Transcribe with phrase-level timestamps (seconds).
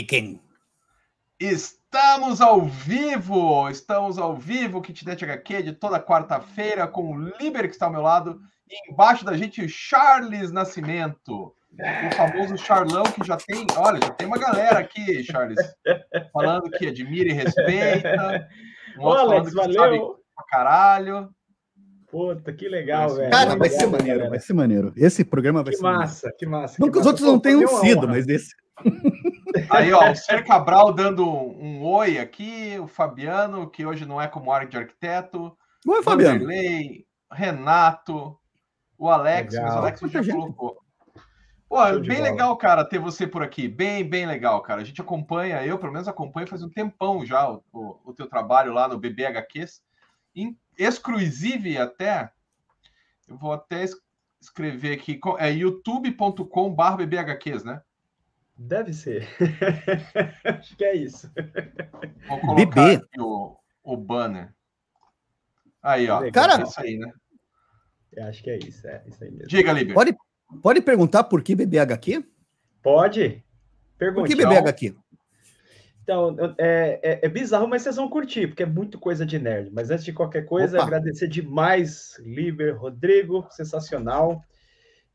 [0.00, 0.40] Quem?
[1.38, 3.68] Estamos ao vivo!
[3.68, 8.00] Estamos ao vivo, Kitnet HQ, de toda quarta-feira, com o Liber que está ao meu
[8.00, 11.54] lado, e embaixo da gente, o Charles Nascimento.
[11.74, 13.66] O famoso Charlão que já tem.
[13.76, 15.58] Olha, já tem uma galera aqui, Charles,
[16.32, 18.48] falando que admira e respeita.
[18.98, 19.74] Um outro Alex, que valeu.
[19.74, 19.98] sabe
[20.34, 21.30] pra caralho.
[22.10, 23.30] Puta, que legal, velho.
[23.30, 24.30] Cara, vai ser maneiro, galera.
[24.30, 24.92] vai ser maneiro.
[24.96, 26.38] Esse programa vai que ser massa, maneiro.
[26.38, 28.54] Que massa, Não que, os outros não tenham sido, mas esse.
[29.70, 34.26] Aí, ó, o Ser Cabral dando um, oi aqui, o Fabiano, que hoje não é
[34.26, 35.56] como área de arquiteto.
[35.86, 36.40] Oi, Fabiano.
[36.40, 38.38] Vanderlei, Renato,
[38.98, 39.66] o Alex, legal.
[39.66, 40.82] mas o Alex já colocou.
[41.68, 43.66] Pô, é bem legal, cara, ter você por aqui.
[43.66, 44.82] Bem, bem legal, cara.
[44.82, 48.26] A gente acompanha, eu pelo menos acompanho faz um tempão já o, o, o teu
[48.28, 49.82] trabalho lá no BBHQs
[50.78, 52.30] exclusive até,
[53.28, 53.84] eu vou até
[54.40, 57.82] escrever aqui, é youtube.com.br bbhqs, né?
[58.68, 59.28] Deve ser.
[60.44, 61.30] Acho que é isso.
[62.28, 64.54] Vou colocar aqui o, o banner.
[65.82, 66.30] Aí, ó.
[66.30, 67.12] Cara, é isso aí, né?
[68.12, 69.48] Eu acho que é isso, é isso aí mesmo.
[69.48, 69.94] Diga, Liber.
[69.94, 70.14] Pode,
[70.62, 72.22] pode perguntar por que BBHQ?
[72.82, 73.42] Pode.
[73.98, 74.36] Pergunte.
[74.36, 74.94] Por que BBHQ?
[76.02, 79.70] Então, é, é, é, bizarro, mas vocês vão curtir, porque é muito coisa de nerd.
[79.72, 80.86] Mas antes de qualquer coisa, Opa.
[80.86, 84.44] agradecer demais, Liber, Rodrigo, sensacional.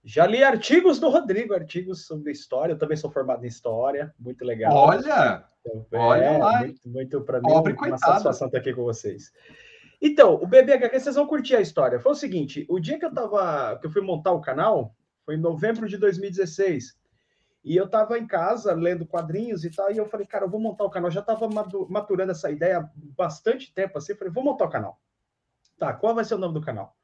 [0.04, 2.74] Já li artigos do Rodrigo, artigos sobre história.
[2.74, 4.74] Eu também sou formado em história, muito legal.
[4.74, 5.46] Olha!
[5.66, 6.60] Então, olha é, lá.
[6.60, 9.34] Muito, muito para mim, Pobre, uma satisfação estar aqui com vocês.
[10.02, 12.00] Então, o BBHQ, vocês vão curtir a história.
[12.00, 14.96] Foi o seguinte: o dia que eu tava, que eu fui montar o canal,
[15.26, 16.96] foi em novembro de 2016.
[17.64, 20.60] E eu estava em casa lendo quadrinhos e tal, e eu falei, cara, eu vou
[20.60, 21.10] montar o canal.
[21.10, 21.50] Eu já estava
[21.90, 24.14] maturando essa ideia bastante tempo assim.
[24.14, 25.02] Eu falei, vou montar o canal.
[25.78, 26.96] Tá, qual vai ser o nome do canal?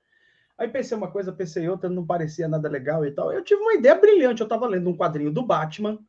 [0.57, 3.31] Aí pensei uma coisa, pensei outra, não parecia nada legal e tal.
[3.31, 4.41] Eu tive uma ideia brilhante.
[4.41, 5.99] Eu estava lendo um quadrinho do Batman,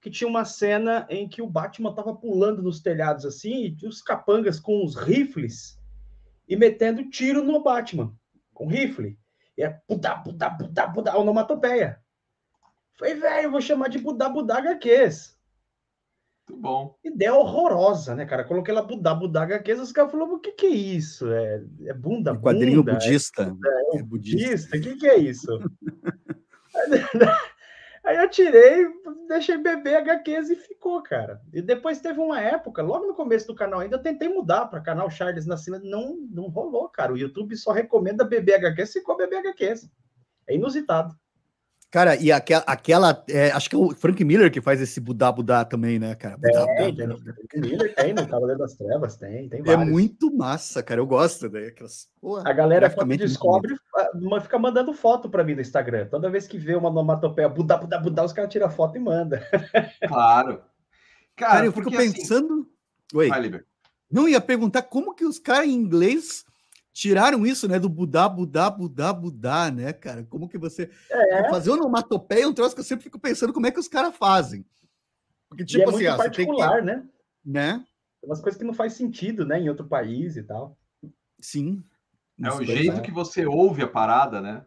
[0.00, 4.00] que tinha uma cena em que o Batman estava pulando nos telhados assim, e os
[4.00, 5.78] capangas com os rifles
[6.48, 8.14] e metendo tiro no Batman,
[8.54, 9.18] com rifle.
[9.56, 12.00] E é pudá, pudá, pudá, pudá, onomatopeia.
[12.98, 15.38] Falei, velho, vou chamar de Budá Budá HQs.
[16.50, 16.98] Muito bom.
[17.04, 18.44] Ideia horrorosa, né, cara?
[18.44, 21.30] Coloquei lá Budá Budá HQs, os caras falaram, o que que é isso?
[21.30, 22.40] É, é bunda, bunda?
[22.40, 23.56] Quadrinho budista.
[23.64, 24.76] É, é, é budista.
[24.76, 25.46] O que que é isso?
[28.02, 28.86] Aí eu tirei,
[29.28, 31.40] deixei beber HQs e ficou, cara.
[31.52, 34.80] E depois teve uma época, logo no começo do canal ainda, eu tentei mudar para
[34.80, 37.12] canal Charles Nascimento, não, não rolou, cara.
[37.12, 39.88] O YouTube só recomenda beber HQs, ficou beber HQs.
[40.48, 41.14] É inusitado.
[41.90, 45.32] Cara, e aquela, aquela é, acho que é o Frank Miller que faz esse Budá
[45.32, 46.36] Budá também, né, cara?
[46.36, 49.88] Budá, tem, Budá, tem, Frank Miller tem no Cavaleiro das Trevas, tem, tem é vários.
[49.88, 52.08] É muito massa, cara, eu gosto daquelas...
[52.20, 56.06] Porra, a galera quando descobre, ah, fica mandando foto para mim no Instagram.
[56.06, 59.40] Toda vez que vê uma onomatopeia Budá Budá Budá, os caras tiram foto e mandam.
[60.06, 60.62] Claro.
[61.34, 62.60] Cara, cara eu fico assim pensando...
[62.60, 63.18] Assim...
[63.18, 63.28] Oi.
[63.28, 63.64] Vai,
[64.10, 66.44] Não, ia perguntar como que os caras em inglês
[67.00, 70.22] tiraram isso, né, do Budá, Budá, Budá, Budá, né, cara?
[70.24, 71.48] Como que você é.
[71.48, 74.14] fazer onomatopeia é um troço que eu sempre fico pensando como é que os caras
[74.14, 74.66] fazem.
[75.48, 76.84] Porque tipo e é assim, muito particular, que...
[76.84, 77.08] né?
[77.42, 77.84] Né?
[78.22, 80.76] Umas coisas que não faz sentido, né, em outro país e tal.
[81.40, 81.82] Sim.
[82.38, 83.00] É o jeito é.
[83.00, 84.62] que você ouve a parada, né?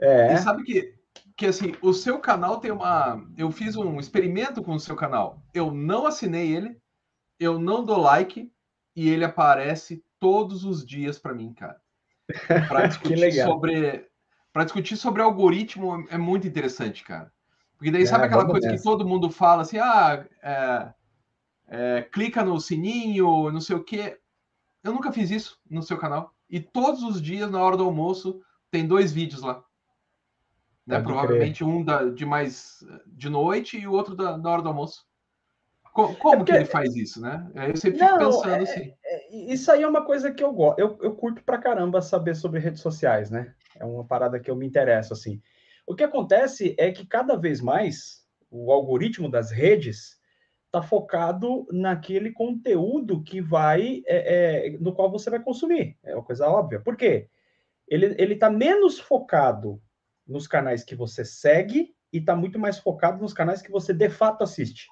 [0.00, 0.32] É.
[0.32, 0.98] E sabe que
[1.36, 3.22] que assim, o seu canal tem uma.
[3.36, 5.42] Eu fiz um experimento com o seu canal.
[5.54, 6.78] Eu não assinei ele,
[7.38, 8.50] eu não dou like
[8.94, 11.80] e ele aparece todos os dias para mim, cara.
[12.68, 14.08] Para discutir sobre
[14.52, 17.32] para discutir sobre algoritmo é muito interessante, cara.
[17.76, 18.78] Porque daí é, sabe aquela coisa nessa.
[18.78, 20.92] que todo mundo fala assim, ah, é,
[21.68, 24.18] é, clica no sininho, não sei o quê.
[24.82, 26.34] Eu nunca fiz isso no seu canal.
[26.48, 29.64] E todos os dias, na hora do almoço, tem dois vídeos lá.
[30.86, 31.00] Né?
[31.00, 31.68] Provavelmente crer.
[31.68, 35.06] um da, de mais de noite e o outro da, da hora do almoço.
[35.92, 36.52] Como, como é porque...
[36.52, 37.50] que ele faz isso, né?
[37.54, 38.94] Eu sempre fico Não, pensando é, assim.
[39.04, 40.78] É, isso aí é uma coisa que eu gosto.
[40.78, 43.54] Eu, eu curto pra caramba saber sobre redes sociais, né?
[43.76, 45.40] É uma parada que eu me interesso, assim.
[45.86, 50.18] O que acontece é que cada vez mais o algoritmo das redes
[50.66, 55.98] está focado naquele conteúdo que vai, é, é, no qual você vai consumir.
[56.04, 56.80] É uma coisa óbvia.
[56.80, 57.28] Por quê?
[57.88, 59.82] Ele está menos focado
[60.24, 64.08] nos canais que você segue e está muito mais focado nos canais que você de
[64.08, 64.86] fato assiste.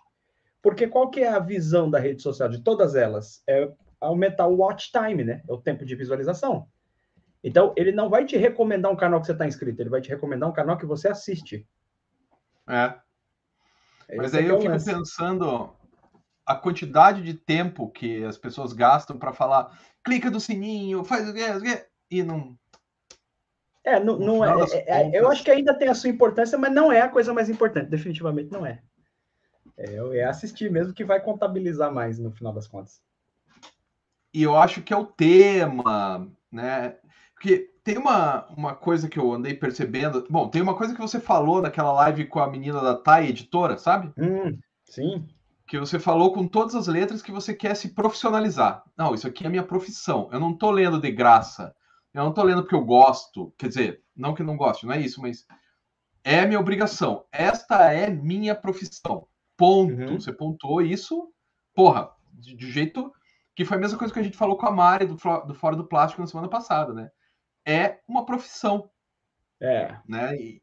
[0.62, 3.42] Porque qual que é a visão da rede social de todas elas?
[3.48, 3.70] É
[4.00, 5.42] aumentar o watch time, né?
[5.48, 6.68] É o tempo de visualização.
[7.42, 10.08] Então, ele não vai te recomendar um canal que você está inscrito, ele vai te
[10.08, 11.66] recomendar um canal que você assiste.
[12.68, 12.94] É.
[14.16, 14.92] Mas aí é eu fico lance.
[14.92, 15.72] pensando
[16.44, 21.34] a quantidade de tempo que as pessoas gastam para falar, clica do sininho, faz o
[21.34, 22.56] quê, e não.
[23.84, 26.72] É, não, não é, é, é, Eu acho que ainda tem a sua importância, mas
[26.72, 28.82] não é a coisa mais importante, definitivamente não é.
[29.78, 33.00] É, é assistir mesmo que vai contabilizar mais no final das contas.
[34.34, 36.96] E eu acho que é o tema, né?
[37.32, 40.26] Porque tem uma, uma coisa que eu andei percebendo.
[40.28, 43.78] Bom, tem uma coisa que você falou naquela live com a menina da Thay Editora,
[43.78, 44.12] sabe?
[44.18, 45.26] Hum, sim.
[45.66, 48.82] Que você falou com todas as letras que você quer se profissionalizar.
[48.96, 50.28] Não, isso aqui é minha profissão.
[50.32, 51.74] Eu não tô lendo de graça.
[52.12, 53.54] Eu não tô lendo porque eu gosto.
[53.56, 55.46] Quer dizer, não que não goste, não é isso, mas
[56.24, 57.24] é minha obrigação.
[57.30, 59.26] Esta é minha profissão.
[59.58, 59.92] Ponto.
[59.92, 60.20] Uhum.
[60.20, 61.30] Você pontuou isso,
[61.74, 63.12] porra, de, de, jeito
[63.56, 65.74] que foi a mesma coisa que a gente falou com a Mari do, do Fora
[65.74, 67.10] do Plástico na semana passada, né?
[67.66, 68.88] É uma profissão.
[69.60, 69.96] É.
[70.08, 70.36] Né?
[70.36, 70.62] E,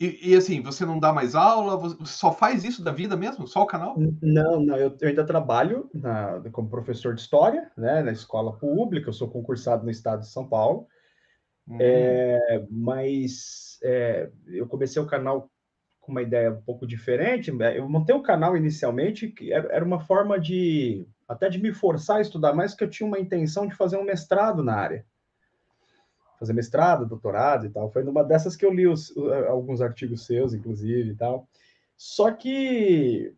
[0.00, 1.76] e, e, assim, você não dá mais aula?
[1.76, 3.46] Você só faz isso da vida mesmo?
[3.48, 3.96] Só o canal?
[4.22, 4.76] Não, não.
[4.76, 8.02] Eu, eu ainda trabalho na, como professor de história, né?
[8.02, 9.08] Na escola pública.
[9.08, 10.86] Eu sou concursado no estado de São Paulo.
[11.66, 11.78] Hum.
[11.80, 15.50] É, mas é, eu comecei o canal
[16.02, 17.50] com uma ideia um pouco diferente.
[17.50, 22.18] Né, eu montei o canal inicialmente, que era uma forma de até de me forçar
[22.18, 25.06] a estudar mais, que eu tinha uma intenção de fazer um mestrado na área.
[26.38, 27.90] Fazer mestrado, doutorado e tal.
[27.90, 29.16] Foi numa dessas que eu li os,
[29.48, 31.48] alguns artigos seus, inclusive, e tal.
[31.96, 33.32] Só que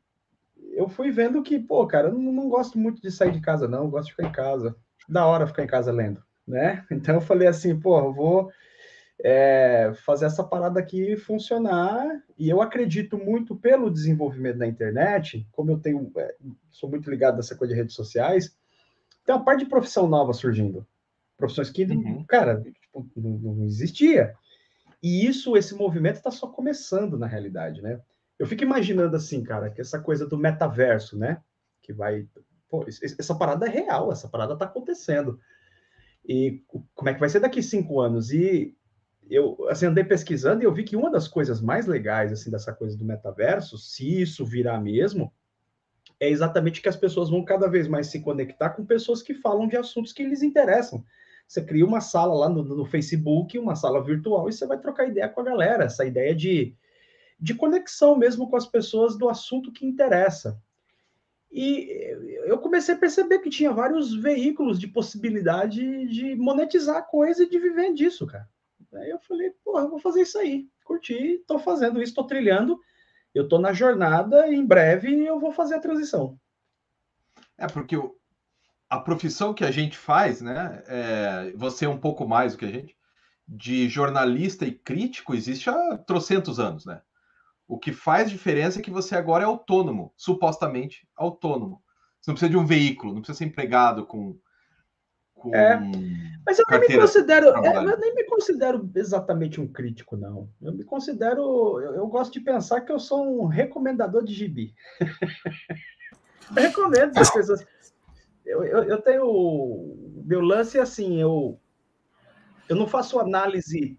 [0.73, 3.85] eu fui vendo que, pô, cara, eu não gosto muito de sair de casa, não.
[3.85, 4.75] Eu gosto de ficar em casa.
[5.09, 6.85] Da hora ficar em casa lendo, né?
[6.91, 8.51] Então eu falei assim, pô, eu vou
[9.23, 12.23] é, fazer essa parada aqui funcionar.
[12.39, 16.35] E eu acredito muito pelo desenvolvimento da internet, como eu tenho, é,
[16.71, 18.57] sou muito ligado nessa coisa de redes sociais,
[19.25, 20.87] tem uma parte de profissão nova surgindo.
[21.37, 22.25] Profissões que, uhum.
[22.25, 24.35] cara, tipo, não, não existia.
[25.03, 28.01] E isso, esse movimento está só começando na realidade, né?
[28.39, 31.41] Eu fico imaginando assim, cara, que essa coisa do metaverso, né?
[31.83, 32.27] Que vai.
[32.69, 35.39] Pô, essa parada é real, essa parada está acontecendo.
[36.27, 36.63] E
[36.95, 38.33] como é que vai ser daqui cinco anos?
[38.33, 38.75] E
[39.31, 42.73] eu assim, andei pesquisando e eu vi que uma das coisas mais legais assim dessa
[42.73, 45.33] coisa do metaverso, se isso virar mesmo,
[46.21, 49.67] é exatamente que as pessoas vão cada vez mais se conectar com pessoas que falam
[49.67, 51.05] de assuntos que lhes interessam.
[51.47, 55.09] Você cria uma sala lá no, no Facebook, uma sala virtual, e você vai trocar
[55.09, 56.75] ideia com a galera, essa ideia de,
[57.39, 60.59] de conexão mesmo com as pessoas do assunto que interessa.
[61.53, 61.89] E
[62.47, 67.49] eu comecei a perceber que tinha vários veículos de possibilidade de monetizar a coisa e
[67.49, 68.49] de viver disso, cara.
[68.97, 70.69] Aí eu falei, porra, vou fazer isso aí.
[70.85, 72.79] Curti, tô fazendo isso, tô trilhando.
[73.35, 76.39] Eu tô na jornada em breve eu vou fazer a transição.
[77.59, 77.97] É, porque
[78.89, 80.83] a profissão que a gente faz, né?
[80.87, 82.97] É, você é um pouco mais do que a gente,
[83.47, 87.03] de jornalista e crítico, existe há trocentos anos, né?
[87.67, 91.83] O que faz diferença é que você agora é autônomo, supostamente autônomo.
[92.21, 94.39] Você não precisa de um veículo, não precisa ser empregado com
[95.45, 95.55] com.
[95.55, 95.79] É.
[96.47, 100.49] Mas eu nem me considero, é, eu nem me considero exatamente um crítico, não.
[100.61, 104.75] Eu me considero, eu, eu gosto de pensar que eu sou um recomendador de gibi.
[106.55, 107.67] eu recomendo as pessoas.
[108.45, 109.97] Eu, eu, eu, tenho
[110.27, 111.59] meu lance é assim, eu
[112.69, 113.99] eu não faço análise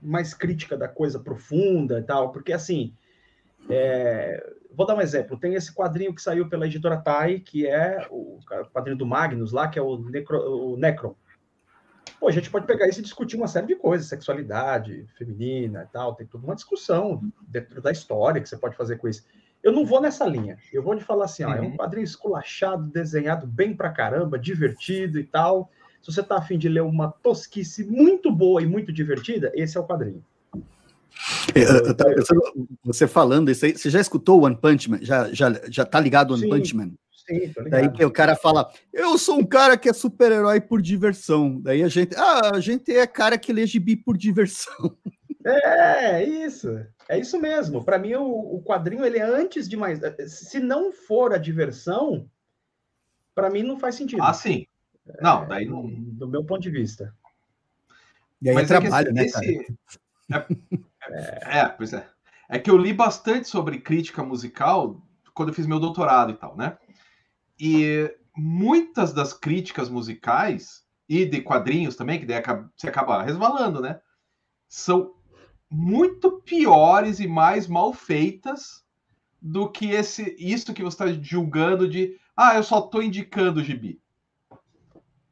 [0.00, 2.94] mais crítica da coisa profunda e tal, porque assim,
[3.68, 5.38] é, vou dar um exemplo.
[5.38, 8.38] Tem esse quadrinho que saiu pela editora Tai, que é o
[8.72, 11.14] quadrinho do Magnus lá, que é o, Necro, o Necron.
[12.18, 15.92] Pô, a gente pode pegar isso e discutir uma série de coisas, sexualidade feminina e
[15.92, 19.24] tal, tem toda uma discussão dentro da história que você pode fazer com isso.
[19.62, 20.58] Eu não vou nessa linha.
[20.72, 21.76] Eu vou te falar assim, ó, é um uhum.
[21.76, 25.70] quadrinho esculachado, desenhado bem pra caramba, divertido e tal.
[26.02, 29.80] Se você tá afim de ler uma tosquice muito boa e muito divertida, esse é
[29.80, 30.24] o quadrinho.
[31.54, 34.90] É, eu, eu tava pensando, você falando isso aí, você já escutou o One Punch
[34.90, 34.98] Man?
[35.02, 36.90] Já, já, já tá ligado o One sim, Punch Man?
[37.26, 37.92] Sim, tô ligado.
[37.92, 41.60] Daí o cara fala, eu sou um cara que é super-herói por diversão.
[41.60, 44.96] Daí a gente, ah, a gente é cara que lê gibi por diversão.
[45.44, 46.68] É, isso.
[47.08, 47.82] É isso mesmo.
[47.84, 49.98] Para mim, o, o, quadrinho, ele é antes de mais.
[50.28, 52.28] Se não for a diversão,
[53.34, 54.22] para mim não faz sentido.
[54.22, 54.66] Ah, sim.
[55.20, 55.88] Não, daí não.
[55.88, 57.14] Do meu ponto de vista.
[58.42, 59.76] E aí Mas é trabalho, né, esse,
[60.28, 60.46] cara?
[60.50, 60.78] É,
[61.12, 62.06] é, é, pois é.
[62.48, 65.00] É que eu li bastante sobre crítica musical
[65.34, 66.76] quando eu fiz meu doutorado e tal, né?
[67.58, 72.42] E muitas das críticas musicais e de quadrinhos também, que daí
[72.76, 74.00] você acaba resvalando, né?
[74.68, 75.14] São
[75.70, 78.84] muito piores e mais mal feitas
[79.40, 83.64] do que esse isso que você está julgando de ah, eu só estou indicando o
[83.64, 84.00] gibi.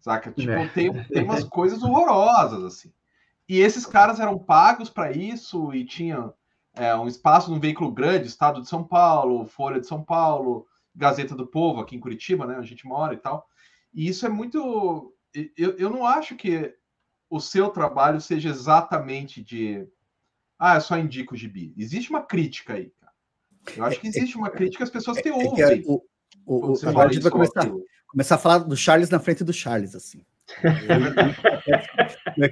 [0.00, 0.30] Saca?
[0.32, 0.68] Tipo, é.
[0.68, 2.92] tem, tem umas coisas horrorosas, assim.
[3.48, 6.34] E esses caras eram pagos para isso e tinham
[6.74, 11.34] é, um espaço num veículo grande, Estado de São Paulo, Folha de São Paulo, Gazeta
[11.34, 12.56] do Povo, aqui em Curitiba, né?
[12.56, 13.46] A gente mora e tal.
[13.94, 15.14] E isso é muito.
[15.56, 16.74] Eu, eu não acho que
[17.30, 19.86] o seu trabalho seja exatamente de.
[20.58, 21.72] Ah, eu só indico o gibi.
[21.76, 23.12] Existe uma crítica aí, cara.
[23.76, 25.62] Eu acho que existe uma crítica, as pessoas te ouvem.
[25.62, 26.02] É, é o,
[26.44, 27.70] o, o, agora a gente vai começar,
[28.06, 30.24] começar a falar do Charles na frente do Charles, assim.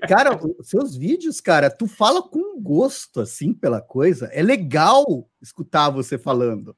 [0.09, 4.27] Cara, os seus vídeos, cara, tu fala com gosto, assim, pela coisa.
[4.33, 6.77] É legal escutar você falando.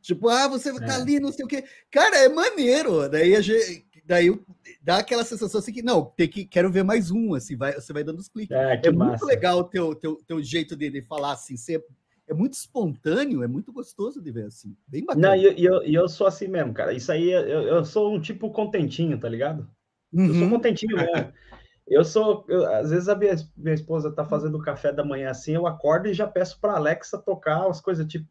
[0.00, 0.96] Tipo, ah, você tá é.
[0.96, 1.64] ali, não sei o quê.
[1.90, 3.08] Cara, é maneiro.
[3.08, 4.36] Daí a gente, daí
[4.82, 7.92] dá aquela sensação assim que, não, tem que, quero ver mais um, assim, vai, você
[7.92, 8.56] vai dando os cliques.
[8.56, 11.84] É, é muito legal o teu, teu, teu jeito de, de falar, assim, ser,
[12.28, 15.28] é muito espontâneo, é muito gostoso de ver, assim, bem bacana.
[15.28, 18.20] Não, e eu, eu, eu, sou assim mesmo, cara, isso aí, eu, eu sou um
[18.20, 19.68] tipo contentinho, tá ligado?
[20.12, 20.26] Uhum.
[20.26, 20.50] Eu sou uhum.
[20.50, 21.32] contentinho mesmo.
[21.84, 25.30] Eu sou, eu, às vezes a minha, minha esposa tá fazendo o café da manhã
[25.30, 28.24] assim, eu acordo e já peço para Alexa tocar as coisas tipo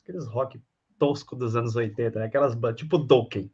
[0.00, 0.62] aqueles rock
[0.98, 2.26] tosco dos anos 80, né?
[2.26, 3.50] aquelas tipo Dokken.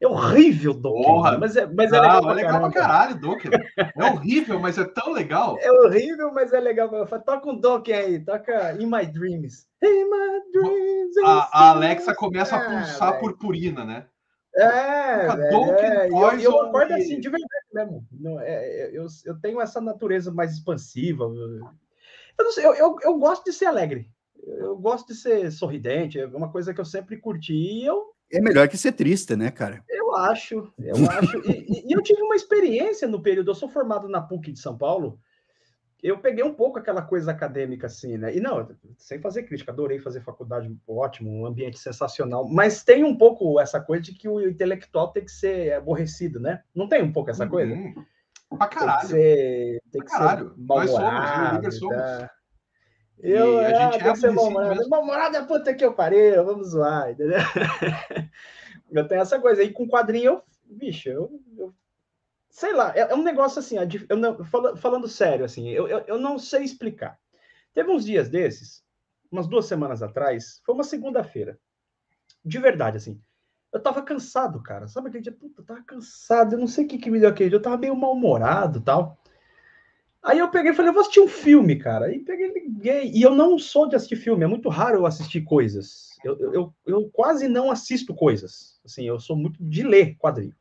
[0.00, 2.30] É horrível Dokken, Porra, mas é, mas é legal.
[2.30, 3.52] É legal pra caralho, Dokken.
[3.96, 5.56] É horrível, mas é tão legal.
[5.60, 6.90] É horrível, mas é legal.
[7.24, 9.66] Toca um Dokken aí, toca In My Dreams.
[9.80, 11.16] In My Dreams.
[11.24, 14.06] A, a Alexa começa a pulsar ah, purpurina, né?
[14.54, 18.06] É, é, e eu, eu acordo assim, de verdade mesmo.
[18.12, 21.24] Não, é, é, eu, eu tenho essa natureza mais expansiva.
[22.38, 24.10] Eu, sei, eu, eu, eu, gosto de ser alegre.
[24.44, 26.20] Eu gosto de ser sorridente.
[26.20, 27.54] É uma coisa que eu sempre curti.
[27.54, 29.84] E eu, é melhor que ser triste, né, cara?
[29.88, 31.38] Eu acho, eu acho.
[31.50, 33.50] E, e, eu tive uma experiência no período.
[33.50, 35.18] Eu sou formado na PUC de São Paulo
[36.02, 38.34] eu peguei um pouco aquela coisa acadêmica, assim, né?
[38.34, 38.68] E não,
[38.98, 43.80] sem fazer crítica, adorei fazer faculdade, ótimo, um ambiente sensacional, mas tem um pouco essa
[43.80, 46.62] coisa de que o intelectual tem que ser aborrecido, né?
[46.74, 47.72] Não tem um pouco essa coisa?
[47.72, 48.04] Uhum.
[48.58, 49.00] Pra caralho.
[49.00, 50.48] Tem que ser, tem que caralho.
[50.50, 51.96] ser Nós somos, eu somos.
[51.96, 52.30] Tá?
[53.20, 54.88] Eu, e a gente é, tem que ser mal-humorado.
[54.88, 57.38] Mal-humorado é puta que eu parei, vamos zoar, entendeu?
[58.90, 59.62] eu tenho essa coisa.
[59.62, 61.72] aí com quadrinho, eu, bicho, eu, eu
[62.52, 63.76] sei lá, é, é um negócio assim,
[64.08, 64.44] eu não,
[64.76, 67.18] falando sério, assim, eu, eu, eu, não sei explicar.
[67.72, 68.84] Teve uns dias desses,
[69.30, 71.58] umas duas semanas atrás, foi uma segunda-feira,
[72.44, 73.18] de verdade, assim,
[73.72, 76.88] eu tava cansado, cara, sabe aquele dia, puta, eu tava cansado, eu não sei o
[76.88, 79.18] que que me deu aquele dia, eu tava meio mal-humorado tal.
[80.22, 82.06] Aí eu peguei e falei, eu vou assistir um filme, cara.
[82.06, 83.10] Aí peguei liguei.
[83.10, 86.10] E eu não sou de assistir filme, é muito raro eu assistir coisas.
[86.22, 88.78] Eu, eu, eu quase não assisto coisas.
[88.84, 90.54] Assim, eu sou muito de ler quadrinho.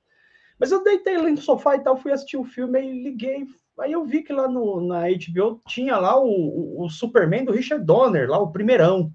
[0.61, 3.47] Mas eu deitei ali no sofá e tal, fui assistir o filme e liguei.
[3.79, 7.51] Aí eu vi que lá no, na HBO tinha lá o, o, o Superman do
[7.51, 9.11] Richard Donner, lá o primeirão.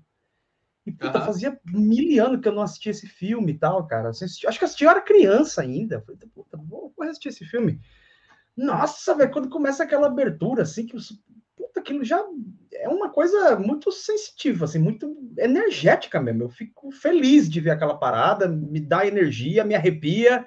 [0.85, 1.25] E puta, uhum.
[1.25, 4.09] fazia mil anos que eu não assistia esse filme e tal, cara.
[4.09, 6.01] Assisti, acho que assisti, eu era criança ainda.
[6.01, 7.81] Falei, puta, vou, vou assistir esse filme.
[8.57, 10.97] Nossa, velho, quando começa aquela abertura, assim, que
[11.57, 12.21] puta, aquilo já
[12.75, 16.43] é uma coisa muito sensitiva, assim, muito energética mesmo.
[16.43, 20.45] Eu fico feliz de ver aquela parada, me dá energia, me arrepia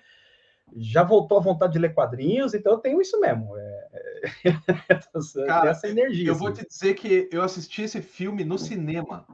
[0.75, 3.55] já voltou a vontade de ler quadrinhos, então eu tenho isso mesmo.
[3.57, 3.89] É,
[4.45, 4.99] é,
[5.47, 6.27] Cara, essa energia.
[6.27, 6.43] Eu assim.
[6.43, 9.25] vou te dizer que eu assisti esse filme no cinema.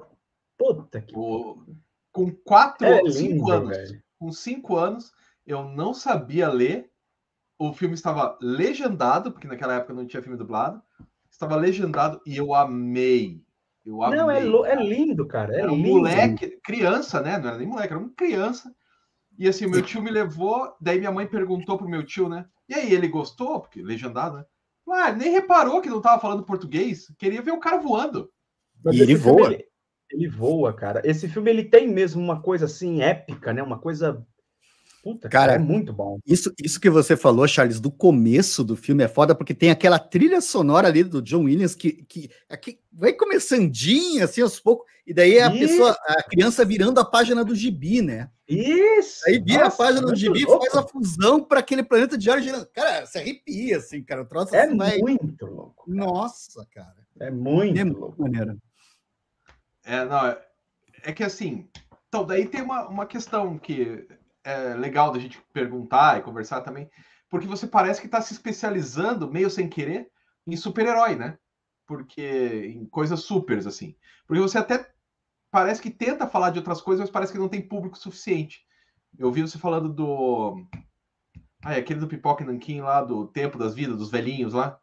[0.58, 1.16] Puta que.
[1.18, 1.64] O,
[2.12, 3.78] com quatro, é cinco lindo, anos.
[3.78, 4.04] Velho.
[4.18, 5.12] Com cinco anos,
[5.46, 6.90] eu não sabia ler.
[7.58, 10.82] O filme estava legendado, porque naquela época não tinha filme dublado.
[11.30, 13.42] Estava legendado e eu amei.
[13.86, 14.20] Eu amei.
[14.20, 15.54] Não, é, é lindo, cara.
[15.56, 15.90] É era um lindo.
[15.90, 17.38] moleque, criança, né?
[17.38, 18.74] Não era nem moleque, era uma criança
[19.38, 22.46] e assim, o meu tio me levou, daí minha mãe perguntou pro meu tio, né?
[22.68, 23.60] E aí, ele gostou?
[23.60, 24.46] Porque legendado, né?
[24.88, 28.30] Ah, nem reparou que não tava falando português, queria ver o cara voando.
[28.84, 29.54] Mas e ele voa.
[29.54, 29.66] Ele,
[30.12, 31.02] ele, voa, cara.
[31.04, 33.64] Esse filme ele tem mesmo uma coisa assim épica, né?
[33.64, 34.26] Uma coisa
[35.06, 36.18] Puta, cara, é muito bom.
[36.26, 40.00] Isso, isso que você falou, Charles, do começo do filme é foda, porque tem aquela
[40.00, 42.28] trilha sonora ali do John Williams que, que,
[42.60, 45.60] que vai começandinha, assim, aos poucos, e daí é a isso.
[45.60, 48.32] pessoa, a criança virando a página do gibi, né?
[48.48, 49.22] Isso!
[49.28, 52.28] Aí vira Nossa, a página do gibi e faz a fusão para aquele planeta de
[52.28, 52.66] ar girando.
[52.74, 54.24] Cara, se arrepia, assim, cara.
[54.24, 55.56] O troço é assim, muito vai...
[55.56, 55.86] louco.
[55.86, 55.98] Cara.
[56.04, 57.06] Nossa, cara.
[57.20, 58.60] É muito, é muito maneiro.
[59.84, 60.44] É, não, é,
[61.04, 61.70] é que assim,
[62.08, 64.08] então daí tem uma, uma questão que
[64.46, 66.90] é legal da gente perguntar e conversar também,
[67.30, 70.10] porque você parece que está se especializando, meio sem querer,
[70.46, 71.38] em super-herói, né?
[71.88, 73.96] Porque em coisas supers, assim.
[74.28, 74.90] Porque você até
[75.52, 78.64] parece que tenta falar de outras coisas, mas parece que não tem público suficiente.
[79.18, 80.64] Eu vi você falando do.
[81.64, 84.80] Ah, é aquele do Pipoca e Nanquim lá, do Tempo das Vidas, dos velhinhos lá.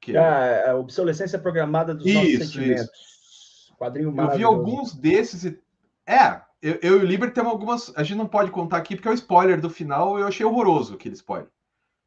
[0.00, 0.16] Que...
[0.16, 2.84] Ah, a obsolescência programada dos isso, nossos sentimentos.
[2.84, 3.76] Isso.
[3.78, 5.58] Quadrinho Eu vi alguns desses e.
[6.04, 7.92] É, eu, eu e o Liber temos algumas.
[7.96, 10.18] A gente não pode contar aqui porque é o spoiler do final.
[10.18, 11.48] Eu achei horroroso aquele spoiler.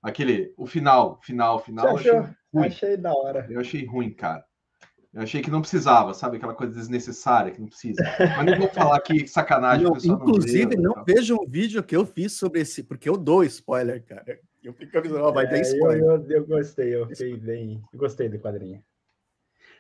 [0.01, 1.97] Aquele, o final, final, final.
[1.97, 2.29] Você achou?
[2.55, 3.45] Achei, achei da hora.
[3.49, 4.43] Eu achei ruim, cara.
[5.13, 6.37] Eu achei que não precisava, sabe?
[6.37, 8.01] Aquela coisa desnecessária que não precisa.
[8.17, 9.85] Mas não vou falar aqui sacanagem.
[9.85, 13.43] Não, inclusive, não, não vejam o vídeo que eu fiz sobre esse, porque eu dou
[13.43, 14.23] spoiler, cara.
[14.63, 16.01] Eu fico avisando, vai é, dar spoiler.
[16.01, 17.81] Eu, eu, eu, gostei, eu fiquei bem.
[17.91, 18.81] Eu gostei do quadrinho.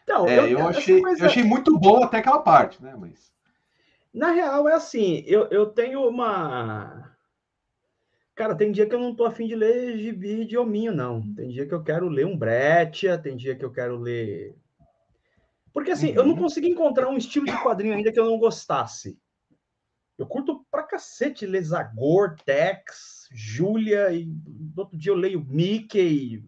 [0.03, 1.23] Então, é, eu, eu achei, coisa...
[1.23, 2.93] eu achei muito bom até aquela parte, né?
[2.99, 3.31] Mas.
[4.13, 7.15] Na real, é assim, eu, eu tenho uma.
[8.35, 11.21] Cara, tem dia que eu não tô afim de ler gibi de hominho, não.
[11.33, 14.55] Tem dia que eu quero ler um Bretia, tem dia que eu quero ler.
[15.73, 16.15] Porque assim, uhum.
[16.15, 16.41] eu não uhum.
[16.41, 19.17] consegui encontrar um estilo de quadrinho ainda que eu não gostasse.
[20.17, 24.27] Eu curto pra cacete ler Zagor, Tex, Júlia, e
[24.75, 26.43] outro dia eu leio Mickey,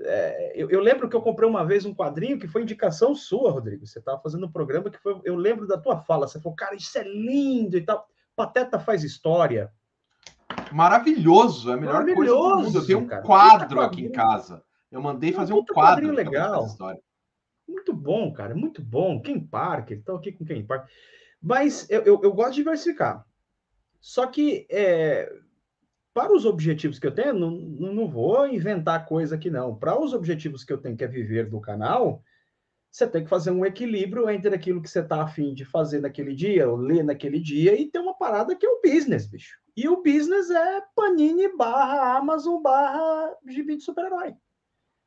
[0.00, 3.50] é, eu, eu, lembro que eu comprei uma vez um quadrinho que foi indicação sua,
[3.50, 3.86] Rodrigo.
[3.86, 5.20] Você estava fazendo um programa que foi.
[5.24, 6.26] Eu lembro da tua fala.
[6.26, 8.06] Você falou, cara, isso é lindo e tal.
[8.34, 9.72] Pateta faz história.
[10.72, 12.78] Maravilhoso, é a melhor Maravilhoso, coisa do mundo.
[12.78, 13.22] Eu tenho um cara.
[13.22, 14.62] quadro aqui em casa.
[14.90, 16.10] Eu mandei fazer um quadro.
[16.12, 16.66] legal.
[17.68, 19.20] Muito bom, cara, muito bom.
[19.20, 20.88] Quem Parker, estou aqui com quem Parker.
[21.40, 23.24] Mas eu, eu, eu, gosto de diversificar.
[24.00, 25.32] Só que é,
[26.16, 29.76] para os objetivos que eu tenho, não, não vou inventar coisa aqui, não.
[29.76, 32.22] Para os objetivos que eu tenho, que é viver do canal,
[32.90, 36.34] você tem que fazer um equilíbrio entre aquilo que você está afim de fazer naquele
[36.34, 39.58] dia, ou ler naquele dia, e ter uma parada que é o business, bicho.
[39.76, 44.34] E o business é Panini barra Amazon barra gibi de super-herói.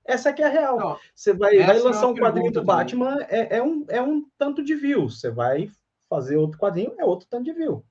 [0.05, 0.77] Essa aqui é a real.
[0.77, 3.99] Não, você vai, vai é lançar é um quadrinho do Batman, é, é, um, é
[3.99, 5.19] um tanto de views.
[5.19, 5.71] Você vai
[6.07, 7.83] fazer outro quadrinho, é outro tanto de view.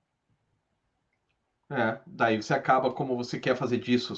[1.70, 4.14] É, daí você acaba como você quer fazer disso,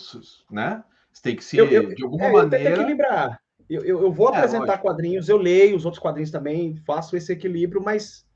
[0.50, 0.84] né?
[1.12, 2.70] Você tem que se, eu, eu, de alguma é, maneira.
[2.70, 3.40] Eu equilibrar.
[3.68, 4.82] Eu, eu, eu vou é, apresentar lógico.
[4.82, 8.26] quadrinhos, eu leio os outros quadrinhos também, faço esse equilíbrio, mas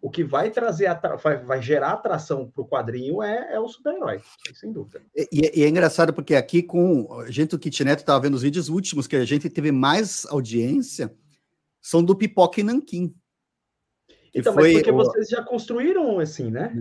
[0.00, 0.88] o que vai trazer,
[1.20, 4.20] vai, vai gerar atração para o quadrinho é, é o super-herói,
[4.54, 5.02] sem dúvida.
[5.14, 8.68] E, e, é engraçado porque aqui com a gente do Kitnet estava vendo os vídeos
[8.68, 11.12] últimos que a gente teve mais audiência
[11.80, 13.14] são do Pipoca e Nanquim.
[14.34, 14.96] Então, mas porque o...
[14.96, 16.72] vocês já construíram assim, né?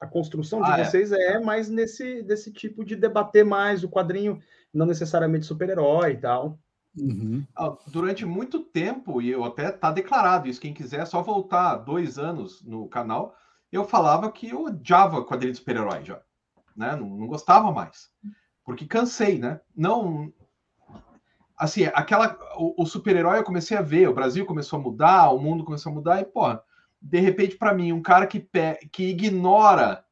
[0.00, 0.84] A construção de ah, é.
[0.84, 1.34] vocês é.
[1.34, 4.40] é mais nesse desse tipo de debater mais o quadrinho,
[4.72, 6.58] não necessariamente super-herói e tal.
[6.98, 7.46] Uhum.
[7.54, 11.76] Ah, durante muito tempo, e eu até tá declarado isso, quem quiser, é só voltar
[11.76, 13.36] dois anos no canal,
[13.70, 16.20] eu falava que eu odiava quadrinho de super-herói já.
[16.76, 16.96] Né?
[16.96, 18.10] Não, não, gostava mais.
[18.64, 19.60] Porque cansei, né?
[19.76, 20.32] Não.
[21.56, 22.38] Assim, aquela.
[22.56, 25.92] O, o super-herói eu comecei a ver, o Brasil começou a mudar, o mundo começou
[25.92, 26.62] a mudar, e, porra,
[27.00, 28.46] de repente, para mim, um cara que,
[28.92, 30.04] que ignora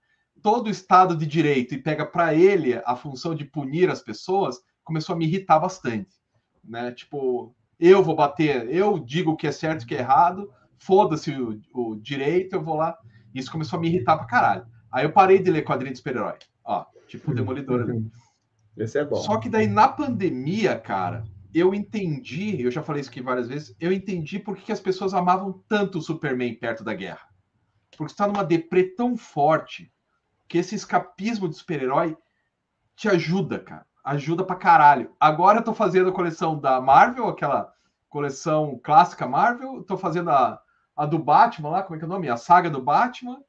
[0.43, 4.59] todo o Estado de Direito e pega para ele a função de punir as pessoas,
[4.83, 6.17] começou a me irritar bastante.
[6.65, 6.93] Né?
[6.93, 10.51] Tipo, eu vou bater, eu digo o que é certo e o que é errado,
[10.79, 12.97] foda-se o, o, direito, eu vou lá.
[13.35, 14.67] Isso começou a me irritar pra caralho.
[14.91, 16.35] Aí eu parei de ler quadrinho de super-herói.
[16.65, 18.11] Ó, tipo o Demolidor ali.
[18.77, 19.17] Esse é bom.
[19.17, 21.25] Só que daí na pandemia, cara,
[21.59, 25.15] eu entendi, eu já falei isso aqui várias vezes, eu entendi por que as pessoas
[25.15, 27.27] amavam tanto o Superman perto da guerra.
[27.97, 29.93] Porque está numa deprê tão forte
[30.47, 32.17] que esse escapismo de super-herói
[32.97, 33.87] te ajuda, cara.
[34.03, 35.15] Ajuda pra caralho.
[35.21, 37.73] Agora eu tô fazendo a coleção da Marvel, aquela
[38.09, 39.83] coleção clássica Marvel.
[39.85, 40.61] Tô fazendo a,
[40.97, 42.29] a do Batman lá, como é que é o nome?
[42.29, 43.43] A saga do Batman.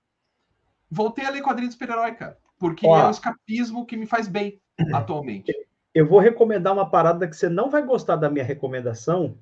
[0.91, 2.37] Voltei a ler quadrinhos de super-herói, cara.
[2.57, 4.61] Porque Ó, é o escapismo que me faz bem
[4.93, 5.53] atualmente.
[5.99, 9.37] Eu vou recomendar uma parada que você não vai gostar da minha recomendação.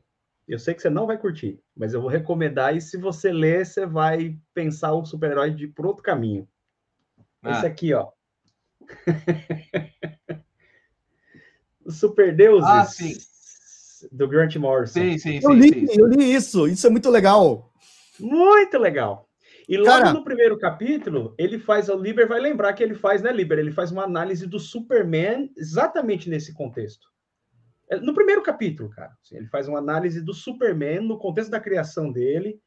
[0.48, 3.63] Eu sei que você não vai curtir, mas eu vou recomendar e se você ler,
[3.63, 6.48] você vai pensar o super-herói de por outro caminho.
[7.43, 7.52] Ah.
[7.52, 8.10] Esse aqui, ó.
[11.88, 15.00] Super Deuses ah, do Grant Morrison.
[15.00, 15.46] Sim, sim, sim.
[15.46, 16.02] Eu li, sim, sim.
[16.02, 16.67] eu li isso.
[16.67, 17.72] Isso é muito legal.
[18.20, 19.26] Muito legal.
[19.67, 20.13] E logo Cara...
[20.13, 23.60] no primeiro capítulo, ele faz, o Liber vai lembrar que ele faz, né, Liber?
[23.60, 27.08] Ele faz uma análise do Superman exatamente nesse contexto.
[27.89, 29.12] É, no primeiro capítulo, cara.
[29.21, 32.62] Assim, ele faz uma análise do Superman no contexto da criação dele.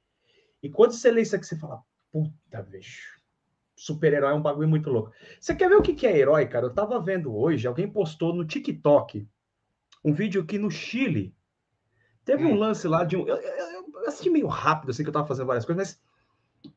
[0.62, 1.82] E quando você lê isso aqui, você fala,
[2.12, 3.18] puta, bicho.
[3.76, 5.10] Super-herói é um bagulho muito louco.
[5.40, 6.66] Você quer ver o que é herói, cara?
[6.66, 9.26] Eu tava vendo hoje, alguém postou no TikTok
[10.04, 11.34] um vídeo que no Chile
[12.24, 12.58] teve um hum.
[12.58, 13.26] lance lá de um.
[13.26, 16.09] Eu, eu, eu assisti meio rápido, assim, que eu tava fazendo várias coisas, mas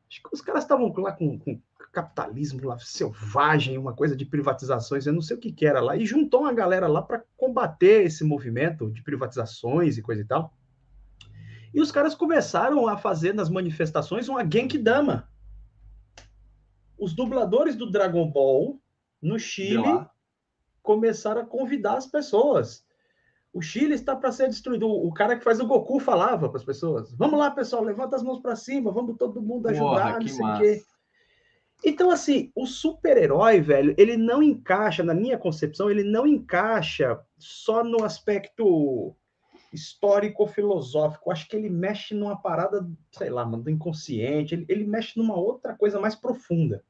[0.08, 1.60] Acho que os caras estavam lá com, com,
[1.94, 5.96] capitalismo lá, selvagem, uma coisa de privatizações, eu não sei o que, que era lá,
[5.96, 10.52] e juntou uma galera lá para combater esse movimento de privatizações e coisa e tal.
[11.72, 15.28] E os caras começaram a fazer nas manifestações uma Genkidama.
[16.98, 18.80] Os dubladores do Dragon Ball
[19.22, 20.06] no Chile
[20.82, 22.84] começaram a convidar as pessoas.
[23.54, 24.88] O Chile está para ser destruído.
[24.88, 28.22] O cara que faz o Goku falava para as pessoas: Vamos lá, pessoal, levanta as
[28.22, 30.82] mãos para cima, vamos todo mundo ajudar, Porra, não sei o quê.
[31.84, 37.84] Então, assim, o super-herói, velho, ele não encaixa, na minha concepção, ele não encaixa só
[37.84, 39.14] no aspecto
[39.72, 41.30] histórico-filosófico.
[41.30, 45.36] Acho que ele mexe numa parada, sei lá, mano, do inconsciente, ele, ele mexe numa
[45.36, 46.82] outra coisa mais profunda.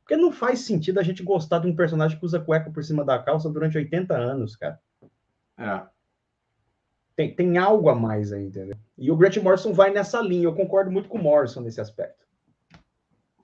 [0.00, 3.04] Porque não faz sentido a gente gostar de um personagem que usa cueca por cima
[3.04, 4.80] da calça durante 80 anos, cara.
[5.56, 5.99] É
[7.20, 8.76] tem, tem algo a mais aí, entendeu?
[8.96, 12.24] E o Grant Morrison vai nessa linha, eu concordo muito com o Morrison nesse aspecto.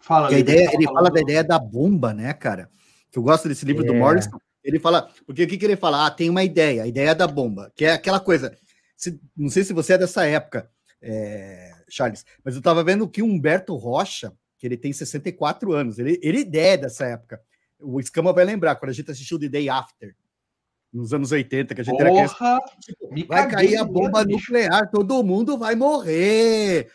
[0.01, 2.71] Fala, a ideia, ele fala da ideia da bomba, né, cara?
[3.11, 3.87] Que eu gosto desse livro é.
[3.87, 4.31] do Morrison.
[4.65, 6.07] Ele fala, porque o que, que ele fala?
[6.07, 8.57] Ah, tem uma ideia, a ideia da bomba, que é aquela coisa.
[8.97, 10.71] Se, não sei se você é dessa época,
[11.03, 16.19] é, Charles, mas eu estava vendo que Humberto Rocha, que ele tem 64 anos, ele,
[16.23, 17.41] ele é dessa época.
[17.79, 20.15] O Escama vai lembrar, quando a gente assistiu The Day After,
[20.93, 24.91] nos anos 80, que a gente Porra, era criança, tipo, vai cair a bomba nuclear,
[24.91, 26.91] todo mundo vai morrer.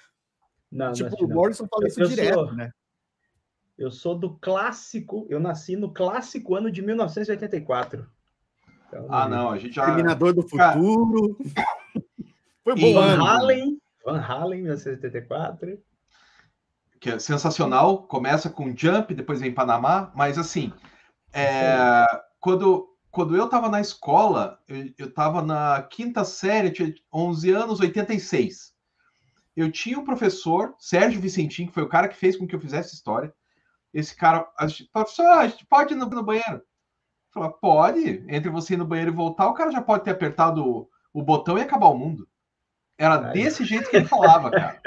[0.71, 2.71] Não, tipo, não, o Morrison fala isso direto, sou, né?
[3.77, 8.07] Eu sou do clássico, eu nasci no clássico ano de 1984.
[8.87, 9.85] Então, ah, não, a gente já.
[9.85, 11.37] Terminador do Futuro.
[12.63, 12.93] Foi bom.
[12.93, 15.79] Van Halen, Van Halen, 1984.
[16.99, 18.03] Que é sensacional.
[18.03, 20.71] Começa com Jump, depois vem Panamá, mas assim,
[21.33, 22.05] é,
[22.39, 24.59] quando, quando eu estava na escola,
[24.97, 28.73] eu estava na quinta série, tinha 11 anos, 86.
[29.55, 32.59] Eu tinha um professor, Sérgio Vicentim, que foi o cara que fez com que eu
[32.59, 33.33] fizesse história.
[33.93, 36.61] Esse cara, a gente, professor, a gente pode ir no, no banheiro?
[37.33, 38.23] Falou, pode.
[38.29, 41.21] Entre você ir no banheiro e voltar, o cara já pode ter apertado o, o
[41.21, 42.27] botão e acabar o mundo.
[42.97, 44.79] Era desse jeito que ele falava, cara,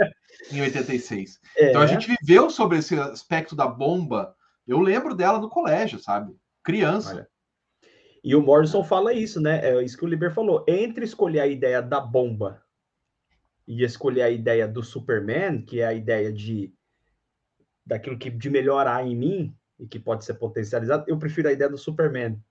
[0.50, 1.40] em 86.
[1.58, 1.70] É.
[1.70, 4.34] Então a gente viveu sobre esse aspecto da bomba.
[4.66, 6.34] Eu lembro dela no colégio, sabe?
[6.62, 7.10] Criança.
[7.10, 7.33] Olha.
[8.24, 9.60] E o Morrison fala isso, né?
[9.62, 10.64] É isso que o Liber falou.
[10.66, 12.64] Entre escolher a ideia da bomba
[13.68, 16.74] e escolher a ideia do Superman, que é a ideia de
[17.86, 21.68] daquilo que de melhorar em mim e que pode ser potencializado, eu prefiro a ideia
[21.68, 22.42] do Superman.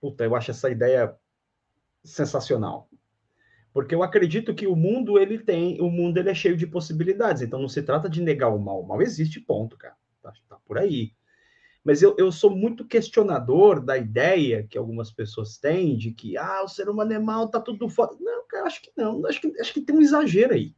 [0.00, 1.14] Puta, eu acho essa ideia
[2.02, 2.88] sensacional
[3.76, 7.42] porque eu acredito que o mundo ele tem, o mundo ele é cheio de possibilidades,
[7.42, 10.56] então não se trata de negar o mal, o mal existe, ponto, cara, tá, tá
[10.64, 11.12] por aí.
[11.86, 16.64] Mas eu, eu sou muito questionador da ideia que algumas pessoas têm de que ah,
[16.64, 18.16] o ser humano é mal, tá tudo foda.
[18.18, 20.74] Não, cara, acho que não, acho que, acho que tem um exagero aí.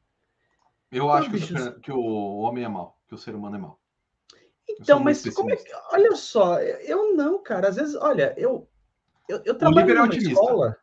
[0.93, 3.81] Eu acho que, que o homem é mal, que o ser humano é mal.
[4.69, 5.73] Então, mas como é que.
[5.93, 7.69] Olha só, eu não, cara.
[7.69, 8.69] Às vezes, olha, eu,
[9.31, 10.77] eu, eu trabalho numa escola.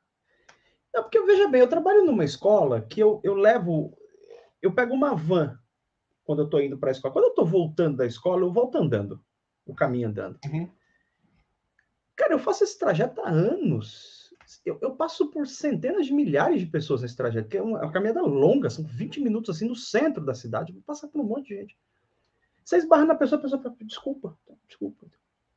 [0.91, 3.95] Não, porque veja bem, eu trabalho numa escola que eu, eu levo,
[4.59, 5.55] eu pego uma van
[6.23, 7.13] quando eu estou indo para a escola.
[7.13, 9.23] Quando eu estou voltando da escola, eu volto andando,
[9.65, 10.39] o caminho andando.
[10.45, 10.69] Uhum.
[12.15, 14.33] Cara, eu faço esse trajeto há anos.
[14.65, 17.83] Eu, eu, passo por centenas de milhares de pessoas nesse trajeto, que é uma, é
[17.83, 21.23] uma caminhada longa, são 20 minutos assim no centro da cidade, vou passar por um
[21.23, 21.77] monte de gente.
[22.63, 25.07] Você esbarra na pessoa, a pessoa fala, desculpa, desculpa.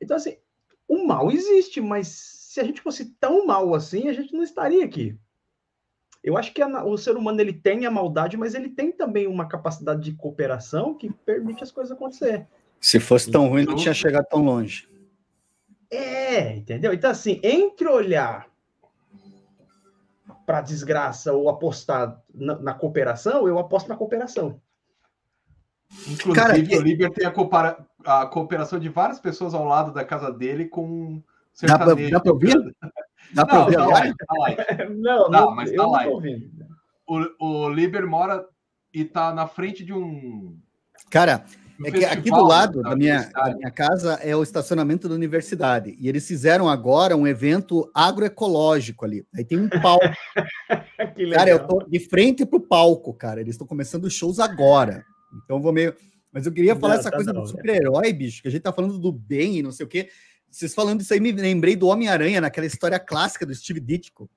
[0.01, 0.37] Então, assim,
[0.87, 4.83] o mal existe, mas se a gente fosse tão mal assim, a gente não estaria
[4.83, 5.17] aqui.
[6.23, 9.27] Eu acho que a, o ser humano ele tem a maldade, mas ele tem também
[9.27, 12.47] uma capacidade de cooperação que permite as coisas acontecer.
[12.79, 14.87] Se fosse tão então, ruim, não tinha chegado tão longe.
[15.91, 16.93] É, entendeu?
[16.93, 18.47] Então, assim, entre olhar
[20.45, 24.61] para desgraça ou apostar na, na, cooperação, eu aposto na cooperação.
[26.07, 30.31] Inclusive, Cara, o Liber tem a, a, cooperação de várias pessoas ao lado da casa
[30.31, 31.21] dele com
[31.53, 32.11] sertanejo.
[32.11, 32.75] Dá para ouvir?
[33.33, 34.95] Dá para ouvir tá live, tá live.
[34.95, 36.13] Não, não, mas tá live.
[36.13, 36.49] ouvindo.
[37.07, 38.47] O, o Liber mora
[38.93, 40.57] e tá na frente de um.
[41.09, 41.45] Cara,
[41.85, 45.95] é que aqui do lado da, minha, da minha casa é o estacionamento da universidade.
[45.99, 49.25] E eles fizeram agora um evento agroecológico ali.
[49.33, 50.05] Aí tem um palco.
[51.33, 53.39] cara, eu tô de frente pro palco, cara.
[53.39, 55.05] Eles estão começando shows agora.
[55.43, 55.93] Então vou meio.
[56.31, 58.61] Mas eu queria falar não, essa tá coisa não, do super-herói, bicho, que a gente
[58.61, 60.09] tá falando do bem e não sei o quê.
[60.49, 64.29] Vocês falando isso aí, me lembrei do Homem-Aranha, naquela história clássica do Steve Ditko,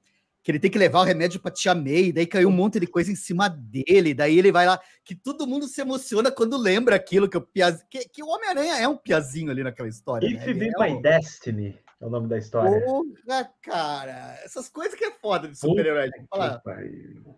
[0.43, 2.87] que ele tem que levar o remédio para Tia May, daí caiu um monte de
[2.87, 6.97] coisa em cima dele, daí ele vai lá, que todo mundo se emociona quando lembra
[6.97, 7.85] aquilo, que o Piaz...
[7.89, 10.27] que, que o Homem-Aranha é um piazinho ali naquela história.
[10.27, 10.55] If né?
[10.55, 11.01] Be é My um...
[11.01, 12.85] Destiny é o nome da história.
[12.85, 16.11] Porra, cara, essas coisas que é foda de super-herói.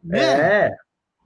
[0.02, 0.18] Né?
[0.18, 0.76] É,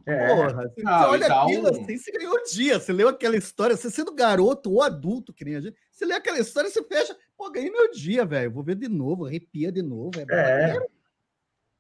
[0.05, 0.35] é.
[0.35, 1.43] Porra, você não, olha então...
[1.43, 2.81] aquilo assim, você ganhou o dia.
[2.81, 6.15] Você leu aquela história, você sendo garoto ou adulto, que nem a gente, você lê
[6.15, 8.51] aquela história e você fecha, pô, ganhei meu dia, velho.
[8.51, 10.19] Vou ver de novo, arrepia de novo.
[10.29, 10.98] É, é.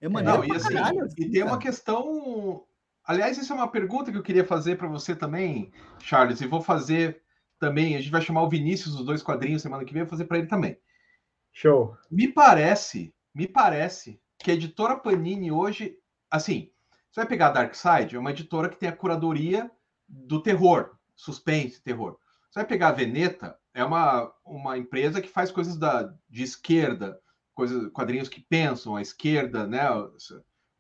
[0.01, 0.39] É maneiro.
[0.39, 1.53] Não, e, assim, caralho, assim, e tem cara.
[1.53, 2.65] uma questão.
[3.05, 6.61] Aliás, isso é uma pergunta que eu queria fazer para você também, Charles, e vou
[6.61, 7.23] fazer
[7.59, 7.97] também.
[7.97, 10.39] A gente vai chamar o Vinícius dos dois quadrinhos semana que vem, vou fazer para
[10.39, 10.79] ele também.
[11.53, 11.97] Show.
[12.11, 15.97] Me parece, me parece que a editora Panini hoje,
[16.31, 16.71] assim,
[17.11, 19.71] você vai pegar a Dark Side, é uma editora que tem a curadoria
[20.09, 22.19] do terror, suspense, terror.
[22.49, 27.21] Você vai pegar a Veneta, é uma, uma empresa que faz coisas da, de esquerda,
[27.59, 29.81] coisas, quadrinhos que pensam a esquerda, né,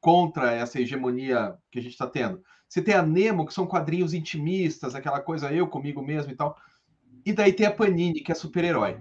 [0.00, 2.40] contra essa hegemonia que a gente está tendo.
[2.68, 6.56] Você tem a Nemo, que são quadrinhos intimistas, aquela coisa eu comigo mesmo e tal.
[7.26, 8.96] E daí tem a Panini, que é super-herói.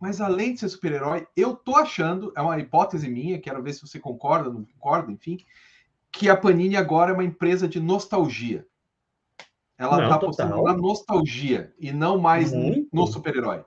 [0.00, 3.86] Mas além de ser super-herói, eu tô achando, é uma hipótese minha, quero ver se
[3.86, 5.38] você concorda, não concorda, enfim,
[6.10, 8.66] que a Panini agora é uma empresa de nostalgia.
[9.78, 12.88] Ela não, tá apostando na nostalgia e não mais Muito.
[12.92, 13.64] no super-herói.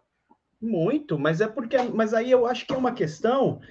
[0.59, 1.77] Muito, mas é porque.
[1.77, 3.61] Mas aí eu acho que é uma questão.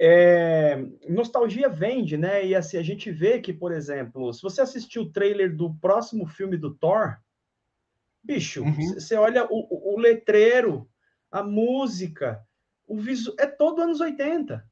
[0.00, 2.44] É, nostalgia vende, né?
[2.44, 6.26] E assim, a gente vê que, por exemplo, se você assistiu o trailer do próximo
[6.26, 7.16] filme do Thor,
[8.22, 8.94] bicho, uhum.
[8.94, 10.88] você olha o, o, letreiro,
[11.30, 12.44] a música,
[12.86, 13.34] o visu...
[13.38, 14.64] é todo anos 80.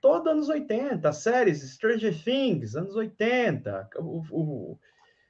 [0.00, 4.78] Todo anos 80, séries, Stranger Things, anos 80, o, o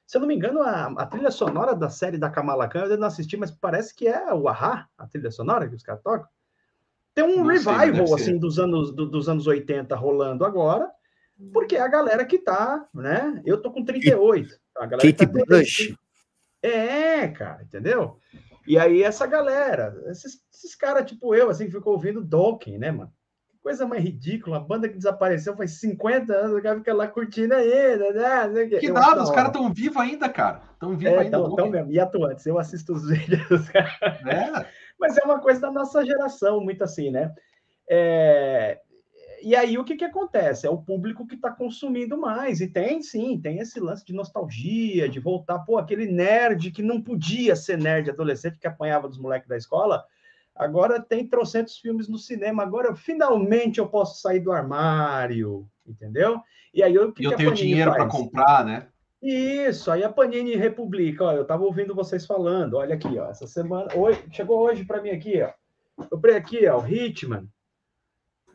[0.08, 2.96] se eu não me engano, a, a, trilha sonora da série da Kamala Khan, eu
[2.96, 6.26] não assisti, mas parece que é o Ahá, a trilha sonora que os caras tocam.
[7.14, 10.90] Tem um não revival, sei, assim, dos anos, do, dos anos 80 rolando agora,
[11.52, 13.42] porque é a galera que tá, né?
[13.44, 14.58] Eu tô com 38.
[14.78, 15.94] A galera Kate tá Bush.
[16.62, 18.18] É, cara, entendeu?
[18.66, 23.12] E aí essa galera, esses, esses caras tipo eu, assim, ficou ouvindo Dawkins, né, mano?
[23.62, 27.54] Coisa mais ridícula, a banda que desapareceu faz 50 anos, o cara fica lá curtindo
[27.54, 28.66] ainda, né?
[28.66, 30.62] Que, nada, os caras estão vivos ainda, cara.
[30.72, 31.38] Estão vivos é, ainda.
[31.38, 33.68] Estão mesmo, e atuantes, eu assisto os vídeos.
[33.74, 34.66] É.
[34.98, 37.32] Mas é uma coisa da nossa geração, muito assim, né?
[37.88, 38.80] É...
[39.40, 40.66] E aí o que, que acontece?
[40.66, 42.60] É o público que está consumindo mais.
[42.60, 47.00] E tem sim, tem esse lance de nostalgia, de voltar, pô, aquele nerd que não
[47.00, 50.04] podia ser nerd adolescente que apanhava dos moleques da escola
[50.58, 52.62] Agora tem trocentos filmes no cinema.
[52.62, 56.40] Agora, finalmente, eu posso sair do armário, entendeu?
[56.74, 58.88] E aí eu, que eu que tenho dinheiro para comprar, né?
[59.20, 63.48] Isso, aí a Panini Republica, ó, eu estava ouvindo vocês falando, olha aqui, ó, essa
[63.48, 65.50] semana, hoje, chegou hoje para mim aqui, ó,
[66.08, 67.48] comprei aqui, ó, o Hitman,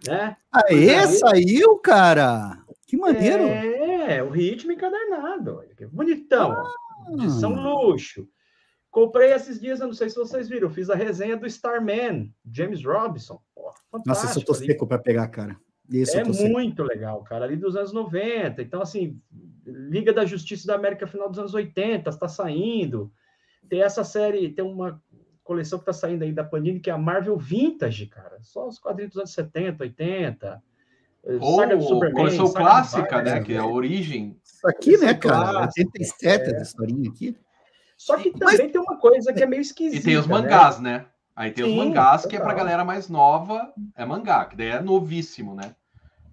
[0.07, 0.37] né?
[0.49, 2.63] Aê, aí, saiu, cara!
[2.87, 3.43] Que maneiro!
[3.43, 6.71] É, o Hitman encadernado, olha que bonitão, ah.
[7.13, 8.25] de São Luxo.
[8.93, 12.85] Comprei esses dias, eu não sei se vocês viram, fiz a resenha do Starman, James
[12.85, 13.41] Robinson.
[13.55, 13.73] Pô,
[14.05, 15.57] Nossa, isso eu tô seco para pegar, cara.
[15.89, 16.87] Isso é muito seco.
[16.87, 18.61] legal, cara, ali dos anos 90.
[18.61, 19.19] Então, assim,
[19.65, 23.11] Liga da Justiça da América final dos anos 80, está saindo.
[23.67, 25.01] Tem essa série, tem uma
[25.43, 28.37] coleção que está saindo aí da Panini, que é a Marvel Vintage, cara.
[28.43, 30.63] Só os quadrinhos dos anos 70, 80.
[31.39, 33.41] Ou Saga do Superman, coleção clássica, né?
[33.41, 34.37] Que é a origem.
[34.43, 35.61] Isso aqui, né, cara?
[35.61, 36.51] 87 é.
[36.51, 37.35] essa historinha aqui.
[38.03, 38.71] Só que também Mas...
[38.71, 40.01] tem uma coisa que é meio esquisita.
[40.01, 40.97] E tem os mangás, né?
[40.97, 41.05] né?
[41.33, 44.67] Aí tem Sim, os mangás, que é pra galera mais nova, é mangá, que daí
[44.67, 45.73] é novíssimo, né?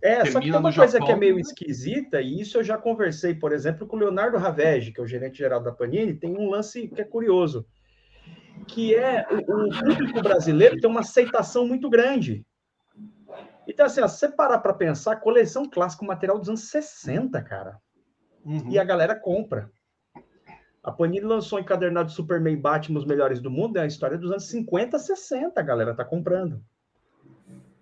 [0.03, 1.41] É, Termina só que tem uma coisa Japão, que é meio né?
[1.43, 5.07] esquisita, e isso eu já conversei, por exemplo, com o Leonardo Ravege, que é o
[5.07, 7.65] gerente geral da Panini, tem um lance que é curioso,
[8.67, 12.45] que é o, o público brasileiro tem uma aceitação muito grande.
[13.69, 17.79] Então, assim, ó, se você parar para pensar, coleção clássica, material dos anos 60, cara.
[18.45, 18.71] Uhum.
[18.71, 19.71] E a galera compra.
[20.83, 24.31] A Panini lançou um encadernado Superman Batman os melhores do mundo, é a história dos
[24.31, 26.63] anos 50, 60, a galera tá comprando.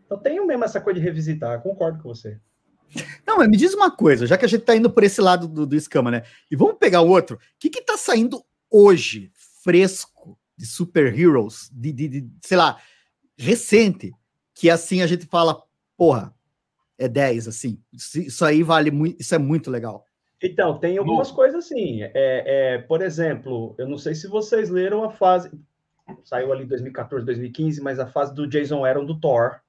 [0.04, 2.40] Então tenho mesmo essa coisa de revisitar, concordo com você.
[3.26, 5.46] Não, mas me diz uma coisa, já que a gente tá indo por esse lado
[5.46, 6.22] do, do escama, né?
[6.50, 7.36] E vamos pegar o outro.
[7.36, 9.30] O que que tá saindo hoje,
[9.62, 12.80] fresco, de super heroes, de, de, de sei lá,
[13.36, 14.12] recente,
[14.54, 15.62] que assim a gente fala,
[15.96, 16.34] porra,
[16.98, 17.80] é 10, assim.
[17.92, 20.04] Isso aí vale muito, isso é muito legal.
[20.42, 22.02] Então, tem algumas coisas assim.
[22.02, 25.50] É, é, por exemplo, eu não sei se vocês leram a fase.
[26.24, 29.60] Saiu ali 2014, 2015, mas a fase do Jason Aaron do Thor.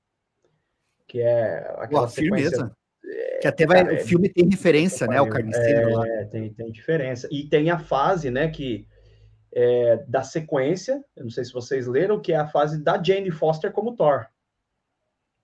[1.08, 2.72] Que é aquela Ué, sequência.
[3.04, 5.20] É, que até vai, o filme tem referência, né?
[5.20, 6.06] O carniceiro é, lá.
[6.30, 7.28] Tem, tem diferença.
[7.32, 8.48] E tem a fase, né?
[8.48, 8.88] Que
[9.52, 13.32] é, da sequência, eu não sei se vocês leram, que é a fase da Jane
[13.32, 14.28] Foster como Thor.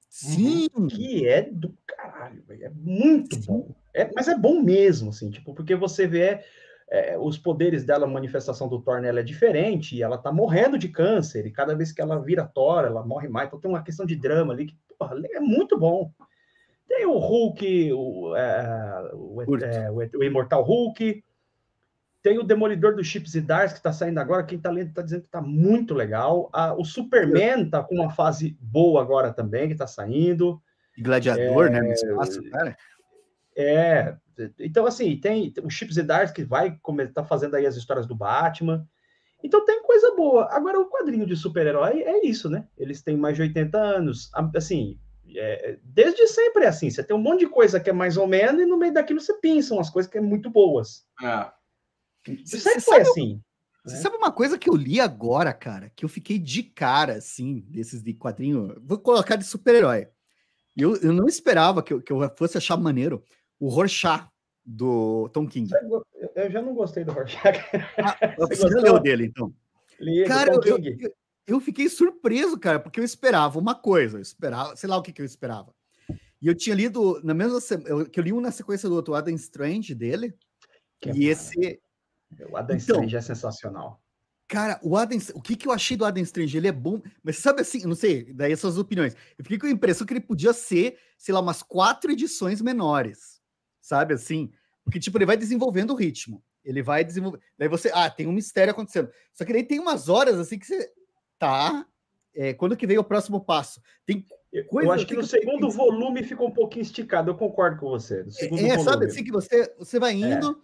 [0.08, 0.68] Sim!
[0.90, 3.42] Que é do caralho, é muito Sim.
[3.48, 3.76] bom.
[3.96, 6.42] É, mas é bom mesmo, assim, tipo, porque você vê
[6.90, 10.78] é, os poderes dela, a manifestação do Thor nela é diferente, e ela tá morrendo
[10.78, 13.48] de câncer, e cada vez que ela vira Thor, ela morre mais.
[13.48, 16.12] Então tem uma questão de drama ali que porra, é muito bom.
[16.88, 21.24] Tem o Hulk, o, é, o, é, o, o, Imortal Hulk,
[22.22, 24.44] tem o Demolidor dos Chips e Dars, que tá saindo agora.
[24.44, 26.50] Quem tá lendo tá dizendo que tá muito legal.
[26.54, 30.62] Ah, o Superman tá com uma fase boa agora também, que tá saindo.
[30.98, 31.82] Gladiador, né?
[31.82, 32.78] No espaço, cara.
[33.58, 34.16] É,
[34.60, 36.78] então assim, tem o Chips e Dars que vai
[37.14, 38.88] tá fazendo aí as histórias do Batman.
[39.44, 40.48] Então tem coisa boa.
[40.52, 42.68] Agora o quadrinho de super-herói é isso, né?
[42.78, 44.32] Eles têm mais de 80 anos.
[44.56, 45.00] Assim,
[45.36, 46.90] é, desde sempre é assim.
[46.90, 49.22] Você tem um monte de coisa que é mais ou menos e no meio daquilo
[49.22, 51.06] você pinça umas coisas que é muito boas.
[51.22, 51.52] É.
[52.44, 53.42] Você sempre foi assim.
[53.86, 54.02] Você né?
[54.02, 58.02] sabe uma coisa que eu li agora, cara, que eu fiquei de cara, assim, desses
[58.02, 58.76] de quadrinho.
[58.84, 60.08] Vou colocar de super-herói.
[60.76, 63.24] Eu, eu não esperava que eu, que eu fosse achar maneiro
[63.66, 64.28] o Rorschach
[64.64, 65.72] do Tom King.
[66.36, 67.60] Eu já não gostei do Rorschach.
[67.98, 69.52] Ah, você leu dele, então?
[70.00, 71.14] Li cara, eu, eu,
[71.48, 75.12] eu, fiquei surpreso, cara, porque eu esperava uma coisa, eu esperava, sei lá o que,
[75.12, 75.74] que eu esperava.
[76.40, 79.16] E eu tinha lido, na mesma eu, que eu li um na sequência do outro
[79.16, 80.36] Adam Strange dele,
[81.02, 81.82] que e é esse
[82.52, 84.00] O Adam então, Strange é sensacional.
[84.48, 86.56] Cara, o Adam, o que, que eu achei do Adam Strange?
[86.56, 89.16] Ele é bom, mas sabe assim, não sei, daí as suas opiniões.
[89.38, 93.35] Eu fiquei com a impressão que ele podia ser, sei lá, umas quatro edições menores,
[93.86, 94.52] sabe assim?
[94.84, 96.44] Porque, tipo, ele vai desenvolvendo o ritmo.
[96.64, 97.40] Ele vai desenvolver.
[97.58, 99.10] Daí você, ah, tem um mistério acontecendo.
[99.34, 100.92] Só que daí tem umas horas assim que você.
[101.38, 101.86] Tá.
[102.36, 103.82] É, quando que veio o próximo passo?
[104.06, 104.26] Tem
[104.68, 108.26] coisa, eu acho que no segundo volume ficou um pouquinho esticado, eu concordo com você.
[108.40, 108.84] é, volume.
[108.84, 110.16] sabe assim que você, você vai é.
[110.16, 110.56] indo é.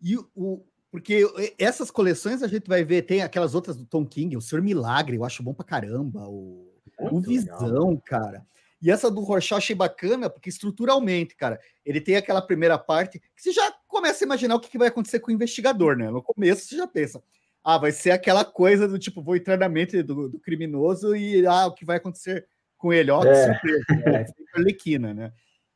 [0.00, 1.26] e o, porque
[1.58, 5.16] essas coleções a gente vai ver, tem aquelas outras do Tom King, o Senhor Milagre,
[5.16, 8.02] eu acho bom pra caramba, o, o Visão, legal.
[8.04, 8.46] cara.
[8.80, 13.42] E essa do Rorschach achei bacana, porque estruturalmente, cara, ele tem aquela primeira parte que
[13.42, 16.10] você já começa a imaginar o que, que vai acontecer com o investigador, né?
[16.10, 17.22] No começo você já pensa,
[17.64, 21.44] ah, vai ser aquela coisa do tipo, vou entrar na mente do, do criminoso e
[21.46, 23.46] ah, o que vai acontecer com ele, ó, que é.
[23.46, 24.26] surpresa, né?
[24.54, 25.32] Arlequina, né?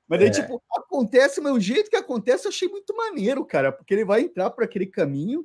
[0.06, 0.32] Mas daí, é.
[0.32, 4.20] tipo, acontece, mas o jeito que acontece eu achei muito maneiro, cara, porque ele vai
[4.20, 5.44] entrar por aquele caminho,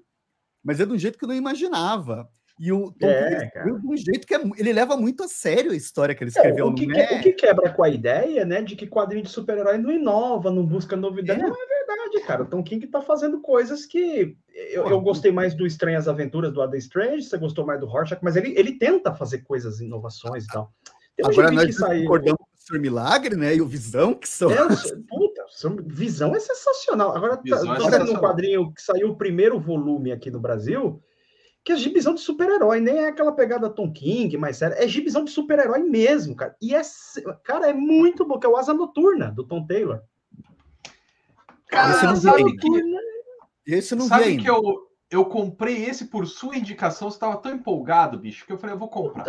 [0.64, 2.30] mas é de um jeito que eu não imaginava.
[2.60, 5.76] E o Tom é, de um jeito que é, ele leva muito a sério a
[5.76, 6.66] história que ele é, escreveu.
[6.66, 9.30] É, o, que, que, o que quebra com a ideia, né, de que quadrinho de
[9.30, 11.44] super-herói não inova, não busca novidade, é.
[11.44, 12.44] não é verdade, cara.
[12.44, 14.36] O Tom King tá fazendo coisas que
[14.72, 18.22] eu, eu gostei mais do Estranhas Aventuras do Adam Strange, você gostou mais do Rorschach,
[18.24, 20.72] mas ele, ele tenta fazer coisas, inovações e tal.
[21.24, 23.56] Agora nós concordamos Senhor Milagre, né?
[23.56, 24.52] E o Visão, que são.
[24.52, 24.58] É,
[25.08, 25.46] puta,
[25.86, 27.16] Visão é sensacional.
[27.16, 31.02] Agora, tá, tô vendo um quadrinho que saiu o primeiro volume aqui no Brasil,
[31.68, 35.26] que é gibizão de super-herói, nem é aquela pegada Tom King, mais sério, é gibizão
[35.26, 36.56] de super-herói mesmo, cara.
[36.62, 36.82] E é,
[37.44, 40.02] cara, é muito bom, que é o Asa Noturna, do Tom Taylor.
[41.68, 42.70] Cara, esse não sabe que,
[43.66, 44.62] esse não sabe que eu,
[45.12, 48.80] eu comprei esse por sua indicação, você estava tão empolgado, bicho, que eu falei, eu
[48.80, 49.26] vou comprar.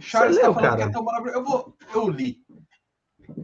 [0.00, 0.76] Charles está falando cara?
[0.76, 1.38] que é tão maravilhoso.
[1.38, 2.38] Eu, vou, eu li.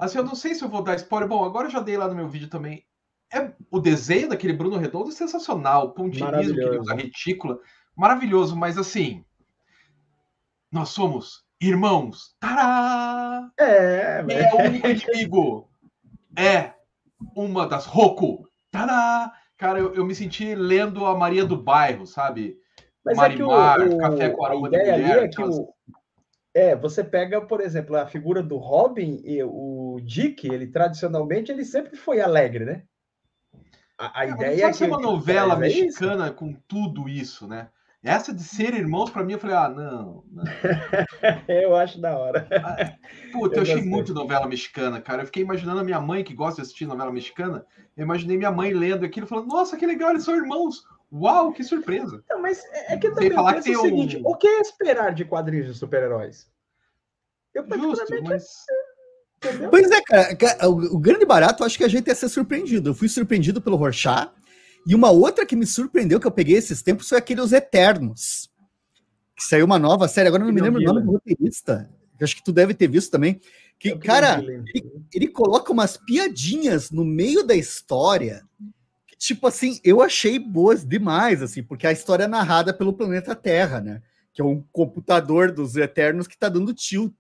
[0.01, 1.29] Assim, eu não sei se eu vou dar spoiler.
[1.29, 2.85] Bom, agora eu já dei lá no meu vídeo também.
[3.33, 5.87] É, o desenho daquele Bruno Redondo é sensacional.
[5.87, 7.61] O pontilismo que ele usa, retícula.
[7.97, 9.25] Maravilhoso, mas assim.
[10.71, 12.35] Nós somos irmãos.
[12.41, 13.51] Tará!
[13.59, 15.69] É, é o único inimigo.
[16.37, 16.75] É
[17.35, 18.49] uma das Roku.
[18.71, 19.33] Tará!
[19.57, 22.57] Cara, eu, eu me senti lendo a Maria do Bairro, sabe?
[23.05, 25.25] Mas Marimar, é que o, Café com Aroma de Mulher.
[25.25, 25.69] É que o,
[26.55, 31.65] é, você pega, por exemplo, a figura do Robin e o Dick, ele tradicionalmente ele
[31.65, 32.83] sempre foi alegre, né?
[33.97, 37.69] A, a é, ideia é que uma novela mexicana é com tudo isso, né?
[38.03, 40.25] Essa de ser irmãos, para mim, eu falei, ah, não.
[40.33, 40.45] não.
[41.49, 42.49] eu acho da hora.
[42.51, 42.97] Ah,
[43.31, 43.91] puta, eu, eu achei gostei.
[43.91, 45.23] muito novela mexicana, cara.
[45.23, 47.67] Eu fiquei imaginando a minha mãe, que gosta de assistir novela mexicana.
[47.95, 50.83] Eu imaginei minha mãe lendo aquilo, falando, nossa, que legal, eles são irmãos.
[51.13, 52.25] Uau, que surpresa!
[52.31, 54.27] Não, mas é, é que eu também falar que tem o seguinte: um...
[54.27, 56.49] o que é esperar de quadrinhos de super-heróis?
[57.53, 58.65] Eu Justo, mas...
[59.45, 59.71] Entendeu?
[59.71, 62.91] Pois é, cara, o, o, grande barato, eu acho que a gente ia ser surpreendido.
[62.91, 64.31] Eu fui surpreendido pelo Rorschach,
[64.87, 68.51] e uma outra que me surpreendeu, que eu peguei esses tempos, foi aquele Os Eternos.
[69.37, 71.91] Que saiu uma nova série, agora eu não me lembro o nome do roteirista.
[72.21, 73.41] Acho que tu deve ter visto também.
[73.79, 78.45] Que, cara, ele, ele coloca umas piadinhas no meio da história
[79.21, 83.79] tipo assim, eu achei boas demais, assim, porque a história é narrada pelo planeta Terra,
[83.79, 84.03] né?
[84.33, 87.15] Que é um computador dos Eternos que tá dando tilt.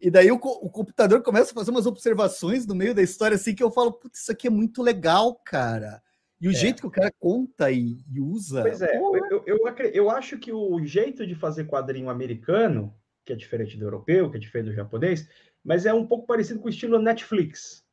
[0.00, 3.54] E daí o, o, computador começa a fazer umas observações no meio da história, assim,
[3.54, 6.02] que eu falo, putz, isso aqui é muito legal, cara.
[6.40, 6.54] E o é.
[6.54, 8.62] jeito que o cara conta e, e usa.
[8.62, 12.94] Pois é, eu, eu, eu, acho que o jeito de fazer quadrinho americano,
[13.24, 15.28] que é diferente do europeu, que é diferente do japonês,
[15.62, 17.84] mas é um pouco parecido com o estilo Netflix.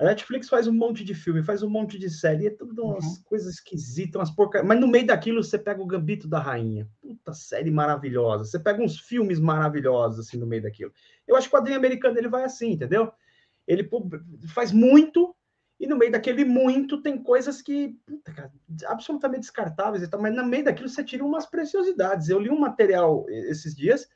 [0.00, 3.04] A Netflix faz um monte de filme, faz um monte de série, é tudo umas
[3.04, 3.22] uhum.
[3.24, 4.66] coisas esquisitas, umas porcarias.
[4.66, 6.88] Mas no meio daquilo você pega o Gambito da Rainha.
[7.02, 8.44] Puta série maravilhosa.
[8.44, 10.90] Você pega uns filmes maravilhosos assim no meio daquilo.
[11.28, 13.12] Eu acho que o quadrinho americano ele vai assim, entendeu?
[13.68, 13.86] Ele
[14.48, 15.36] faz muito
[15.80, 18.52] e no meio daquele muito tem coisas que puta, cara,
[18.86, 22.28] absolutamente descartáveis e tal, mas no meio daquilo você tira umas preciosidades.
[22.28, 24.06] Eu li um material esses dias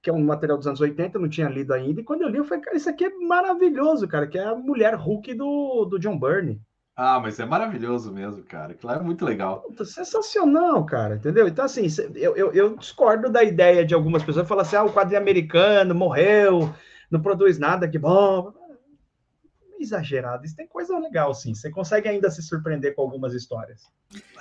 [0.00, 2.38] que é um material dos anos 80, não tinha lido ainda, e quando eu li,
[2.38, 5.98] eu falei, cara, isso aqui é maravilhoso, cara, que é a mulher Hulk do, do
[5.98, 6.60] John Byrne.
[6.94, 8.72] Ah, mas é maravilhoso mesmo, cara.
[8.72, 9.62] Aquilo é muito legal.
[9.62, 11.46] Puta, sensacional, cara, entendeu?
[11.46, 14.92] Então, assim, eu, eu, eu, discordo da ideia de algumas pessoas falar assim: ah, o
[14.92, 16.72] quadrinho americano morreu,
[17.08, 18.52] não produz nada, que bom
[19.80, 20.44] exagerado.
[20.44, 21.54] Isso tem coisa legal, sim.
[21.54, 23.82] Você consegue ainda se surpreender com algumas histórias.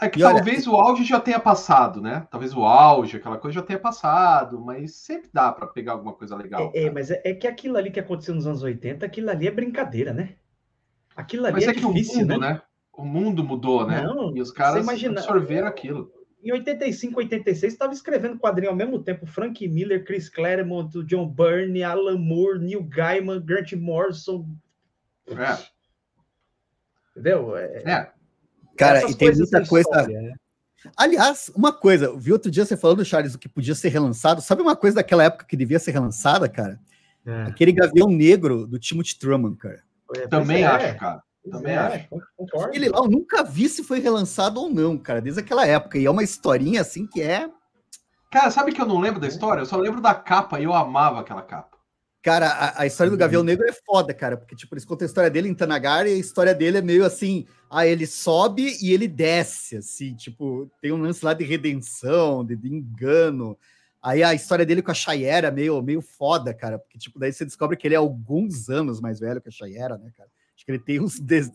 [0.02, 0.78] É que e talvez olha...
[0.78, 2.28] o auge já tenha passado, né?
[2.30, 6.36] Talvez o auge, aquela coisa já tenha passado, mas sempre dá para pegar alguma coisa
[6.36, 6.72] legal.
[6.74, 9.48] É, é mas é, é, que aquilo ali que aconteceu nos anos 80, aquilo ali
[9.48, 10.36] é brincadeira, né?
[11.16, 12.54] Aquilo ali mas é, é difícil, mundo, né?
[12.54, 12.62] né?
[12.94, 14.02] O mundo mudou, né?
[14.02, 15.20] Não, e os caras imagina...
[15.20, 16.12] absorveram aquilo.
[16.44, 19.26] Em 85, 86, estava escrevendo quadrinho ao mesmo tempo.
[19.26, 24.48] Frank Miller, Chris Claremont, John Byrne, Alan Moore, Neil Gaiman, Grant Morrison,
[25.28, 25.58] é.
[27.12, 27.58] Entendeu?
[27.58, 27.84] É.
[27.86, 28.12] é.
[28.78, 29.90] Cara, Essas e tem muita coisa.
[29.90, 30.34] História, né?
[30.96, 34.42] Aliás, uma coisa, vi outro dia você falando, Charles, o que podia ser relançado.
[34.42, 36.80] Sabe uma coisa daquela época que devia ser relançada, cara?
[37.26, 37.44] É.
[37.44, 39.84] Aquele Gavião Negro do Timothy Truman, cara.
[40.30, 40.68] Também é.
[40.68, 41.24] acho, cara.
[41.50, 42.08] Também é, acho.
[42.36, 42.76] Concordo.
[42.76, 45.98] Ele lá, eu nunca vi se foi relançado ou não, cara, desde aquela época.
[45.98, 47.50] E é uma historinha assim que é.
[48.32, 49.62] Cara, sabe que eu não lembro da história?
[49.62, 51.77] Eu só lembro da capa e eu amava aquela capa.
[52.28, 55.08] Cara, a, a, história do Gavião Negro é foda, cara, porque, tipo, eles contam a
[55.08, 58.92] história dele em Tanagara e a história dele é meio assim, ah, ele sobe e
[58.92, 63.58] ele desce, assim, tipo, tem um lance lá de redenção, de, de engano.
[64.04, 67.32] Aí a história dele com a Chayera é meio, meio foda, cara, porque, tipo, daí
[67.32, 70.30] você descobre que ele é alguns anos mais velho que a Chayera, né, cara?
[70.54, 71.44] Acho que ele tem uns de,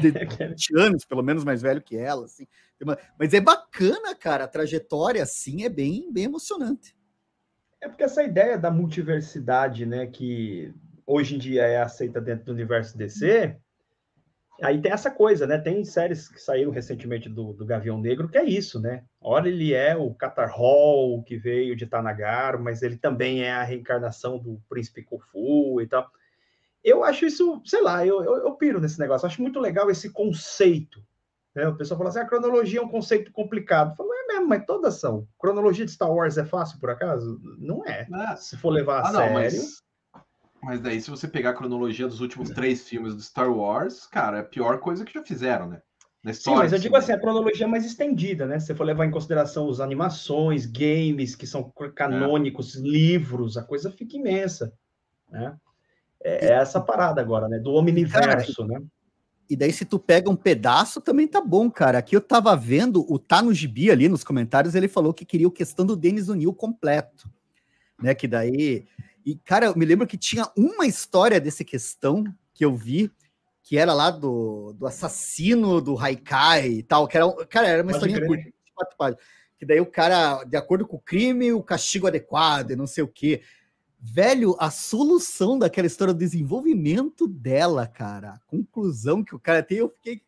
[0.00, 2.48] de 20 anos, pelo menos, mais velho que ela, assim.
[3.16, 6.92] Mas é bacana, cara, a trajetória, assim, é bem, bem emocionante.
[7.82, 10.72] É porque essa ideia da multiversidade, né, que
[11.04, 13.56] hoje em dia é aceita dentro do universo DC,
[14.62, 15.58] aí tem essa coisa, né?
[15.58, 19.02] Tem séries que saíram recentemente do, do Gavião Negro que é isso, né?
[19.20, 23.64] Olha, ele é o Qatar Hall que veio de Tanagar, mas ele também é a
[23.64, 26.08] reencarnação do Príncipe Khufu e tal.
[26.84, 29.24] Eu acho isso, sei lá, eu, eu, eu piro nesse negócio.
[29.24, 31.02] Eu acho muito legal esse conceito.
[31.52, 31.66] Né?
[31.66, 33.90] O pessoal fala assim: a cronologia é um conceito complicado.
[33.90, 35.26] Eu falo, mesmo, mas todas são.
[35.38, 37.40] Cronologia de Star Wars é fácil, por acaso?
[37.58, 38.06] Não é.
[38.12, 39.26] Ah, se for levar a ah, sério.
[39.26, 39.82] Não, mas...
[40.62, 40.80] mas...
[40.80, 44.40] daí, se você pegar a cronologia dos últimos três filmes do Star Wars, cara, é
[44.40, 45.80] a pior coisa que já fizeram, né?
[46.32, 48.60] Sim, mas eu digo assim, a cronologia é mais estendida, né?
[48.60, 52.80] Se você for levar em consideração as animações, games que são canônicos, é.
[52.80, 54.72] livros, a coisa fica imensa,
[55.28, 55.56] né?
[56.22, 57.58] É, é essa parada agora, né?
[57.58, 58.80] Do omniverso, né?
[59.52, 61.98] E daí, se tu pega um pedaço, também tá bom, cara.
[61.98, 65.46] Aqui eu tava vendo, o Tá no Gibi ali nos comentários, ele falou que queria
[65.46, 67.30] o questão do Denis O'Neill completo.
[68.02, 68.14] Né?
[68.14, 68.86] Que daí.
[69.26, 72.24] E, cara, eu me lembro que tinha uma história desse questão
[72.54, 73.12] que eu vi,
[73.62, 77.92] que era lá do, do assassino do Haikai e tal, que era, cara, era uma
[77.92, 79.22] historinha curta, quatro páginas.
[79.58, 83.04] Que daí o cara, de acordo com o crime, o castigo adequado e não sei
[83.04, 83.42] o quê.
[84.04, 89.78] Velho, a solução daquela história, o desenvolvimento dela, cara, a conclusão que o cara tem,
[89.78, 90.20] eu fiquei.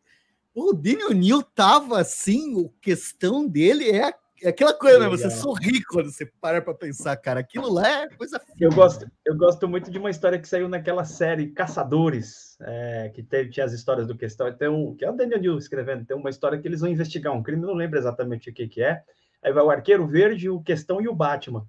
[0.53, 5.09] O Daniel Neal tava assim, a questão dele é, é aquela coisa, né?
[5.09, 7.41] Você sorri quando você para pra pensar, cara.
[7.41, 8.41] Aquilo lá é coisa.
[8.57, 13.21] Eu gosto, eu gosto muito de uma história que saiu naquela série Caçadores, é, que
[13.21, 14.49] teve, tinha as histórias do questão.
[14.55, 17.33] Tem um, que é o Daniel Neal escrevendo, tem uma história que eles vão investigar
[17.33, 19.03] um crime, não lembro exatamente o que, que é.
[19.43, 21.67] Aí vai o Arqueiro Verde, o Questão e o Batman.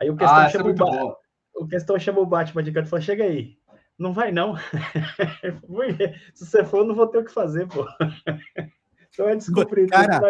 [0.00, 1.16] Aí o questão, ah, chama, é o, ba...
[1.56, 3.56] o questão chama o Batman de canto e fala: chega aí.
[3.98, 4.56] Não vai, não.
[6.34, 7.86] Se você for, não vou ter o que fazer, pô.
[9.14, 9.86] Então é descobrir.
[9.86, 10.20] Cara,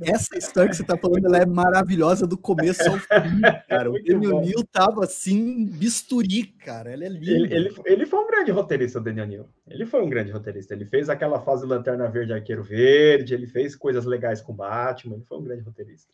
[0.00, 3.06] essa história que você tá falando, ela é maravilhosa do começo ao fim,
[3.68, 3.90] cara.
[3.90, 6.90] o Daniel Neal tava assim, bisturi, cara.
[6.90, 7.30] Ela é linda.
[7.30, 9.48] Ele, ele, ele, foi um grande roteirista, o Daniel Neal.
[9.68, 10.72] Ele foi um grande roteirista.
[10.72, 15.24] Ele fez aquela fase Lanterna Verde, Arqueiro Verde, ele fez coisas legais com Batman, ele
[15.24, 16.10] foi um grande roteirista.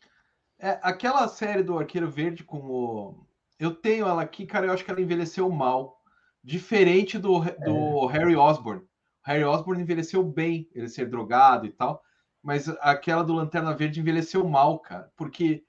[0.59, 3.26] É, aquela série do Arqueiro Verde com o.
[3.59, 6.02] Eu tenho ela aqui, cara, eu acho que ela envelheceu mal.
[6.42, 8.12] Diferente do, do é.
[8.12, 8.82] Harry Osborn.
[9.22, 12.02] Harry Osborn envelheceu bem, ele ser drogado e tal.
[12.42, 15.11] Mas aquela do Lanterna Verde envelheceu mal, cara.
[15.16, 15.64] Porque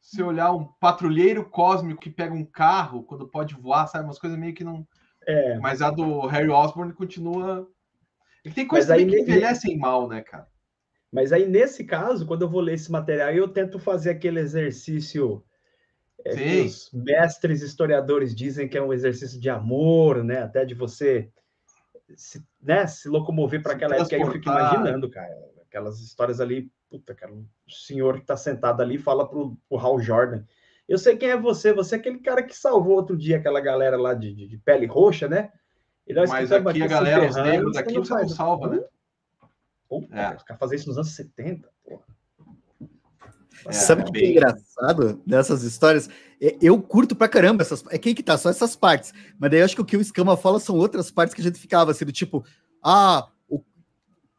[0.00, 4.04] se olhar um patrulheiro cósmico que pega um carro quando pode voar, sabe?
[4.04, 4.86] Umas coisas meio que não.
[5.26, 5.58] É.
[5.58, 7.68] Mas a do Harry Osborn continua.
[8.44, 10.46] E tem coisas que envelhecem mal, né, cara?
[11.14, 15.44] Mas aí, nesse caso, quando eu vou ler esse material, eu tento fazer aquele exercício
[16.24, 20.42] é, que os mestres historiadores dizem que é um exercício de amor, né?
[20.42, 21.30] Até de você
[22.16, 24.16] se, né, se locomover para aquela época.
[24.16, 25.32] Aí eu fico imaginando, cara,
[25.64, 30.00] aquelas histórias ali, puta, cara, o senhor que está sentado ali fala pro, pro Hal
[30.00, 30.42] Jordan.
[30.88, 33.96] Eu sei quem é você, você é aquele cara que salvou outro dia aquela galera
[33.96, 35.52] lá de, de, de pele roxa, né?
[36.28, 38.84] Mas aqui a galera, os negros daqui você não salva, né?
[40.00, 40.36] Puta, é.
[40.36, 42.04] os caras faziam isso nos anos 70, porra.
[43.66, 46.08] É, Sabe o é que é engraçado dessas histórias?
[46.40, 47.84] É, eu curto pra caramba essas.
[47.90, 48.36] É quem que tá?
[48.36, 49.12] Só essas partes.
[49.38, 51.44] Mas daí eu acho que o que o Escama fala são outras partes que a
[51.44, 52.44] gente ficava assim, do tipo,
[52.82, 53.62] ah, o,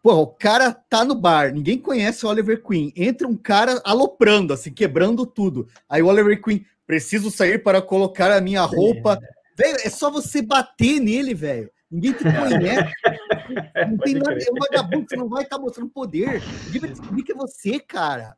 [0.04, 2.94] porra, o cara tá no bar, ninguém conhece o Oliver Queen.
[2.96, 5.68] Entra um cara aloprando, assim, quebrando tudo.
[5.90, 9.18] Aí o Oliver Queen, preciso sair para colocar a minha roupa.
[9.22, 9.64] É.
[9.64, 11.72] Velho, é só você bater nele, velho.
[11.92, 12.94] Ninguém te conhece.
[13.90, 16.42] não tem nada, é um vagabundo, você não vai estar tá mostrando poder.
[16.66, 18.38] Ninguém vai descobrir que é você, cara.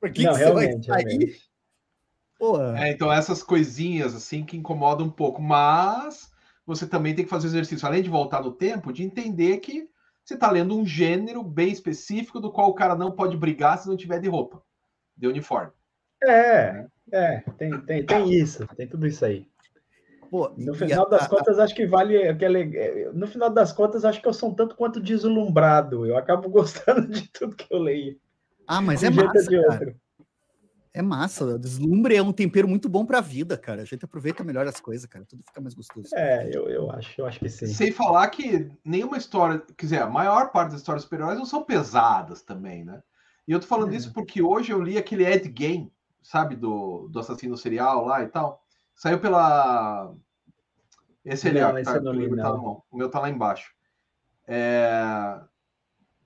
[0.00, 1.48] Por que, não, que você vai sair?
[2.76, 6.30] É, então, essas coisinhas assim que incomodam um pouco, mas
[6.64, 9.88] você também tem que fazer exercício, além de voltar no tempo, de entender que
[10.24, 13.88] você está lendo um gênero bem específico do qual o cara não pode brigar se
[13.88, 14.62] não tiver de roupa,
[15.16, 15.72] de uniforme.
[16.22, 19.48] É, é, tem, tem, tem isso, tem tudo isso aí.
[20.30, 21.64] Pô, no final das a, contas, a...
[21.64, 22.76] acho que vale aquele.
[22.76, 26.06] É, no final das contas, acho que eu sou um tanto quanto deslumbrado.
[26.06, 28.18] Eu acabo gostando de tudo que eu leio.
[28.66, 29.96] Ah, mas é massa, cara.
[30.92, 31.44] É massa.
[31.44, 33.82] O deslumbre é um tempero muito bom para a vida, cara.
[33.82, 35.24] A gente aproveita melhor as coisas, cara.
[35.24, 36.08] Tudo fica mais gostoso.
[36.14, 37.66] É, eu, eu acho, eu acho que sim.
[37.66, 41.62] Sem falar que nenhuma história, quer dizer, a maior parte das histórias super-heróis não são
[41.62, 43.02] pesadas também, né?
[43.46, 43.96] E eu tô falando é.
[43.96, 45.90] isso porque hoje eu li aquele Ed Game,
[46.22, 48.62] sabe, do, do assassino serial lá e tal.
[48.98, 50.12] Saiu pela.
[51.24, 53.72] Esse ali, não, ó, tá, li, tá o meu tá lá embaixo.
[54.44, 55.40] É...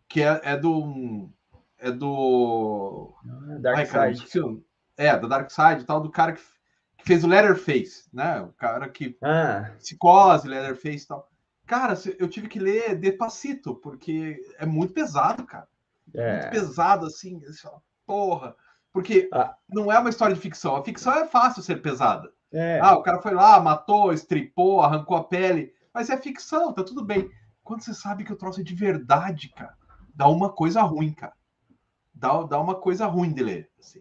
[0.09, 1.29] Que é, é do.
[1.79, 3.15] É do.
[3.29, 4.65] Ah, Dark Ai, Side.
[4.97, 6.41] é, do Dark Side e tal, do cara que,
[6.97, 8.41] que, fez o Leatherface, né?
[8.41, 9.19] O cara que.
[9.23, 9.75] Ah.
[9.79, 11.29] Psicose, Leatherface e tal.
[11.67, 15.69] Cara, eu tive que ler Despacito, porque é muito pesado, cara.
[16.15, 16.41] É.
[16.41, 17.39] Muito pesado, assim.
[18.07, 18.57] Porra.
[18.91, 19.57] Porque ah.
[19.69, 20.75] não é uma história de ficção.
[20.75, 22.33] A ficção é fácil ser pesada.
[22.53, 22.79] É.
[22.81, 25.73] Ah, o cara foi lá, matou, estripou, arrancou a pele.
[25.93, 27.31] Mas é ficção, tá tudo bem.
[27.65, 29.75] Quando você sabe que o troço é de verdade, cara,
[30.15, 31.33] dá uma coisa ruim, cara.
[32.15, 33.71] Dá, dá uma coisa ruim de ler.
[33.79, 34.01] Assim.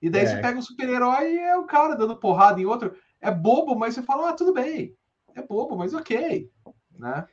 [0.00, 0.26] E daí é.
[0.26, 2.94] você pega um super-herói e é o cara dando porrada em outro.
[3.20, 4.96] É bobo, mas você fala, ah, tudo bem.
[5.34, 6.50] É bobo, mas ok.
[6.98, 7.26] Né?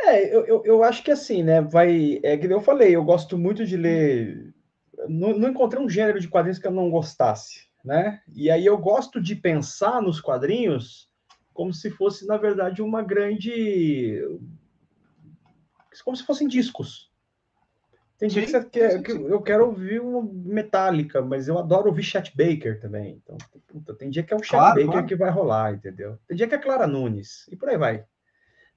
[0.00, 1.60] É, eu, eu, eu acho que assim, né?
[1.60, 2.18] Vai.
[2.24, 4.52] É que eu falei, eu gosto muito de ler.
[5.08, 8.20] Não, não encontrei um gênero de quadrinhos que eu não gostasse né?
[8.34, 11.10] E aí eu gosto de pensar nos quadrinhos
[11.52, 14.22] como se fosse, na verdade, uma grande.
[16.04, 17.10] como se fossem discos.
[18.18, 22.32] Tem dia que, quer, que eu quero ouvir uma Metallica, mas eu adoro ouvir Chet
[22.36, 23.20] Baker também.
[23.20, 25.06] Então, puta, tem dia que é o Chet claro, Baker claro.
[25.06, 26.16] que vai rolar, entendeu?
[26.28, 28.04] Tem dia que é Clara Nunes, e por aí vai.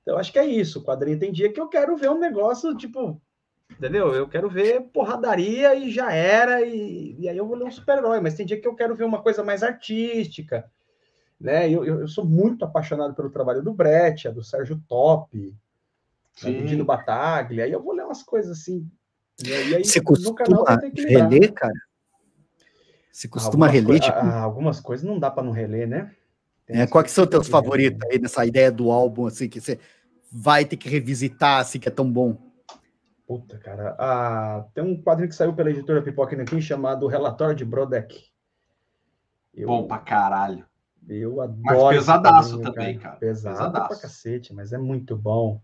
[0.02, 0.80] Então, acho que é isso.
[0.80, 3.22] O quadrinho tem dia que eu quero ver um negócio, tipo,
[3.72, 4.14] Entendeu?
[4.14, 8.22] Eu quero ver porradaria e já era, e, e aí eu vou ler um super-herói,
[8.22, 10.70] mas tem dia que eu quero ver uma coisa mais artística.
[11.40, 11.70] Né?
[11.70, 15.56] Eu, eu, eu sou muito apaixonado pelo trabalho do Brett, do Sérgio Top,
[16.44, 18.90] né, do Dino Bataglia, aí eu vou ler umas coisas assim.
[19.44, 19.68] Né?
[19.68, 20.46] E aí, Você costuma
[20.96, 21.74] reler, cara?
[23.12, 24.00] Você costuma algumas reler?
[24.02, 24.18] tipo...
[24.18, 26.12] Algumas coisas não dá para não reler, né?
[26.68, 29.80] é, quais são os teus favoritos aí nessa ideia do álbum, assim, que você
[30.32, 32.38] vai ter que revisitar, assim, que é tão bom?
[33.28, 33.96] Puta, cara.
[33.98, 38.30] Ah, tem um quadrinho que saiu pela editora Pipoca Nankin chamado Relatório de Brodeck.
[39.54, 40.66] Eu, Bom pra caralho.
[41.08, 41.62] Eu adoro.
[41.64, 43.16] Mas pesadaço também, cara.
[43.16, 43.88] Pesado pesadaço.
[43.88, 45.62] pra cacete, mas é muito bom.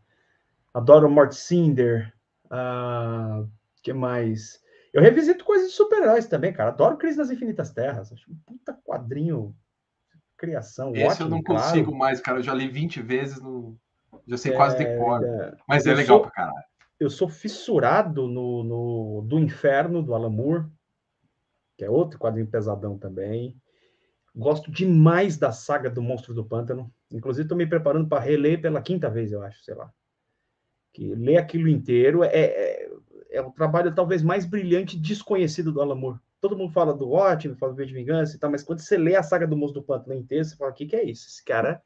[0.73, 2.11] Adoro Mort Cinder.
[2.49, 3.43] Ah,
[3.83, 4.59] que mais?
[4.91, 6.69] Eu revisito coisas de super-heróis também, cara.
[6.69, 8.11] Adoro Crise nas Infinitas Terras.
[8.11, 9.55] Acho um puta quadrinho.
[10.35, 10.95] Criação.
[10.95, 11.61] Esse ótimo, eu não claro.
[11.61, 12.39] consigo mais, cara.
[12.39, 13.77] Eu já li 20 vezes, no...
[14.25, 15.23] já sei é, quase decor.
[15.23, 15.55] É...
[15.67, 16.21] Mas é legal sou...
[16.23, 16.70] pra caralho
[17.01, 20.65] eu sou fissurado no, no, do Inferno, do Alan Moore,
[21.75, 23.59] que é outro quadrinho pesadão também.
[24.35, 26.93] Gosto demais da saga do Monstro do Pântano.
[27.11, 29.91] Inclusive, estou me preparando para reler pela quinta vez, eu acho, sei lá.
[30.93, 32.91] Que ler aquilo inteiro é, é,
[33.31, 36.19] é o trabalho talvez mais brilhante desconhecido do Alan Moore.
[36.39, 38.95] Todo mundo fala do ótimo, fala do V de Vingança e tal, mas quando você
[38.95, 41.27] lê a saga do Monstro do Pântano inteiro, você fala: o que, que é isso?
[41.27, 41.81] Esse cara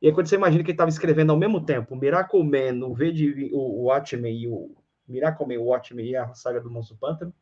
[0.00, 2.94] e aí, quando você imagina que ele estava escrevendo ao mesmo tempo Miracle Man, o,
[2.94, 4.74] v de, o, Watchmen e o
[5.06, 7.34] Miracle Man, o Watchmen e a saga do Monstro Pântano.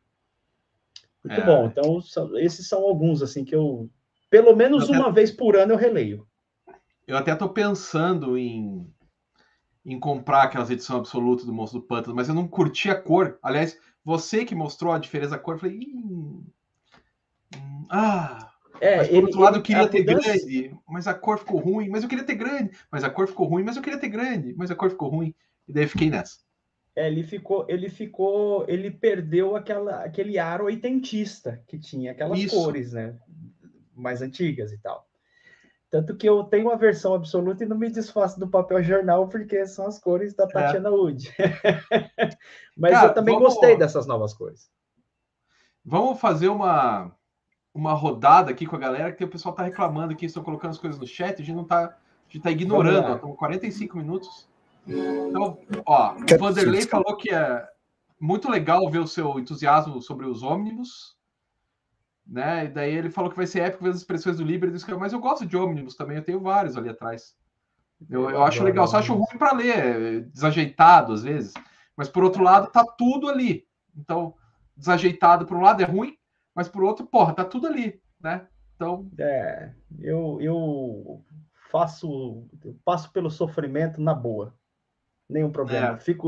[1.23, 1.45] Muito é.
[1.45, 1.65] bom.
[1.67, 3.89] Então, são, esses são alguns, assim, que eu,
[4.29, 6.27] pelo menos uma vez por ano, eu releio.
[7.07, 8.85] Eu até estou pensando em,
[9.85, 13.39] em comprar aquelas edições absolutas do Monstro do Pântano, mas eu não curti a cor.
[13.41, 16.43] Aliás, você que mostrou a diferença da cor, eu falei, hum,
[17.89, 18.48] ah,
[18.81, 20.21] é, mas por ele, outro lado, eu queria ter mudança...
[20.21, 23.47] grande, mas a cor ficou ruim, mas eu queria ter grande, mas a cor ficou
[23.47, 25.33] ruim, mas eu queria ter grande, mas a cor ficou ruim.
[25.67, 26.37] E daí eu fiquei nessa.
[26.95, 32.55] É, ele ficou, ele ficou, ele perdeu aquela, aquele ar oitentista que tinha aquelas Isso.
[32.55, 33.15] cores, né?
[33.95, 35.07] Mais antigas e tal.
[35.89, 39.65] Tanto que eu tenho a versão absoluta e não me desfaço do papel jornal, porque
[39.65, 40.45] são as cores da.
[40.47, 40.91] Tatiana é.
[40.91, 41.33] Wood.
[42.77, 43.53] Mas Cara, eu também vamos...
[43.53, 44.69] gostei dessas novas cores.
[45.83, 47.15] Vamos fazer uma
[47.79, 50.77] uma rodada aqui com a galera, que o pessoal tá reclamando aqui, estão colocando as
[50.77, 51.95] coisas no chat, a gente não tá, a
[52.27, 54.49] gente tá ignorando, estão 45 minutos.
[54.85, 57.65] Então, ó, o Vanderlei falou que é
[58.19, 61.15] muito legal ver o seu entusiasmo sobre os ônibus,
[62.27, 62.65] né?
[62.65, 65.19] E daí ele falou que vai ser épico ver as expressões do Libre, mas eu
[65.19, 67.33] gosto de ônibus também, eu tenho vários ali atrás.
[68.09, 71.53] Eu, eu acho legal, só acho ruim para ler, desajeitado às vezes.
[71.95, 73.65] Mas por outro lado, tá tudo ali.
[73.95, 74.33] Então,
[74.75, 76.18] desajeitado por um lado é ruim,
[76.59, 78.45] mas por outro, porra, tá tudo ali, né?
[78.75, 79.09] Então.
[79.17, 81.23] É, eu, eu
[81.71, 84.53] faço, eu passo pelo sofrimento na boa.
[85.29, 85.95] Nenhum problema.
[85.95, 85.99] É.
[85.99, 86.27] Fico,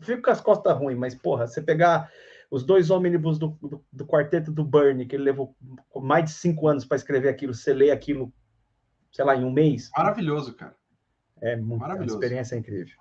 [0.00, 2.10] fico com as costas ruins, mas, porra, você pegar
[2.50, 5.54] os dois ônibus do, do, do, quarteto do Bernie, que ele levou
[5.94, 8.32] mais de cinco anos para escrever aquilo, você lê aquilo
[9.12, 9.90] sei lá, em um mês.
[9.94, 10.74] Maravilhoso, cara.
[11.42, 12.14] É muito Maravilhoso.
[12.14, 12.96] uma experiência incrível.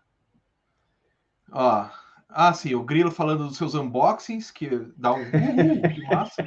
[1.53, 1.89] Ó,
[2.29, 6.45] ah, sim, o Grilo falando dos seus unboxings, que dá um uh, que massa.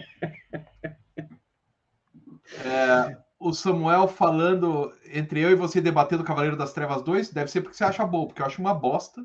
[2.65, 7.61] É, o Samuel falando entre eu e você debatendo Cavaleiro das Trevas 2, deve ser
[7.61, 9.25] porque você acha bom, porque eu acho uma bosta.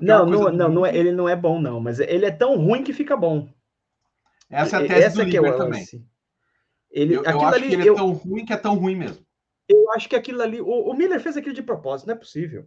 [0.00, 2.84] não, não, não, não é, ele não é bom, não, mas ele é tão ruim
[2.84, 3.48] que fica bom.
[4.48, 5.86] Essa é a tese Essa do Liber é também.
[6.90, 8.94] Ele, eu, eu acho ali, que ele é eu, tão ruim que é tão ruim
[8.94, 9.24] mesmo.
[9.66, 10.60] Eu acho que aquilo ali.
[10.60, 12.66] O, o Miller fez aquilo de propósito, não é possível.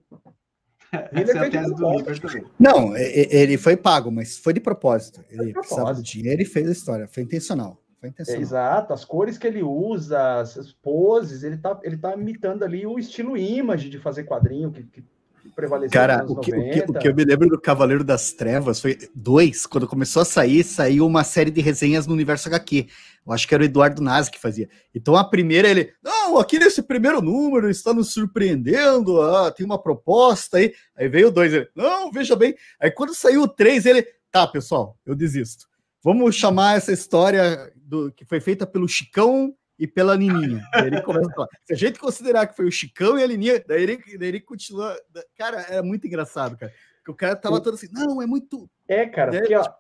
[0.92, 2.46] Essa é a tese do Liber também.
[2.60, 5.24] Não, ele foi pago, mas foi de propósito.
[5.30, 7.08] Ele precisava do dinheiro e fez a história.
[7.08, 7.82] Foi intencional.
[8.00, 8.42] Foi intencional.
[8.42, 13.00] Exato, as cores que ele usa, as poses, ele tá, ele tá imitando ali o
[13.00, 15.04] estilo image de fazer quadrinho que, que
[15.50, 18.80] prevaleceu Cara, o que, o, que, o que, eu me lembro do Cavaleiro das Trevas
[18.80, 22.88] foi dois, quando começou a sair, saiu uma série de resenhas no universo HQ.
[23.26, 24.70] Eu acho que era o Eduardo Nazi que fazia.
[24.94, 29.82] Então a primeira ele, não, aqui nesse primeiro número está nos surpreendendo, ah, tem uma
[29.82, 30.74] proposta aí.
[30.96, 32.56] Aí veio o dois, ele, não, veja bem.
[32.80, 35.66] Aí quando saiu o três, ele, tá, pessoal, eu desisto.
[36.04, 40.64] Vamos chamar essa história do, que foi feita pelo Chicão e pela Nininha.
[40.84, 41.48] ele começa a falar.
[41.66, 44.40] Se a gente considerar que foi o Chicão e a Nininha, daí ele, daí ele
[44.40, 44.98] continua.
[45.38, 46.72] Cara, é muito engraçado, cara.
[46.98, 48.70] Porque o cara tava todo assim, não, é muito.
[48.88, 49.76] É, cara, é, porque, ó, tipo...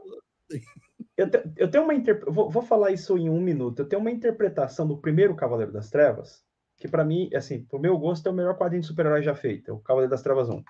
[1.18, 2.34] eu, te, eu tenho uma interpretação.
[2.34, 3.80] Vou, vou, falar isso em um minuto.
[3.80, 6.43] Eu tenho uma interpretação do primeiro Cavaleiro das Trevas,
[6.78, 9.72] que para mim, assim, pro meu gosto, é o melhor quadrinho de super-herói já feito,
[9.72, 10.64] é o Cavaleiro das Trevas 1.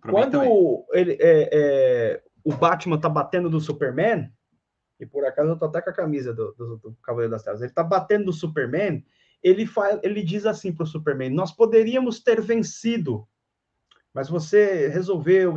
[0.00, 4.32] Pra Quando ele, é, é, o Batman tá batendo no Superman,
[4.98, 7.62] e por acaso eu tô até com a camisa do, do, do Cavaleiro das Trevas,
[7.62, 9.04] ele tá batendo no Superman,
[9.42, 13.26] ele, faz, ele diz assim pro Superman, nós poderíamos ter vencido,
[14.12, 15.54] mas você resolveu...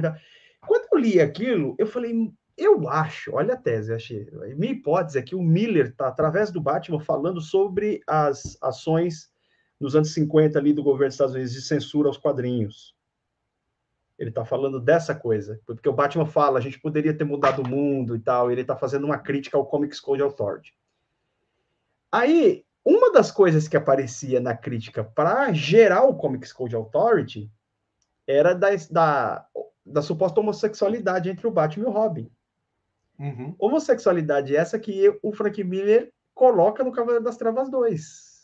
[0.67, 2.13] Quando eu li aquilo, eu falei,
[2.57, 6.59] eu acho, olha a tese, achei, minha hipótese é que o Miller está, através do
[6.59, 9.31] Batman, falando sobre as ações
[9.79, 12.93] nos anos 50 ali do governo dos Estados Unidos de censura aos quadrinhos.
[14.19, 17.67] Ele está falando dessa coisa, porque o Batman fala, a gente poderia ter mudado o
[17.67, 20.73] mundo e tal, e ele está fazendo uma crítica ao Comics Code Authority.
[22.11, 27.49] Aí, uma das coisas que aparecia na crítica para gerar o Comics Code Authority
[28.27, 29.45] era da, da,
[29.85, 32.29] da suposta homossexualidade entre o Batman e o Robin.
[33.17, 33.55] Uhum.
[33.57, 38.41] Homossexualidade essa que o Frank Miller coloca no Cavaleiro das Trevas 2.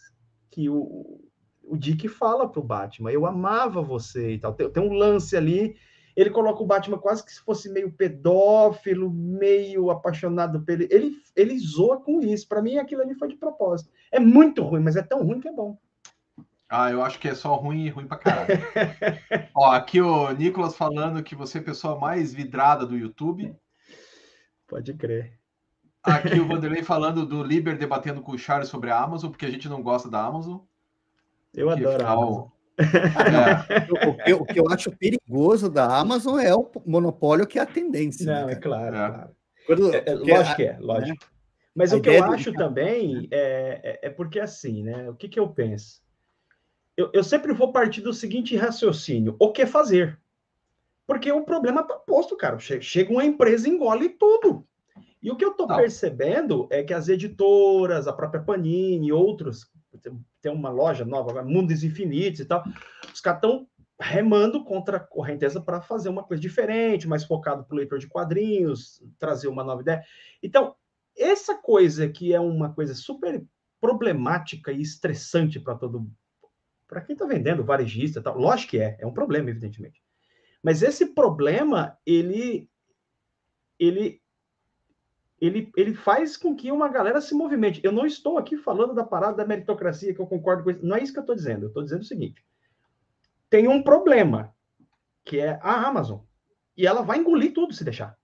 [0.52, 1.22] Que o,
[1.68, 4.54] o Dick fala pro Batman, eu amava você e tal.
[4.54, 5.76] Tem, tem, um lance ali,
[6.16, 10.88] ele coloca o Batman quase que se fosse meio pedófilo, meio apaixonado por ele.
[10.90, 12.48] Ele, ele zoa com isso.
[12.48, 13.92] Para mim, aquilo ali foi de propósito.
[14.12, 15.78] É muito ruim, mas é tão ruim que é bom.
[16.68, 18.48] Ah, eu acho que é só ruim e ruim pra caralho.
[19.54, 23.56] Ó, aqui o Nicolas falando que você é a pessoa mais vidrada do YouTube.
[24.68, 25.40] Pode crer.
[26.02, 29.50] Aqui o Vanderlei falando do Liber debatendo com o Charles sobre a Amazon, porque a
[29.50, 30.60] gente não gosta da Amazon.
[31.56, 32.48] Eu que adoro a Amazon.
[32.78, 34.08] É.
[34.10, 37.66] o, que, o, que, eu acho perigoso da Amazon é o monopólio que é a
[37.66, 38.26] tendência.
[38.26, 38.96] Não, né, é claro.
[38.96, 39.10] É.
[39.10, 39.30] claro.
[39.66, 41.26] Quando, é, é lógico que é, lógico.
[41.26, 41.32] Né?
[41.74, 42.58] Mas a o que eu acho do...
[42.58, 45.10] também é, é, é, porque assim, né?
[45.10, 46.02] O que, que eu penso?
[46.96, 50.20] Eu, eu sempre vou partir do seguinte raciocínio: o que fazer?
[51.08, 52.58] Porque o problema está posto, cara.
[52.60, 54.66] Chega uma empresa e engole tudo.
[55.22, 59.70] E o que eu estou percebendo é que as editoras, a própria Panini, outros
[60.42, 62.64] tem uma loja nova, Mundos Infinitos e tal.
[63.14, 63.68] Os caras estão
[64.00, 68.08] remando contra a correnteza para fazer uma coisa diferente, mais focado para o leitor de
[68.08, 70.04] quadrinhos, trazer uma nova ideia.
[70.44, 70.76] Então,
[71.18, 73.44] essa coisa que é uma coisa super
[73.80, 76.10] problemática e estressante para todo
[76.88, 80.04] para quem está vendendo, varejista, tal, lógico que é, é um problema, evidentemente.
[80.62, 82.70] Mas esse problema, ele
[83.80, 84.22] ele
[85.40, 87.82] ele, ele faz com que uma galera se movimente.
[87.84, 90.86] Eu não estou aqui falando da parada da meritocracia, que eu concordo com isso.
[90.86, 91.64] Não é isso que eu estou dizendo.
[91.64, 92.44] Eu estou dizendo o seguinte:
[93.50, 94.54] tem um problema,
[95.24, 96.20] que é a Amazon.
[96.78, 98.18] E ela vai engolir tudo se deixar.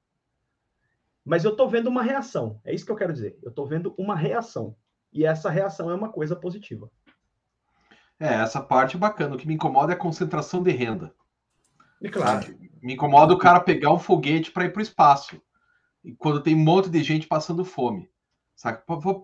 [1.23, 2.59] Mas eu estou vendo uma reação.
[2.63, 3.37] É isso que eu quero dizer.
[3.43, 4.75] Eu estou vendo uma reação.
[5.13, 6.89] E essa reação é uma coisa positiva.
[8.19, 9.35] É, essa parte bacana.
[9.35, 11.13] O que me incomoda é a concentração de renda.
[12.01, 12.57] E claro.
[12.81, 15.41] Me incomoda o cara pegar um foguete para ir para o espaço
[16.17, 18.09] quando tem um monte de gente passando fome.
[18.55, 18.81] Sabe?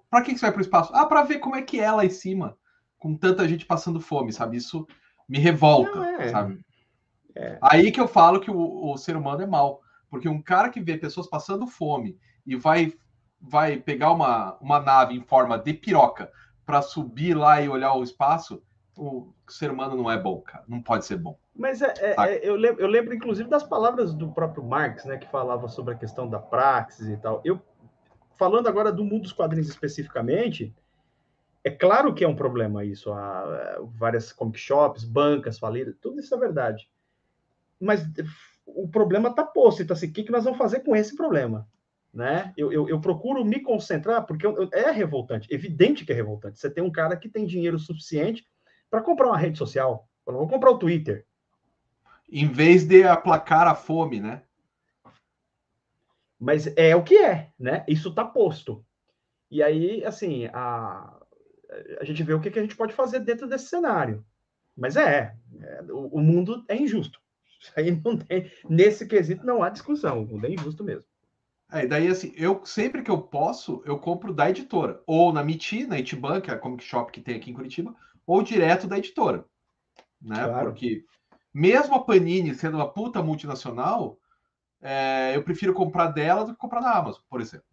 [0.09, 0.91] Para que você vai para o espaço?
[0.95, 2.57] Ah, para ver como é que é lá em cima,
[2.97, 4.57] com tanta gente passando fome, sabe?
[4.57, 4.87] Isso
[5.29, 6.29] me revolta, é.
[6.29, 6.59] sabe?
[7.35, 7.59] É.
[7.61, 9.81] Aí que eu falo que o, o ser humano é mal.
[10.09, 12.93] Porque um cara que vê pessoas passando fome e vai
[13.39, 16.31] vai pegar uma, uma nave em forma de piroca
[16.65, 18.63] para subir lá e olhar o espaço,
[18.95, 20.65] o ser humano não é bom, cara.
[20.67, 21.37] Não pode ser bom.
[21.57, 22.31] Mas é, é, tá.
[22.31, 25.95] é, eu, lembro, eu, lembro, inclusive, das palavras do próprio Marx, né, que falava sobre
[25.95, 27.41] a questão da praxis e tal.
[27.43, 27.59] Eu,
[28.37, 30.73] falando agora do mundo dos quadrinhos especificamente,
[31.67, 33.11] É claro que é um problema isso.
[33.11, 36.89] Há várias comic shops, bancas falidas, tudo isso é verdade.
[37.77, 38.07] Mas
[38.65, 39.83] o problema está posto.
[39.83, 41.67] Então, assim, o que, que nós vamos fazer com esse problema?
[42.13, 42.53] Né?
[42.55, 46.57] Eu, eu, eu procuro me concentrar, porque eu, é revoltante, evidente que é revoltante.
[46.57, 48.47] Você tem um cara que tem dinheiro suficiente
[48.89, 50.07] para comprar uma rede social.
[50.25, 51.26] Eu vou comprar o Twitter.
[52.29, 54.43] Em vez de aplacar a fome, né?
[56.39, 57.83] Mas é o que é, né?
[57.87, 58.85] Isso está posto.
[59.49, 61.17] E aí, assim, a,
[61.99, 64.25] a gente vê o que, que a gente pode fazer dentro desse cenário.
[64.75, 67.19] Mas é, é o, o, mundo é injusto.
[67.75, 71.09] Aí não tem, nesse quesito não há discussão, o mundo é injusto mesmo.
[71.71, 75.85] É, daí assim, eu sempre que eu posso, eu compro da editora, ou na Miti,
[75.85, 77.93] na Itiban, que é a comic shop que tem aqui em Curitiba,
[78.25, 79.43] ou direto da editora,
[80.21, 80.45] né?
[80.45, 80.71] Claro.
[80.71, 81.03] Porque
[81.53, 84.17] mesmo a Panini sendo uma puta multinacional,
[84.81, 87.65] é, eu prefiro comprar dela do que comprar na Amazon, por exemplo,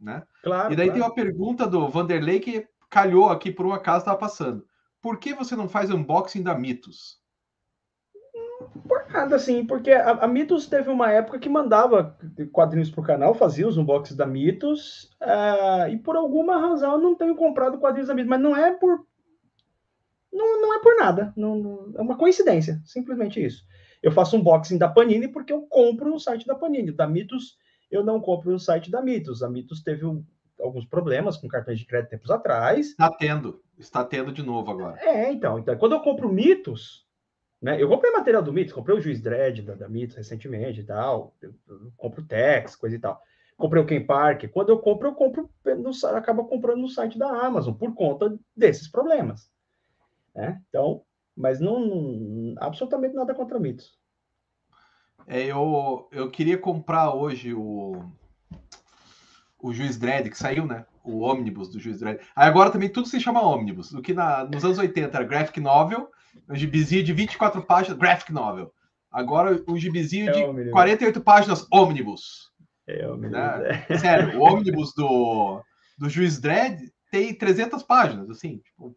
[0.00, 0.22] né?
[0.42, 0.72] Claro.
[0.72, 1.00] E daí claro.
[1.00, 4.64] tem uma pergunta do Vanderlei que calhou aqui por um acaso estava passando.
[5.00, 7.20] Por que você não faz unboxing da Mitos?
[8.86, 12.16] Por nada, assim, porque a, a Mitos teve uma época que mandava
[12.52, 16.98] quadrinhos para o canal, fazia os unboxings da Mitos, uh, e por alguma razão eu
[16.98, 19.06] não tenho comprado quadrinhos da Mitos, mas não é por.
[20.32, 23.64] Não, não é por nada, não, não, é uma coincidência, simplesmente isso.
[24.02, 26.90] Eu faço unboxing da Panini porque eu compro no site da Panini.
[26.90, 27.58] Da Mitos,
[27.90, 29.42] eu não compro no site da Mitos.
[29.42, 30.24] A Mitos teve um,
[30.58, 32.88] alguns problemas com cartões de crédito tempos atrás.
[32.88, 34.98] Está tendo, está tendo de novo agora.
[35.00, 37.06] É, então, então quando eu compro Mitos,
[37.60, 40.84] né, eu comprei material do Mitos, comprei o Juiz Dredd da, da Mitos recentemente e
[40.84, 43.20] tal, eu, eu compro Tex, coisa e tal.
[43.56, 44.44] Comprei o Ken Park.
[44.50, 48.88] Quando eu compro, eu compro, no, acaba comprando no site da Amazon por conta desses
[48.88, 49.50] problemas.
[50.34, 50.60] Né?
[50.68, 51.02] Então,
[51.36, 53.98] mas não, absolutamente nada contra Mitos.
[55.26, 58.10] É, eu, eu queria comprar hoje o
[59.62, 60.84] o Juiz Dredd, que saiu, né?
[61.04, 62.20] O ônibus do Juiz Dredd.
[62.34, 63.92] Aí agora também tudo se chama ônibus.
[63.92, 66.10] O que na, nos anos 80 era graphic novel,
[66.48, 68.72] um gibizinho de 24 páginas, graphic novel.
[69.10, 72.50] Agora o gibizinho é de 48 páginas, ônibus.
[72.86, 73.32] É ônibus.
[73.32, 73.86] Né?
[73.88, 73.98] É.
[73.98, 75.62] Sério, o ônibus do,
[75.98, 78.58] do Juiz Dredd tem 300 páginas, assim.
[78.58, 78.96] Tipo.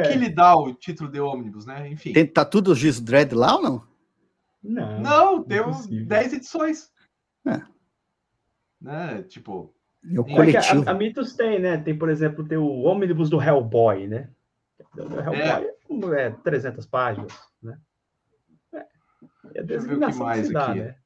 [0.00, 1.88] O que lhe dá o título de ônibus, né?
[1.88, 2.12] Enfim.
[2.12, 3.86] Tem, tá tudo o Juiz Dredd lá ou não?
[4.62, 5.00] Não.
[5.00, 5.60] Não, tem
[6.06, 6.90] 10 edições.
[7.46, 7.62] É
[8.82, 9.22] né?
[9.22, 9.72] Tipo.
[10.12, 10.88] É o coletivo.
[10.88, 11.78] A, a, Mitos tem, né?
[11.78, 14.28] Tem, por exemplo, tem o ônibus do Hellboy, né?
[14.96, 17.32] O Hellboy é, é 300 páginas,
[17.62, 17.78] né?
[18.74, 18.84] É,
[19.54, 20.96] é a designação que, que dá, né?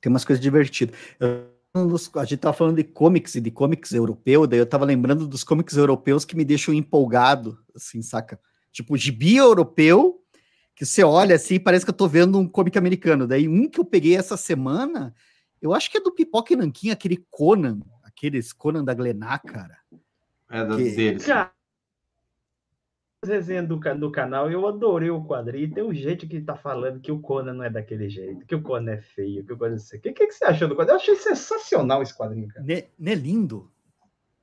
[0.00, 0.96] Tem umas coisas divertidas.
[1.18, 5.26] Eu, a gente tava falando de comics e de comics europeu, daí eu tava lembrando
[5.26, 8.40] dos comics europeus que me deixam empolgado, assim, saca?
[8.72, 10.22] Tipo, gibi europeu
[10.74, 13.26] que você olha assim e parece que eu tô vendo um comic americano.
[13.26, 15.14] Daí um que eu peguei essa semana,
[15.60, 19.76] eu acho que é do Pipoca e Nanquim, aquele Conan, aqueles Conan da Glenar, cara.
[20.48, 20.90] É da que...
[20.90, 21.26] deles.
[21.26, 21.52] Cara,
[23.24, 25.72] resenha do, do canal, eu adorei o quadrinho.
[25.72, 28.62] Tem um jeito que tá falando que o Conan não é daquele jeito, que o
[28.62, 30.10] Conan é feio, que o Conan não sei o que.
[30.10, 30.96] O que, que você achou do quadrinho?
[30.96, 32.64] Eu achei sensacional esse quadrinho, cara.
[32.98, 33.70] Não é lindo?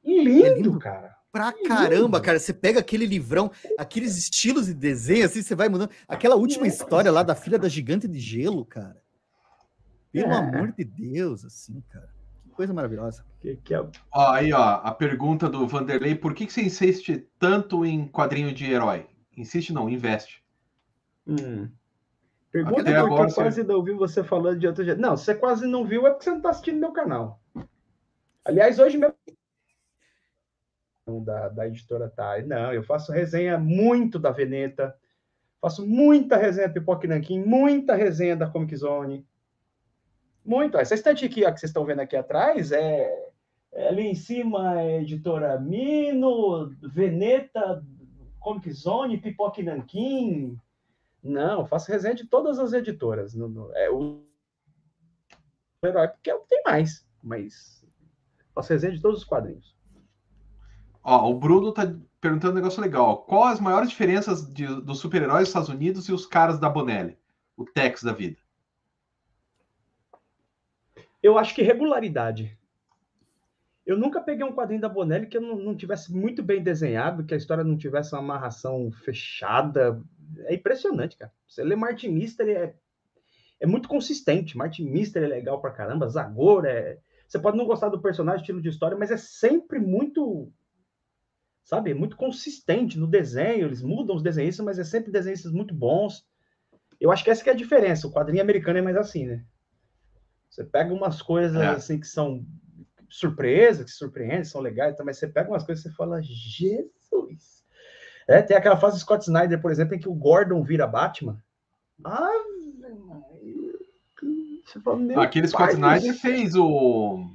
[0.03, 2.39] Lindo, é lindo, cara pra caramba, cara.
[2.39, 5.89] Você pega aquele livrão, aqueles estilos de desenho, assim, você vai mudando.
[6.07, 9.03] Aquela última história lá da filha da gigante de gelo, cara.
[10.13, 10.37] Pelo é.
[10.37, 12.14] amor de Deus, assim, cara.
[12.55, 13.25] Que coisa maravilhosa.
[13.41, 13.79] Que, que é...
[14.13, 18.53] ó, aí, ó, a pergunta do Vanderlei: por que, que você insiste tanto em quadrinho
[18.53, 19.05] de herói?
[19.35, 20.41] Insiste não, investe.
[21.27, 21.69] Hum.
[22.49, 25.01] Pergunta Até porque eu quase não ouvi você falando de outro jeito.
[25.01, 27.41] Não, você quase não viu é porque você não está assistindo meu canal.
[28.45, 29.13] Aliás, hoje mesmo
[31.25, 32.41] da, da editora Tá.
[32.45, 34.95] Não, eu faço resenha muito da Veneta,
[35.59, 39.27] faço muita resenha Pipoque Nanquim, muita resenha da Comic Zone.
[40.45, 40.77] Muito.
[40.77, 43.11] Essa estante aqui ó, que vocês estão vendo aqui atrás é,
[43.73, 47.83] é ali em cima é editora Mino, Veneta,
[48.39, 50.55] Comic Zone, Pipoque Nanquim.
[51.23, 53.33] Não, faço resenha de todas as editoras.
[53.33, 54.23] No, no, é o
[55.83, 57.83] herói porque é tem mais, mas
[58.53, 59.75] faço resenha de todos os quadrinhos.
[61.03, 61.91] Ó, o Bruno tá
[62.21, 63.23] perguntando um negócio legal.
[63.25, 67.17] Qual as maiores diferenças de, dos super-heróis dos Estados Unidos e os caras da Bonelli?
[67.57, 68.37] O Tex da vida.
[71.25, 72.55] Eu acho que regularidade.
[73.83, 77.33] Eu nunca peguei um quadrinho da Bonelli que não, não tivesse muito bem desenhado, que
[77.33, 79.99] a história não tivesse uma amarração fechada.
[80.41, 81.33] É impressionante, cara.
[81.47, 82.75] Você lê Martin Mister, é,
[83.59, 84.55] é muito consistente.
[84.55, 86.07] Martin Mister é legal pra caramba.
[86.07, 86.99] Zagor é.
[87.27, 90.53] Você pode não gostar do personagem, estilo de história, mas é sempre muito
[91.63, 91.95] sabe?
[91.95, 96.23] Muito consistente no desenho, eles mudam os desenhistas, mas é sempre desenhistas muito bons.
[97.01, 98.05] Eu acho que essa que é a diferença.
[98.05, 99.43] O quadrinho americano é mais assim, né?
[100.55, 101.67] Você pega umas coisas é.
[101.67, 102.45] assim que são
[103.09, 107.65] surpresas que surpreendem, são legais, mas você pega umas coisas e você fala, Jesus!
[108.25, 111.43] É, tem aquela fase do Scott Snyder, por exemplo, em que o Gordon vira Batman.
[112.05, 112.31] Ah,
[115.17, 117.29] Aquele Scott Snyder fez o,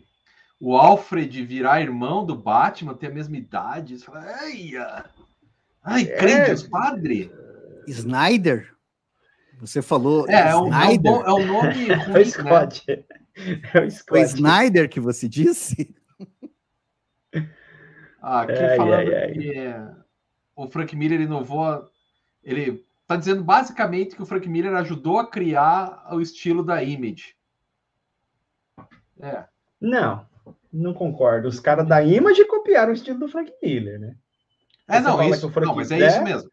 [0.58, 3.98] o Alfred virar irmão do Batman, ter a mesma idade.
[3.98, 4.72] Você fala, ai,
[5.84, 7.30] ai, é, padre.
[7.86, 8.74] Snyder?
[9.60, 10.28] Você falou.
[10.28, 12.84] É, é, um, é, um, é um nome ruim, é Scott.
[12.88, 13.04] Né?
[13.74, 14.08] É o Scott.
[14.08, 15.94] Foi Snyder que você disse?
[18.22, 19.32] Ah, aqui ai, falando ai, ai.
[19.32, 19.64] que
[20.54, 21.88] o Frank Miller inovou.
[22.44, 27.34] Ele está dizendo basicamente que o Frank Miller ajudou a criar o estilo da Image.
[29.18, 29.44] É.
[29.80, 30.26] Não,
[30.70, 31.48] não concordo.
[31.48, 34.14] Os caras da Image copiaram o estilo do Frank Miller, né?
[34.86, 36.50] É, não, isso, não, mas é isso mesmo.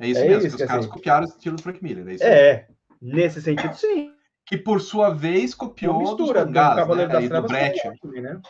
[0.00, 2.16] É isso é mesmo, isso, que os caras assim, copiaram o estilo do Frank Miller.
[2.22, 2.68] É, é
[3.00, 4.14] nesse sentido, sim.
[4.46, 7.06] Que por sua vez copiou mistura, dos mangás, do né?
[7.06, 7.88] das do Brecht.
[8.04, 8.40] né?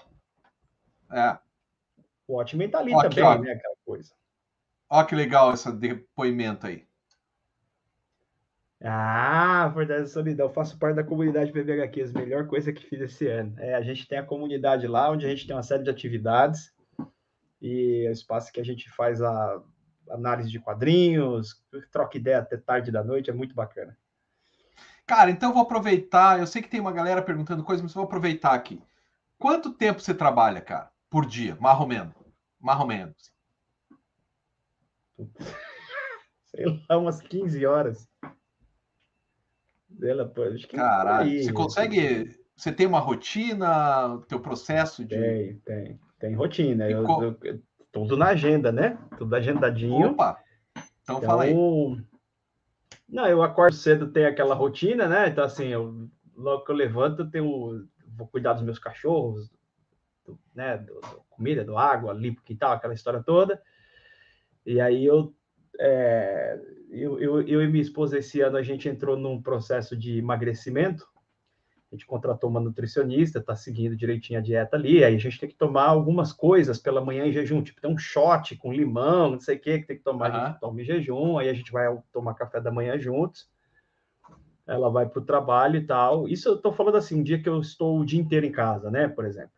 [1.11, 1.39] É.
[2.29, 3.53] O Watchmen tá ali ó, também, aqui, né?
[3.53, 4.15] Aquela coisa.
[4.89, 6.87] Olha que legal esse depoimento aí.
[8.83, 10.47] Ah, verdade, solidão.
[10.47, 13.55] Eu faço parte da comunidade BBHQs, melhor coisa que fiz esse ano.
[13.59, 16.73] É, a gente tem a comunidade lá, onde a gente tem uma série de atividades
[17.61, 19.63] e é o espaço que a gente faz a
[20.11, 23.97] análise de quadrinhos, troca ideia até tarde da noite, é muito bacana.
[25.07, 26.39] Cara, então eu vou aproveitar.
[26.39, 28.81] Eu sei que tem uma galera perguntando coisas, mas eu vou aproveitar aqui.
[29.39, 32.15] Quanto tempo você trabalha, cara, por dia, mais ou menos?
[32.61, 33.33] Mais ou menos.
[36.47, 38.09] Sei lá, umas 15 horas.
[40.03, 42.41] Ela, acho que Caralho, aí, você consegue.
[42.57, 45.17] Você tem uma rotina, teu processo de.
[45.17, 46.01] Tem, tem.
[46.19, 46.89] Tem rotina.
[46.89, 47.23] Eu, co...
[47.23, 48.99] eu, tudo na agenda, né?
[49.18, 50.11] Tudo agendadinho.
[50.11, 50.38] Opa!
[51.03, 51.55] Então, então fala aí.
[53.09, 55.28] Não, eu acordo cedo, tem aquela rotina, né?
[55.28, 59.51] Então, assim, eu, logo que eu levanto, eu tenho, vou cuidar dos meus cachorros,
[60.24, 60.78] do, né?
[60.78, 63.61] Do, do comida, do água, limpo o quintal, aquela história toda.
[64.64, 65.34] E aí eu
[65.78, 66.61] é,
[66.91, 71.09] eu, eu, eu, e minha esposa, esse ano, a gente entrou num processo de emagrecimento.
[71.91, 75.03] A gente contratou uma nutricionista, está seguindo direitinho a dieta ali.
[75.03, 77.99] Aí a gente tem que tomar algumas coisas pela manhã em jejum, tipo, tem um
[77.99, 80.36] shot com limão, não sei o que, que tem que tomar, uhum.
[80.36, 81.38] a gente toma em jejum.
[81.38, 83.49] Aí a gente vai tomar café da manhã juntos.
[84.66, 86.28] Ela vai para o trabalho e tal.
[86.28, 88.88] Isso eu estou falando assim, um dia que eu estou o dia inteiro em casa,
[88.88, 89.09] né?
[89.09, 89.51] Por exemplo,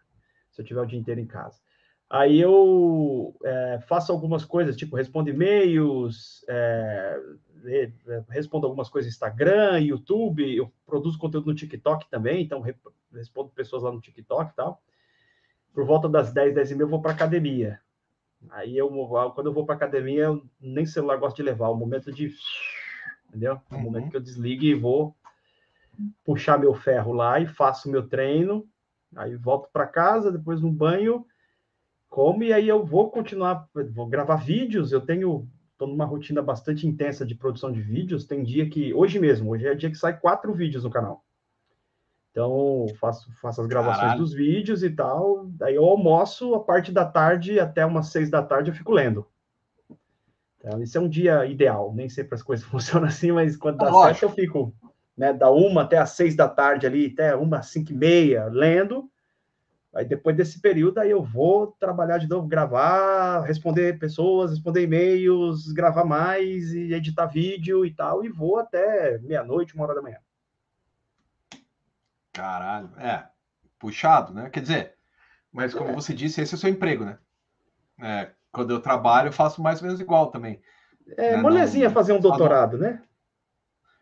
[0.50, 1.60] se eu tiver o dia inteiro em casa.
[2.08, 7.18] Aí eu é, faço algumas coisas, tipo, respondo e-mails, é,
[8.28, 12.62] respondo algumas coisas no Instagram, YouTube, eu produzo conteúdo no TikTok também, então
[13.12, 14.82] respondo pessoas lá no TikTok e tal.
[15.72, 17.80] Por volta das 10, 10 e meia eu vou para academia.
[18.50, 18.90] Aí eu,
[19.34, 22.34] quando eu vou para academia, eu nem celular gosto de levar, é o momento de.
[23.28, 23.60] Entendeu?
[23.70, 23.82] É o uhum.
[23.84, 25.16] momento que eu desligo e vou
[26.24, 28.68] puxar meu ferro lá e faço meu treino.
[29.14, 31.24] Aí volto para casa, depois no banho
[32.12, 35.48] como, e aí eu vou continuar, vou gravar vídeos, eu tenho,
[35.82, 39.66] estou numa rotina bastante intensa de produção de vídeos, tem dia que, hoje mesmo, hoje
[39.66, 41.24] é dia que sai quatro vídeos no canal.
[42.30, 44.20] Então, faço, faço as gravações Caralho.
[44.20, 48.42] dos vídeos e tal, daí eu almoço, a parte da tarde, até umas seis da
[48.42, 49.26] tarde eu fico lendo.
[50.58, 53.92] Então, isso é um dia ideal, nem sempre as coisas funcionam assim, mas quando dá
[53.92, 54.74] certo eu fico,
[55.16, 59.10] né, da uma até as seis da tarde ali, até uma, cinco e meia, lendo,
[59.94, 65.70] Aí depois desse período, aí eu vou trabalhar de novo, gravar, responder pessoas, responder e-mails,
[65.72, 70.16] gravar mais e editar vídeo e tal, e vou até meia-noite, uma hora da manhã.
[72.32, 73.26] Caralho, é,
[73.78, 74.48] puxado, né?
[74.48, 74.94] Quer dizer,
[75.52, 75.92] mas como é.
[75.92, 77.18] você disse, esse é o seu emprego, né?
[78.00, 80.62] É, quando eu trabalho, eu faço mais ou menos igual também.
[81.18, 81.36] É, né?
[81.36, 82.86] molezinha não, fazer um doutorado, não...
[82.86, 83.02] né?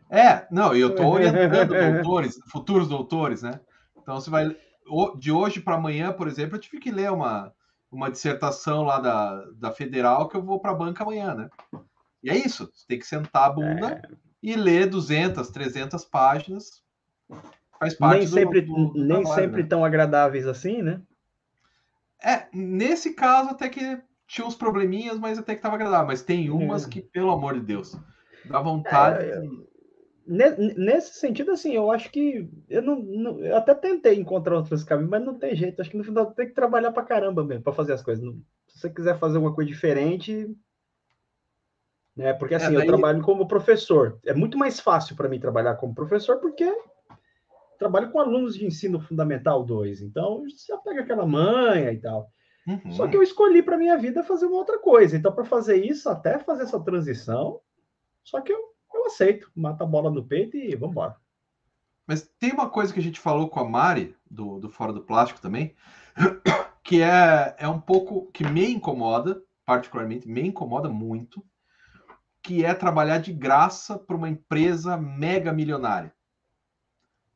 [0.09, 3.59] É, não, eu estou orientando doutores, futuros doutores, né?
[3.97, 4.55] Então você vai
[5.17, 7.53] de hoje para amanhã, por exemplo, eu tive que ler uma,
[7.91, 11.49] uma dissertação lá da, da Federal que eu vou para a banca amanhã, né?
[12.23, 14.15] E é isso, você tem que sentar a bunda é.
[14.41, 16.83] e ler 200, 300 páginas.
[17.79, 19.69] Faz parte nem do, sempre, do, do nem trabalho, sempre né?
[19.69, 21.01] tão agradáveis assim, né?
[22.23, 26.07] É, nesse caso até que tinha uns probleminhas, mas até que estava agradável.
[26.07, 26.89] Mas tem umas é.
[26.89, 27.97] que, pelo amor de Deus,
[28.45, 29.25] dá vontade.
[29.25, 29.41] É,
[30.31, 35.11] nesse sentido, assim, eu acho que eu não, não, eu até tentei encontrar outros caminhos,
[35.11, 35.81] mas não tem jeito.
[35.81, 38.23] Acho que no final tem que trabalhar para caramba mesmo para fazer as coisas.
[38.67, 40.49] se você quiser fazer uma coisa diferente,
[42.15, 42.33] né?
[42.33, 42.79] Porque assim, é, daí...
[42.79, 44.19] eu trabalho como professor.
[44.25, 46.71] É muito mais fácil para mim trabalhar como professor porque
[47.77, 50.01] trabalho com alunos de ensino fundamental 2.
[50.01, 52.29] Então, você pega aquela manha e tal.
[52.67, 52.91] Uhum.
[52.91, 55.17] Só que eu escolhi para minha vida fazer uma outra coisa.
[55.17, 57.59] Então, para fazer isso, até fazer essa transição,
[58.23, 58.70] só que eu
[59.01, 61.15] eu aceito, mata a bola no peito e vamos embora.
[62.07, 65.01] Mas tem uma coisa que a gente falou com a Mari, do, do Fora do
[65.01, 65.75] Plástico também,
[66.83, 71.43] que é, é um pouco que me incomoda, particularmente, me incomoda muito,
[72.41, 76.13] que é trabalhar de graça para uma empresa mega milionária.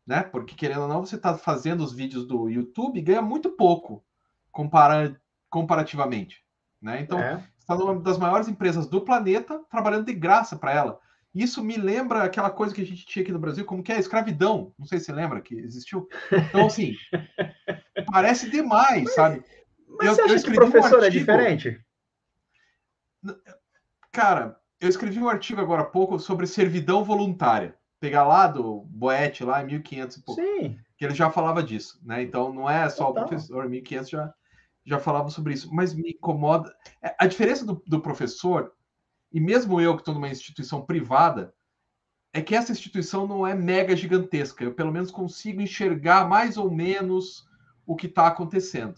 [0.05, 0.24] Né?
[0.24, 4.03] Porque, querendo ou não, você está fazendo os vídeos do YouTube e ganha muito pouco
[4.51, 6.43] compara comparativamente.
[6.82, 7.01] Né?
[7.01, 7.43] Então, é.
[7.59, 10.99] está numa das maiores empresas do planeta trabalhando de graça para ela.
[11.36, 13.97] Isso me lembra aquela coisa que a gente tinha aqui no Brasil, como que é
[13.97, 14.73] a escravidão.
[14.79, 16.07] Não sei se você lembra que existiu.
[16.31, 16.95] Então, assim,
[18.09, 19.43] parece demais, sabe?
[19.99, 21.17] Mas eu, você acha eu que o professor um é artigo...
[21.17, 21.86] é diferente?
[24.13, 27.75] Cara, eu escrevi um artigo agora há pouco sobre servidão voluntária.
[27.99, 30.41] Pegar lá do Boete, lá em 1500 e pouco.
[30.41, 30.79] Sim.
[30.97, 32.23] Que ele já falava disso, né?
[32.23, 33.23] Então, não é só Total.
[33.23, 34.33] o professor, 1500 já,
[34.86, 35.73] já falava sobre isso.
[35.73, 36.73] Mas me incomoda...
[37.01, 38.71] É, a diferença do, do professor
[39.36, 41.53] e mesmo eu que estou numa instituição privada,
[42.33, 44.63] é que essa instituição não é mega gigantesca.
[44.63, 47.45] Eu pelo menos consigo enxergar mais ou menos
[47.86, 48.95] o que está acontecendo.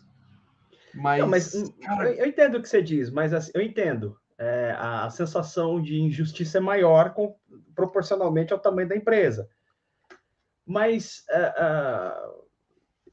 [0.93, 2.11] Mas, não, mas hum, cara...
[2.11, 4.15] eu, entendo o que você diz, mas assim, eu entendo.
[4.37, 7.35] É, a, sensação de injustiça é maior com,
[7.73, 9.49] proporcionalmente ao tamanho da empresa.
[10.63, 12.45] Mas uh, uh,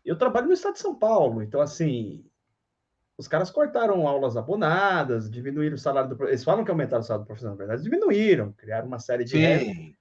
[0.05, 2.23] eu trabalho no estado de São Paulo, então assim,
[3.17, 7.25] os caras cortaram aulas abonadas, diminuíram o salário do Eles falam que aumentaram o salário
[7.25, 9.31] do professor, na verdade, diminuíram, criaram uma série de.
[9.31, 9.97] Sim.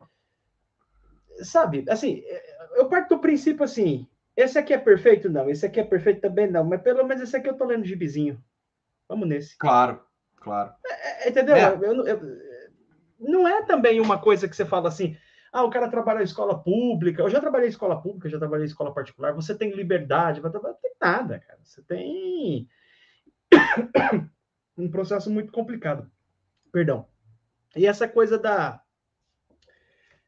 [1.39, 2.23] Sabe, assim,
[2.75, 5.29] eu parto do princípio assim: esse aqui é perfeito?
[5.29, 7.85] Não, esse aqui é perfeito também não, mas pelo menos esse aqui eu tô lendo
[7.85, 8.43] gibizinho.
[9.07, 9.57] Vamos nesse.
[9.57, 10.01] Claro,
[10.37, 10.73] claro.
[10.85, 11.55] É, é entendeu?
[11.55, 11.65] É.
[11.67, 12.19] Eu, eu,
[13.19, 15.15] não é também uma coisa que você fala assim.
[15.51, 17.21] Ah, o cara trabalha em escola pública.
[17.21, 19.33] Eu já trabalhei em escola pública, já trabalhei em escola particular.
[19.33, 21.59] Você tem liberdade, não tem nada, cara.
[21.63, 22.67] Você tem
[24.77, 26.09] um processo muito complicado.
[26.71, 27.07] Perdão.
[27.75, 28.81] E essa coisa da,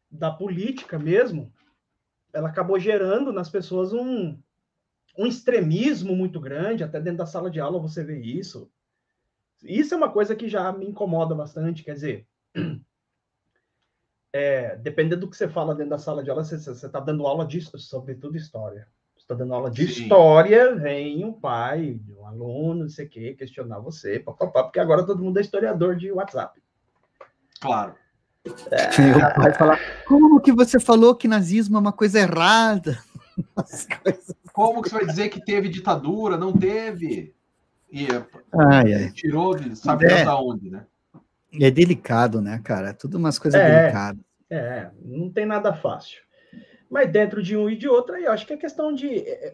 [0.10, 1.54] da política mesmo,
[2.34, 4.40] ela acabou gerando nas pessoas um,
[5.18, 8.72] um extremismo muito grande, até dentro da sala de aula você vê isso.
[9.64, 12.28] Isso é uma coisa que já me incomoda bastante, quer dizer,
[14.34, 17.46] é, dependendo do que você fala dentro da sala de aula, você está dando aula
[17.46, 18.88] disso, sobretudo história
[19.26, 20.04] está dando aula de Sim.
[20.04, 25.06] história, vem um pai, um aluno, não sei o quê, questionar você, papapá, porque agora
[25.06, 26.62] todo mundo é historiador de WhatsApp.
[27.60, 27.96] Claro.
[28.46, 29.18] É...
[29.18, 32.98] O pai falar, como que você falou que nazismo é uma coisa errada?
[34.54, 36.38] Como que você vai dizer que teve ditadura?
[36.38, 37.36] Não teve.
[37.92, 38.08] E
[38.54, 39.12] ai, ai.
[39.12, 40.86] tirou de sabe é, da onde, né?
[41.60, 42.92] É delicado, né, cara?
[42.92, 44.22] É tudo umas coisas é, delicadas.
[44.50, 46.25] É, não tem nada fácil.
[46.90, 49.08] Mas dentro de um e de outro, aí eu acho que é questão de.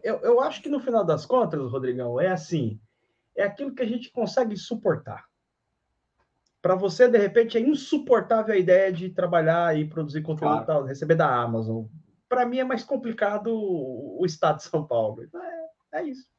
[0.04, 2.80] Eu, eu acho que no final das contas, Rodrigão, é assim:
[3.36, 5.26] é aquilo que a gente consegue suportar.
[6.62, 10.86] Para você, de repente, é insuportável a ideia de trabalhar e produzir conteúdo, claro.
[10.86, 11.86] receber da Amazon.
[12.30, 15.24] Para mim é mais complicado o estado de São Paulo.
[15.92, 16.30] É, é isso.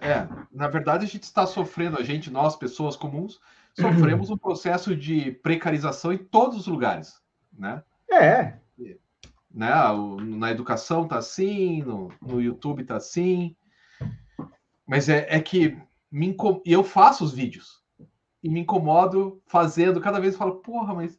[0.00, 3.38] É, na verdade, a gente está sofrendo, a gente, nós, pessoas comuns,
[3.78, 7.20] sofremos um processo de precarização em todos os lugares,
[7.52, 7.82] né?
[8.10, 8.58] É,
[9.54, 9.70] né?
[10.36, 13.54] Na educação tá assim, no, no YouTube tá assim.
[14.86, 15.78] Mas é, é que
[16.10, 16.36] me
[16.66, 17.82] eu faço os vídeos
[18.42, 20.00] e me incomodo fazendo.
[20.00, 21.18] Cada vez eu falo, porra, mas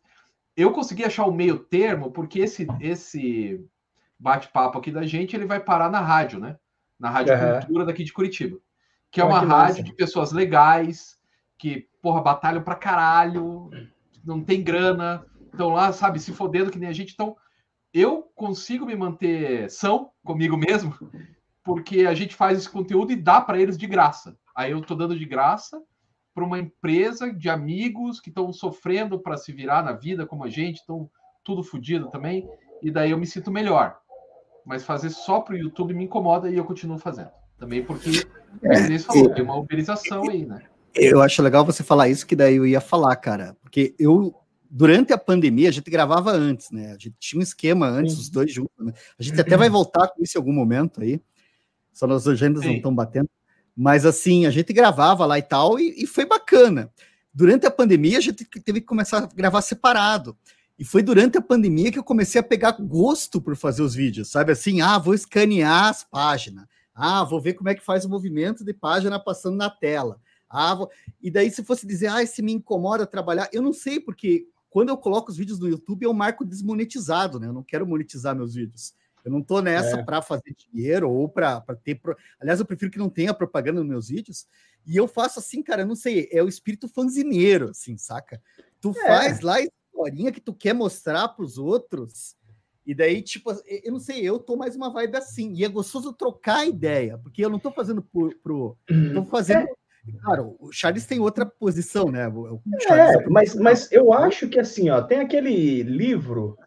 [0.55, 3.65] eu consegui achar o meio termo porque esse esse
[4.19, 6.57] bate-papo aqui da gente ele vai parar na rádio, né?
[6.99, 7.59] Na Rádio uhum.
[7.59, 8.57] Cultura daqui de Curitiba,
[9.11, 11.19] que é uma que rádio de pessoas legais
[11.57, 13.69] que porra batalham pra caralho,
[14.23, 17.13] não tem grana, estão lá, sabe, se fodendo que nem a gente.
[17.13, 17.35] Então,
[17.95, 20.93] eu consigo me manter são comigo mesmo,
[21.63, 24.37] porque a gente faz esse conteúdo e dá para eles de graça.
[24.53, 25.81] Aí eu estou dando de graça
[26.33, 30.49] para uma empresa de amigos que estão sofrendo para se virar na vida como a
[30.49, 31.09] gente, estão
[31.41, 32.45] tudo fodido também,
[32.83, 33.97] e daí eu me sinto melhor.
[34.65, 37.31] Mas fazer só para o YouTube me incomoda e eu continuo fazendo.
[37.57, 38.27] Também porque,
[38.61, 40.63] é, falou, tem uma uberização aí, né?
[40.93, 44.35] Eu acho legal você falar isso, que daí eu ia falar, cara, porque eu
[44.77, 46.87] durante a pandemia, a gente gravava antes, né?
[46.87, 48.19] A gente tinha um esquema antes, Sim.
[48.19, 48.75] os dois juntos.
[48.77, 48.91] Né?
[49.17, 51.21] A gente até vai voltar com isso em algum momento aí.
[51.93, 52.67] Só nas agendas Sim.
[52.67, 53.29] não estão batendo.
[53.73, 56.91] Mas assim, a gente gravava lá e tal, e, e, foi bacana.
[57.33, 60.37] Durante a pandemia, a gente teve que começar a gravar separado.
[60.77, 64.29] E foi durante a pandemia que eu comecei a pegar gosto por fazer os vídeos,
[64.29, 64.51] sabe?
[64.51, 66.65] Assim, ah, vou escanear as páginas.
[66.93, 70.19] Ah, vou ver como é que faz o movimento de página passando na tela.
[70.49, 70.91] Ah, vou...
[71.21, 74.89] E daí, se fosse dizer, ah, se me incomoda trabalhar, eu não sei, porque quando
[74.89, 77.47] eu coloco os vídeos no YouTube, eu marco desmonetizado, né?
[77.47, 78.93] Eu não quero monetizar meus vídeos.
[79.23, 80.03] Eu não tô nessa é.
[80.03, 81.95] para fazer dinheiro ou para ter.
[81.95, 82.13] Pro...
[82.37, 84.45] Aliás, eu prefiro que não tenha propaganda nos meus vídeos.
[84.85, 88.41] E eu faço assim, cara, eu não sei, é o espírito fanzineiro, assim, saca?
[88.81, 89.07] Tu é.
[89.07, 92.35] faz lá a historinha que tu quer mostrar para os outros
[92.85, 93.51] E daí, tipo,
[93.81, 95.53] eu não sei, eu tô mais uma vibe assim.
[95.53, 98.35] E é gostoso trocar ideia, porque eu não tô fazendo pro.
[98.43, 98.77] pro
[99.13, 99.69] tô fazendo.
[99.69, 99.84] É.
[100.21, 102.27] Claro, o Charles tem outra posição, né?
[102.27, 106.57] O é, é mas, mas eu acho que assim, ó, tem aquele livro.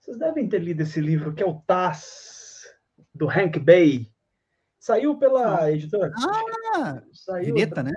[0.00, 2.64] Vocês devem ter lido esse livro que é o Taz,
[3.14, 4.10] do Hank Bay.
[4.78, 6.12] Saiu pela editora.
[6.74, 7.02] Ah!
[7.12, 7.92] Saiu Direta, né?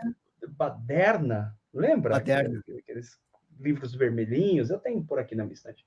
[0.50, 2.16] Baderna, lembra?
[2.16, 2.62] Baderna.
[2.80, 3.18] Aqueles
[3.60, 5.86] livros vermelhinhos, eu tenho por aqui na minha estante.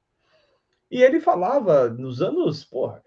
[0.90, 3.02] E ele falava nos anos, porra,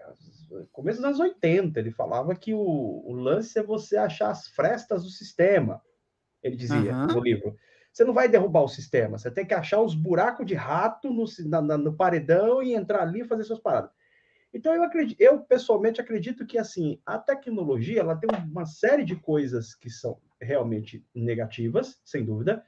[0.71, 5.03] começo dos anos 80, ele falava que o, o lance é você achar as frestas
[5.03, 5.81] do sistema.
[6.43, 7.07] Ele dizia uhum.
[7.07, 7.55] no livro.
[7.91, 11.25] Você não vai derrubar o sistema, você tem que achar os buracos de rato no,
[11.45, 13.89] na, no paredão e entrar ali e fazer suas paradas.
[14.53, 19.15] Então eu acredito, eu pessoalmente acredito que assim a tecnologia ela tem uma série de
[19.15, 22.63] coisas que são realmente negativas, sem dúvida,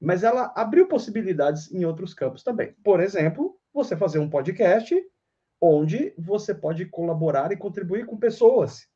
[0.00, 2.74] mas ela abriu possibilidades em outros campos também.
[2.84, 4.94] Por exemplo, você fazer um podcast
[5.60, 8.86] onde você pode colaborar e contribuir com pessoas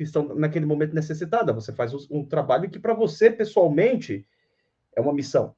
[0.00, 1.54] que estão naquele momento necessitadas.
[1.54, 4.26] Você faz um trabalho que para você pessoalmente
[4.96, 5.54] é uma missão,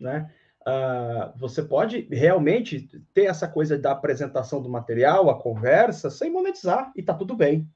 [0.00, 0.32] né?
[0.62, 6.90] Uh, você pode realmente ter essa coisa da apresentação do material, a conversa, sem monetizar,
[6.96, 7.68] e tá tudo bem.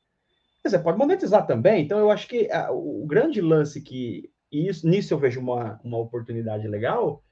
[0.65, 4.89] Você pode monetizar também, então eu acho que uh, o grande lance que e isso,
[4.89, 7.23] nisso eu vejo uma, uma oportunidade legal,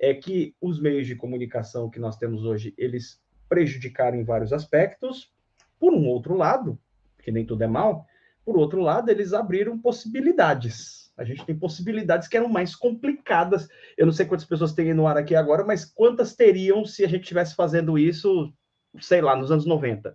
[0.00, 3.20] é que os meios de comunicação que nós temos hoje, eles
[3.50, 5.30] prejudicaram em vários aspectos.
[5.78, 6.78] Por um outro lado,
[7.22, 8.06] que nem tudo é mal,
[8.44, 11.10] por outro lado, eles abriram possibilidades.
[11.16, 13.68] A gente tem possibilidades que eram mais complicadas.
[13.96, 17.08] Eu não sei quantas pessoas tem no ar aqui agora, mas quantas teriam se a
[17.08, 18.52] gente estivesse fazendo isso,
[19.00, 20.14] sei lá, nos anos 90?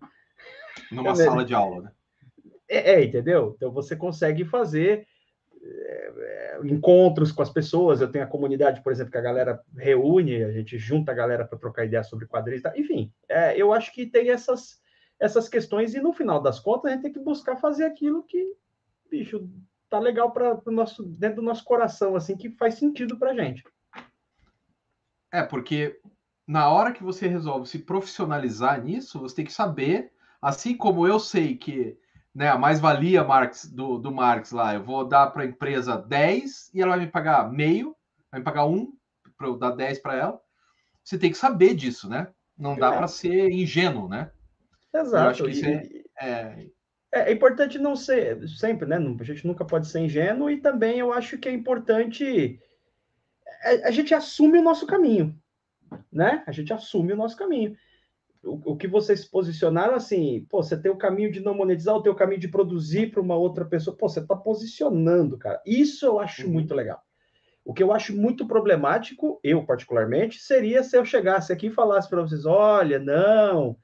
[0.92, 1.92] Numa é, sala de aula, né?
[2.70, 3.54] É, é, entendeu?
[3.56, 5.08] Então você consegue fazer
[5.64, 8.02] é, encontros com as pessoas.
[8.02, 11.46] Eu tenho a comunidade, por exemplo, que a galera reúne, a gente junta a galera
[11.46, 12.64] para trocar ideias sobre quadrinhos.
[12.64, 12.74] Tá?
[12.76, 14.82] Enfim, é, eu acho que tem essas,
[15.20, 18.56] essas questões, e no final das contas, a gente tem que buscar fazer aquilo que,
[19.10, 19.50] bicho,
[19.90, 23.64] tá legal para o nosso dentro do nosso coração, assim, que faz sentido para gente.
[25.32, 26.00] É, porque
[26.48, 31.20] na hora que você resolve se profissionalizar nisso, você tem que saber, assim como eu
[31.20, 31.98] sei que
[32.34, 36.72] né, a mais-valia Marx, do, do Marx lá, eu vou dar para a empresa 10
[36.74, 37.96] e ela vai me pagar meio,
[38.32, 38.94] vai me pagar um,
[39.36, 40.42] para eu dar 10 para ela.
[41.04, 42.28] Você tem que saber disso, né?
[42.58, 42.98] Não dá é.
[42.98, 44.32] para ser ingênuo, né?
[44.94, 45.50] Exato.
[45.50, 46.70] E, é, é...
[47.12, 48.98] é, importante não ser, sempre, né?
[49.20, 52.60] A gente nunca pode ser ingênuo e também eu acho que é importante
[53.64, 55.38] a, é, a gente assume o nosso caminho,
[56.12, 56.44] né?
[56.48, 57.76] A gente assume o nosso caminho
[58.48, 62.02] o, o, que vocês posicionaram assim, pô, você tem o caminho de não monetizar, o
[62.02, 65.62] teu caminho de produzir para uma outra pessoa, pô, você está posicionando, cara.
[65.66, 66.54] Isso eu acho uhum.
[66.54, 67.02] muito legal.
[67.64, 72.10] O que eu acho muito problemático, eu particularmente, seria se eu chegasse aqui e falasse
[72.10, 73.78] para vocês: olha, não,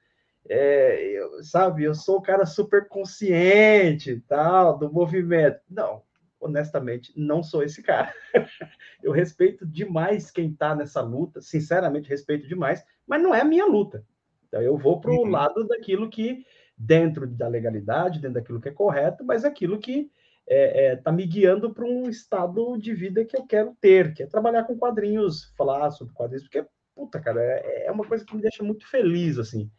[0.50, 5.60] é, eu, sabe, eu sou um cara super consciente, tal, do movimento.
[5.70, 6.04] Não,
[6.40, 8.14] honestamente, não sou esse cara.
[9.02, 13.66] eu respeito demais quem está nessa luta, sinceramente, respeito demais, mas não é a minha
[13.66, 14.06] luta.
[14.48, 15.30] Então, eu vou para o uhum.
[15.30, 16.46] lado daquilo que,
[16.78, 20.12] dentro da legalidade, dentro daquilo que é correto, mas aquilo que
[20.46, 24.14] está é, é, tá me guiando para um estado de vida que eu quero ter,
[24.14, 28.26] que é trabalhar com quadrinhos, falar sobre quadrinhos, porque, puta, cara, é, é uma coisa
[28.26, 29.72] que me deixa muito feliz, assim.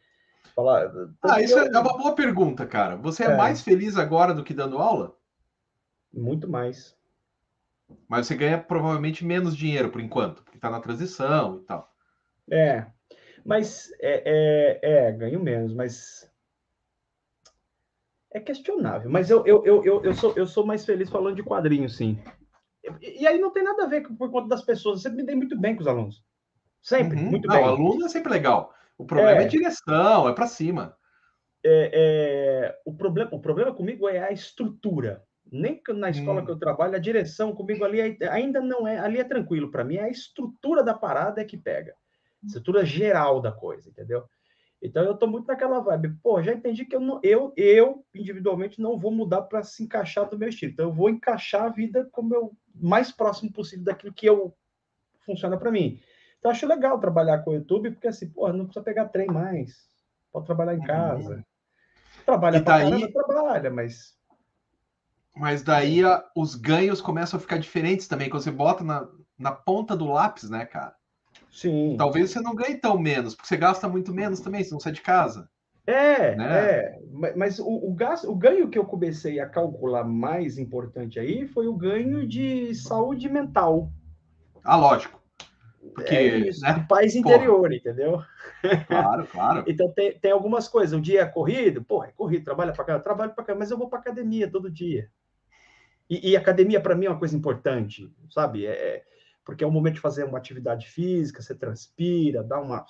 [0.55, 0.91] Falar,
[1.23, 1.67] ah, isso eu...
[1.67, 2.97] é uma boa pergunta, cara.
[2.97, 5.17] Você é, é mais feliz agora do que dando aula?
[6.13, 6.97] Muito mais.
[8.09, 11.93] Mas você ganha provavelmente menos dinheiro por enquanto, porque está na transição e tal.
[12.51, 12.87] É,
[13.45, 16.31] mas é, é, é, ganho menos, mas
[18.33, 19.11] é questionável.
[19.11, 22.19] Mas eu, eu, eu, eu, eu, sou, eu sou mais feliz falando de quadrinho, sim.
[23.03, 25.03] E, e aí não tem nada a ver com, por conta das pessoas.
[25.03, 26.25] Você me dei muito bem com os alunos.
[26.81, 27.31] Sempre, uhum.
[27.31, 27.65] muito não, bem.
[27.65, 28.75] O aluno é sempre legal.
[28.97, 30.97] O problema é, é direção, é para cima.
[31.65, 35.23] É, é, o, problema, o problema comigo é a estrutura.
[35.51, 36.45] Nem na escola hum.
[36.45, 39.71] que eu trabalho, a direção comigo ali é, ainda não é, ali é tranquilo.
[39.71, 41.95] Para mim, é a estrutura da parada é que pega
[42.47, 44.25] estrutura geral da coisa, entendeu?
[44.83, 48.81] Então eu tô muito naquela vibe, pô, já entendi que eu não, eu, eu individualmente
[48.81, 50.73] não vou mudar para se encaixar do meu estilo.
[50.73, 54.55] Então eu vou encaixar a vida como eu mais próximo possível daquilo que eu
[55.25, 55.99] funciona para mim.
[56.45, 59.89] Então acho legal trabalhar com o YouTube, porque assim, pô, não precisa pegar trem mais.
[60.31, 60.87] Pode trabalhar em uhum.
[60.87, 61.47] casa.
[62.27, 62.91] Trabalha para daí...
[62.91, 64.15] caramba, trabalha, mas
[65.35, 69.09] mas daí a, os ganhos começam a ficar diferentes também quando você bota na,
[69.39, 70.95] na ponta do lápis, né, cara?
[71.51, 71.97] Sim.
[71.97, 74.93] Talvez você não ganhe tão menos, porque você gasta muito menos também, se não sai
[74.93, 75.49] de casa.
[75.87, 76.61] É, né?
[76.61, 77.01] é.
[77.37, 81.67] Mas o, o, gasto, o ganho que eu comecei a calcular mais importante aí foi
[81.67, 83.91] o ganho de saúde mental.
[84.63, 85.24] Ah, lógico.
[85.93, 86.85] Porque, é isso, né?
[86.89, 87.75] País interior, Porra.
[87.75, 88.23] entendeu?
[88.87, 89.65] Claro, claro.
[89.69, 90.93] então tem, tem algumas coisas.
[90.93, 93.79] Um dia é corrido, porra, é corrido, trabalha para cá, trabalho para cá, mas eu
[93.79, 95.11] vou para academia todo dia.
[96.09, 98.67] E, e academia para mim é uma coisa importante, sabe?
[98.67, 99.05] É, é,
[99.45, 102.85] porque é o momento de fazer uma atividade física, você transpira, dá uma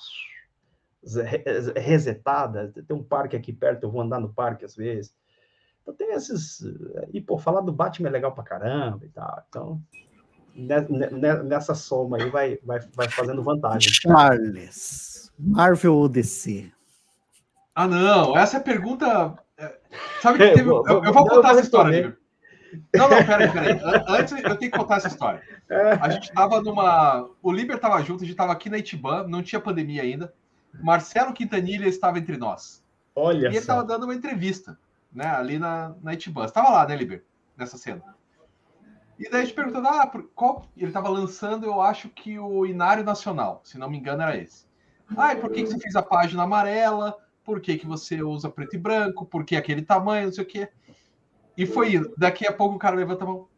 [1.76, 2.72] resetada.
[2.86, 5.14] Tem um parque aqui perto, eu vou andar no parque às vezes.
[5.82, 6.60] Então tem esses.
[7.12, 9.44] E, pô, falar do Batman é legal pra caramba e tal.
[9.48, 9.82] Então,
[10.54, 13.92] nessa soma aí vai, vai, vai fazendo vantagem.
[13.92, 16.70] Charles, Marvel ou DC?
[17.74, 19.36] Ah, não, essa é pergunta.
[19.58, 19.76] É,
[20.22, 20.68] sabe que teve.
[20.68, 22.16] eu, eu, vou contar essa história,
[22.94, 23.80] Não, não, peraí, peraí.
[24.08, 25.42] Antes eu tenho que contar essa história.
[26.00, 27.28] A gente tava numa.
[27.42, 30.32] O Liber tava junto, a gente tava aqui na Itiban, não tinha pandemia ainda.
[30.72, 32.82] Marcelo Quintanilha estava entre nós.
[33.14, 33.46] Olha.
[33.46, 34.78] E ele estava dando uma entrevista,
[35.12, 35.26] né?
[35.26, 36.44] Ali na, na Itiban.
[36.44, 37.24] Estava lá, né, Liber?
[37.56, 38.13] Nessa cena.
[39.18, 40.68] E daí a gente perguntou, ah, por, qual...
[40.76, 44.66] ele estava lançando, eu acho que o Inário Nacional, se não me engano, era esse.
[45.16, 47.16] Ah, e por que, que você fez a página amarela?
[47.44, 49.26] Por que, que você usa preto e branco?
[49.26, 50.26] Por que aquele tamanho?
[50.26, 50.68] Não sei o quê.
[51.56, 52.12] E foi isso.
[52.16, 53.48] Daqui a pouco o cara levanta a mão.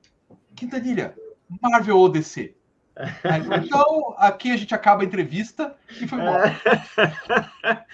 [0.55, 1.15] Quintanilha,
[1.62, 2.55] Marvel ou DC?
[2.97, 6.51] Aí, então, aqui a gente acaba a entrevista e foi embora.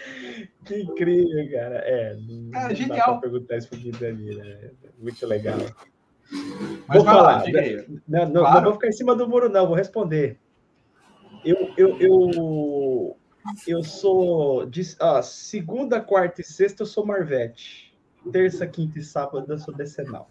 [0.64, 1.76] que incrível, cara.
[1.84, 3.20] É, não, é genial.
[3.20, 4.44] perguntar isso pro Quintanilha.
[4.44, 4.70] Né?
[4.98, 5.58] Muito legal.
[6.88, 7.44] Mas vou falar.
[7.44, 7.52] Lá,
[8.08, 8.56] não, não, claro.
[8.56, 10.38] não, vou ficar em cima do muro, não, vou responder.
[11.44, 13.16] Eu, eu, eu,
[13.66, 14.66] eu sou.
[14.66, 14.82] De,
[15.22, 17.92] segunda, quarta e sexta eu sou Marvete.
[18.30, 20.30] Terça, quinta e sábado eu sou decenal.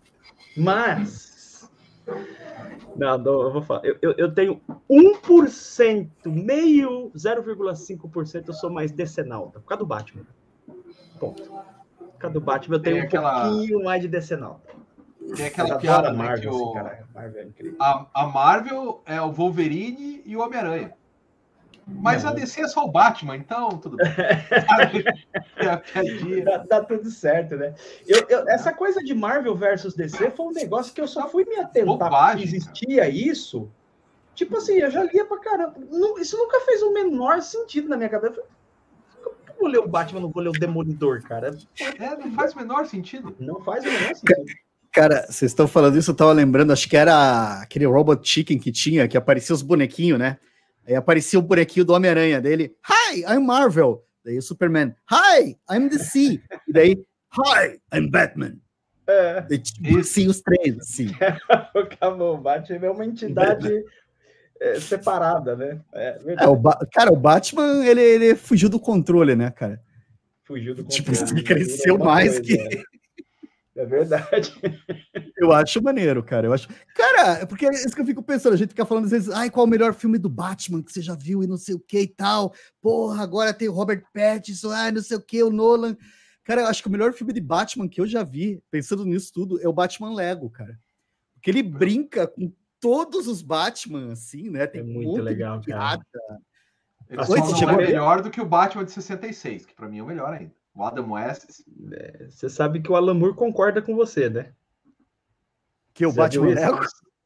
[0.56, 1.70] Mas.
[2.96, 3.86] Não, não, eu vou falar.
[3.86, 10.26] Eu, eu, eu tenho 1%, meio 0,5% eu sou mais decenalta, por causa do Batman.
[11.20, 11.44] Ponto.
[11.44, 13.50] Por causa do Batman eu tenho um aquela...
[13.50, 14.81] pouquinho mais de decenalta.
[15.36, 16.78] Tem aquela piada, né, Marvel, que o...
[16.78, 20.94] Assim, Marvel é a, a, Marvel é o Wolverine e o Homem-Aranha.
[21.88, 22.32] Mas não.
[22.32, 24.08] a DC é só o Batman, então tudo bem.
[25.58, 27.74] é dá, dá, tudo certo, né?
[28.08, 31.44] Eu, eu, essa coisa de Marvel versus DC foi um negócio que eu só fui
[31.46, 33.70] me atentar que existia isso.
[34.34, 35.76] Tipo assim, eu já lia pra caramba.
[35.90, 38.42] Não, isso nunca fez o menor sentido na minha cabeça.
[39.22, 41.58] Eu vou ler o Batman, não vou ler o Demolidor, cara.
[42.00, 43.36] É, não faz o menor sentido.
[43.40, 44.46] Não faz o menor sentido.
[44.92, 48.72] Cara, vocês estão falando isso, eu tava lembrando, acho que era aquele Robot Chicken que
[48.72, 50.38] tinha, que aparecia os bonequinhos, né?
[50.86, 52.76] Aí aparecia o bonequinho do Homem-Aranha dele.
[52.90, 54.04] Hi, I'm Marvel.
[54.24, 54.94] Daí o Superman.
[55.10, 56.42] Hi, I'm DC.
[56.68, 56.98] E daí,
[57.34, 58.58] Hi, I'm Batman.
[59.08, 59.46] É.
[59.50, 61.08] E, sim, os três, assim.
[61.76, 63.84] Acabou, o Batman é uma entidade
[64.60, 65.82] é, separada, né?
[65.94, 66.62] É, é, o
[66.92, 69.82] cara, o Batman, ele, ele fugiu do controle, né, cara?
[70.44, 71.28] Fugiu do tipo, controle.
[71.28, 72.84] Tipo, ele cresceu mais coisa, que...
[73.82, 73.84] É.
[73.84, 74.54] É verdade.
[75.36, 76.46] Eu acho maneiro, cara.
[76.46, 76.68] Eu acho.
[76.96, 78.54] Cara, é porque é isso que eu fico pensando.
[78.54, 80.92] A gente fica falando às vezes, ai, qual é o melhor filme do Batman que
[80.92, 82.54] você já viu e não sei o que e tal.
[82.80, 85.98] Porra, agora tem o Robert Pattinson, ai, não sei o que, o Nolan.
[86.44, 89.34] Cara, eu acho que o melhor filme de Batman que eu já vi, pensando nisso
[89.34, 90.80] tudo, é o Batman Lego, cara.
[91.34, 94.68] Porque ele brinca com todos os Batman, assim, né?
[94.68, 96.00] Tem é muito um legal, cara.
[97.10, 100.04] Ele só não é melhor do que o Batman de 66, que para mim é
[100.04, 100.54] o melhor ainda.
[100.74, 101.62] O Adam West.
[101.92, 104.54] É, você sabe que o Alan Moore concorda com você, né?
[105.94, 106.70] Que o você Batman é...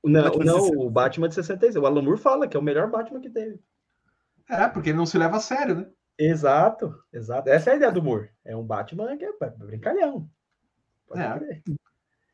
[0.04, 1.76] Não, não, o Batman de 66.
[1.76, 3.60] O Alan Moore fala que é o melhor Batman que teve.
[4.48, 5.88] É, porque ele não se leva a sério, né?
[6.18, 7.50] Exato, exato.
[7.50, 8.30] Essa é a ideia do Moore.
[8.44, 10.30] É um Batman que é brincalhão.
[11.16, 11.62] é.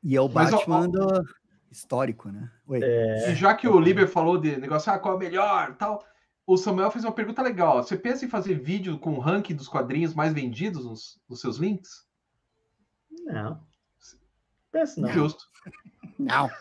[0.04, 1.24] E é o Batman Mas, ó, do
[1.72, 2.52] histórico, né?
[2.74, 3.32] É...
[3.32, 6.04] E já que o Liber falou de negócio, ah, qual é o melhor tal,
[6.46, 7.84] o Samuel fez uma pergunta legal.
[7.84, 11.58] Você pensa em fazer vídeo com o ranking dos quadrinhos mais vendidos nos, nos seus
[11.58, 12.08] links?
[13.26, 13.62] Não.
[14.72, 15.10] Penso não.
[15.10, 15.46] Justo.
[16.18, 16.50] Não.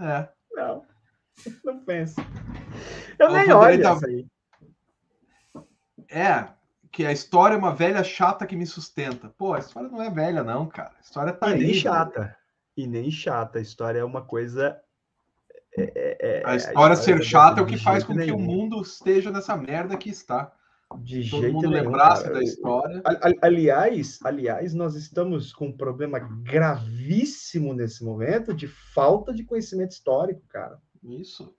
[0.00, 0.26] É.
[0.52, 0.86] Não.
[1.62, 2.16] Não penso.
[3.18, 3.98] Eu o nem olho tá...
[4.06, 4.26] aí.
[6.10, 6.48] É,
[6.90, 9.28] que a história é uma velha chata que me sustenta.
[9.30, 10.94] Pô, a história não é velha, não, cara.
[10.98, 11.60] A história tá e aí.
[11.60, 12.36] nem chata.
[12.76, 13.58] E nem chata.
[13.58, 14.80] A história é uma coisa
[15.76, 18.36] é, é, é, a história ser chata é o que faz com nenhum.
[18.36, 20.52] que o mundo esteja nessa merda que está.
[21.00, 22.34] De Todo jeito mundo nenhum, lembrasse cara.
[22.34, 23.02] da história.
[23.40, 30.42] Aliás, aliás, nós estamos com um problema gravíssimo nesse momento de falta de conhecimento histórico,
[30.48, 30.78] cara.
[31.02, 31.56] Isso.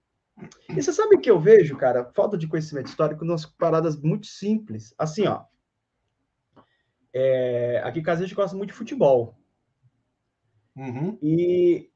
[0.69, 2.06] E você sabe o que eu vejo, cara?
[2.14, 4.94] Falta de conhecimento histórico nas paradas muito simples.
[4.99, 5.45] Assim, ó.
[7.11, 9.35] É, aqui em casa a gente gosta muito de futebol.
[10.76, 11.18] Uhum.
[11.22, 11.91] E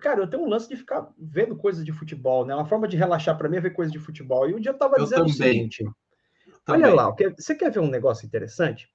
[0.00, 2.54] Cara, eu tenho um lance de ficar vendo coisas de futebol, né?
[2.54, 4.48] Uma forma de relaxar para mim é ver coisas de futebol.
[4.48, 5.30] E um dia eu tava eu dizendo também.
[5.30, 5.84] o seguinte:
[6.68, 8.88] olha lá, você quer ver um negócio interessante?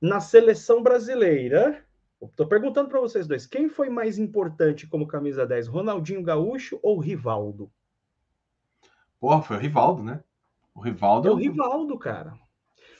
[0.00, 1.84] Na seleção brasileira,
[2.20, 6.98] Estou perguntando para vocês dois, quem foi mais importante como camisa 10, Ronaldinho Gaúcho ou
[6.98, 7.70] Rivaldo?
[9.20, 10.22] Porra, foi o Rivaldo, né?
[10.74, 11.28] O Rivaldo.
[11.28, 12.34] É o Rivaldo, cara.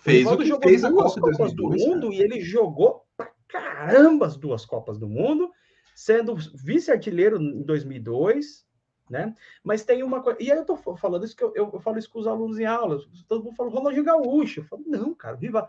[0.03, 2.15] Fez o, Rivaldo o que jogou fez a Copa Copas 2002, do Mundo cara.
[2.15, 5.51] e ele jogou pra caramba as duas Copas do Mundo,
[5.99, 8.65] sendo vice-artilheiro em 2002,
[9.11, 9.35] né?
[9.65, 10.41] Mas tem uma coisa.
[10.41, 12.57] E aí eu tô falando isso que eu, eu, eu, falo isso com os alunos
[12.57, 13.01] em aula.
[13.27, 14.61] Todo mundo fala Ronaldinho Gaúcho.
[14.61, 15.69] Eu falo, não, cara, viva.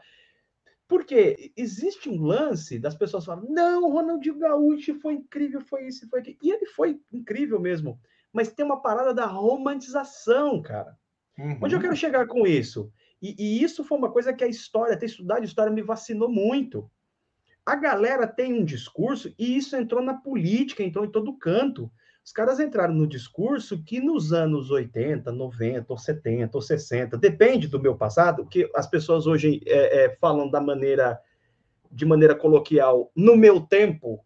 [0.87, 6.07] Porque existe um lance das pessoas falam, não, o Ronaldinho Gaúcho foi incrível, foi isso,
[6.07, 6.37] foi aquilo.
[6.43, 7.99] E ele foi incrível mesmo.
[8.31, 10.95] Mas tem uma parada da romantização, cara.
[11.39, 11.57] Uhum.
[11.59, 12.93] Onde eu quero chegar com isso?
[13.19, 16.87] E, e, isso foi uma coisa que a história, ter estudado história me vacinou muito.
[17.65, 21.91] A galera tem um discurso, e isso entrou na política, entrou em todo canto.
[22.25, 27.67] Os caras entraram no discurso que nos anos 80, 90, ou 70, ou 60, depende
[27.67, 31.19] do meu passado, que as pessoas hoje é, é, falam da maneira,
[31.91, 34.23] de maneira coloquial, no meu tempo.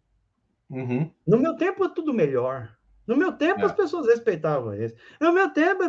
[0.68, 1.10] Uhum.
[1.26, 2.76] No meu tempo é tudo melhor.
[3.06, 3.64] No meu tempo é.
[3.64, 4.94] as pessoas respeitavam isso.
[5.20, 5.82] No meu tempo.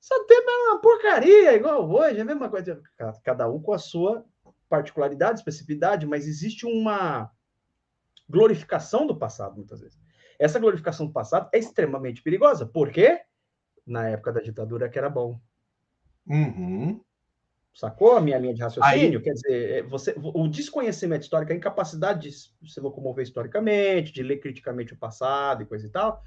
[0.00, 2.82] Seu tempo era uma porcaria, igual hoje, é a mesma coisa.
[3.22, 4.24] Cada um com a sua
[4.74, 7.30] particularidade, especificidade, mas existe uma
[8.28, 9.98] glorificação do passado, muitas vezes.
[10.36, 12.66] Essa glorificação do passado é extremamente perigosa.
[12.66, 13.20] Por quê?
[13.86, 15.40] Na época da ditadura que era bom.
[16.26, 17.00] Uhum.
[17.72, 19.18] Sacou a minha linha de raciocínio?
[19.18, 19.24] Aí...
[19.24, 22.30] Quer dizer, é, você, o desconhecimento histórico, a incapacidade
[22.60, 26.20] de se locomover historicamente, de ler criticamente o passado e coisa e tal,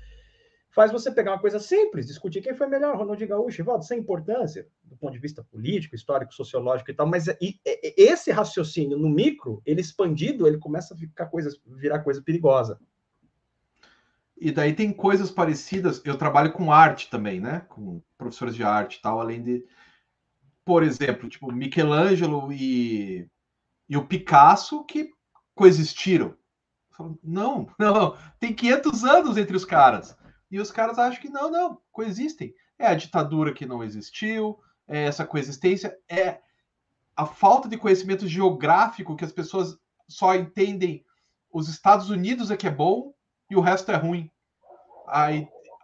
[0.70, 4.68] faz você pegar uma coisa simples, discutir quem foi melhor, Ronaldinho Gaúcho, Rivaldo, sem importância,
[4.84, 9.10] do ponto de vista político, histórico, sociológico e tal, mas e, e, esse raciocínio no
[9.10, 12.80] micro, ele expandido, ele começa a ficar coisa, virar coisa perigosa.
[14.40, 16.00] E daí tem coisas parecidas.
[16.06, 17.62] Eu trabalho com arte também, né?
[17.68, 19.66] Com professores de arte e tal, além de,
[20.64, 23.28] por exemplo, tipo Michelangelo e,
[23.90, 25.10] e o Picasso que
[25.56, 26.36] coexistiram.
[27.24, 30.16] Não, não, tem 500 anos entre os caras.
[30.50, 32.54] E os caras acham que não, não, coexistem.
[32.80, 36.40] É a ditadura que não existiu, é essa coexistência, é
[37.16, 41.04] a falta de conhecimento geográfico que as pessoas só entendem
[41.52, 43.14] os Estados Unidos é que é bom
[43.50, 44.30] e o resto é ruim.
[45.08, 45.28] A,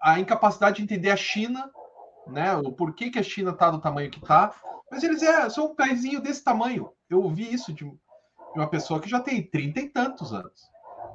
[0.01, 1.71] a incapacidade de entender a China,
[2.27, 2.55] né?
[2.55, 4.53] O porquê que a China está do tamanho que está.
[4.91, 6.91] Mas eles é, são um paísinho desse tamanho.
[7.09, 7.99] Eu ouvi isso de, de
[8.55, 10.61] uma pessoa que já tem trinta e tantos anos.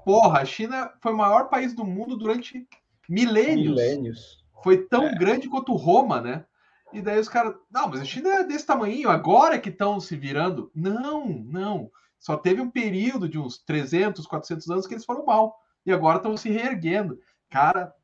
[0.05, 2.67] Porra, a China foi o maior país do mundo durante
[3.09, 3.71] milênios.
[3.71, 4.45] milênios.
[4.63, 5.15] Foi tão é.
[5.15, 6.45] grande quanto Roma, né?
[6.93, 10.17] E daí os caras, não, mas a China é desse tamanho, agora que estão se
[10.17, 10.71] virando.
[10.75, 11.91] Não, não.
[12.19, 16.17] Só teve um período de uns 300, 400 anos que eles foram mal e agora
[16.17, 17.19] estão se reerguendo.
[17.49, 17.95] Cara,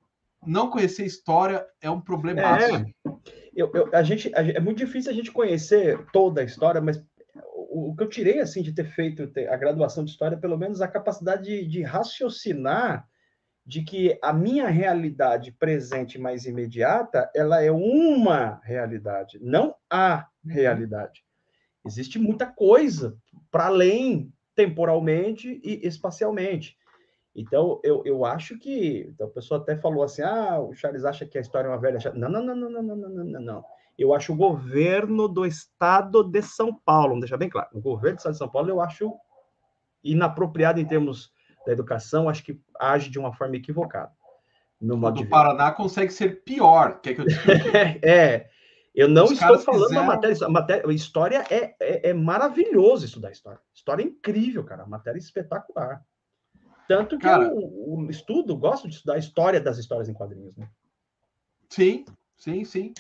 [0.46, 2.40] não conhecer história é um problema.
[2.40, 2.84] É,
[3.54, 7.02] eu, eu, a gente, a, é muito difícil a gente conhecer toda a história, mas
[7.54, 10.80] o, o que eu tirei assim de ter feito a graduação de história, pelo menos
[10.80, 13.08] a capacidade de, de raciocinar
[13.66, 20.52] de que a minha realidade presente mais imediata, ela é uma realidade, não a uhum.
[20.52, 21.24] realidade.
[21.84, 23.16] Existe muita coisa
[23.50, 26.76] para além temporalmente e espacialmente.
[27.34, 29.08] Então, eu, eu acho que.
[29.10, 31.80] Então, a pessoa até falou assim: ah, o Charles acha que a história é uma
[31.80, 31.98] velha.
[32.14, 33.64] Não, não, não, não, não, não, não, não, não.
[33.98, 38.16] Eu acho o governo do estado de São Paulo, vamos deixar bem claro, o governo
[38.16, 39.12] do estado de São Paulo eu acho
[40.02, 41.32] inapropriado em termos
[41.66, 44.12] da educação, acho que age de uma forma equivocada.
[44.80, 47.26] No modo do Paraná consegue ser pior, quer que eu
[48.02, 48.50] é,
[48.94, 50.92] eu não Os estou falando da matéria, a matéria.
[50.92, 53.60] História é, é, é maravilhoso estudar história.
[53.74, 54.84] História é incrível, cara.
[54.84, 56.04] A matéria é espetacular.
[56.86, 60.68] Tanto que Cara, eu, estudo, gosto de estudar a história das histórias em quadrinhos, né?
[61.68, 62.04] Sim,
[62.36, 62.94] sim, sim.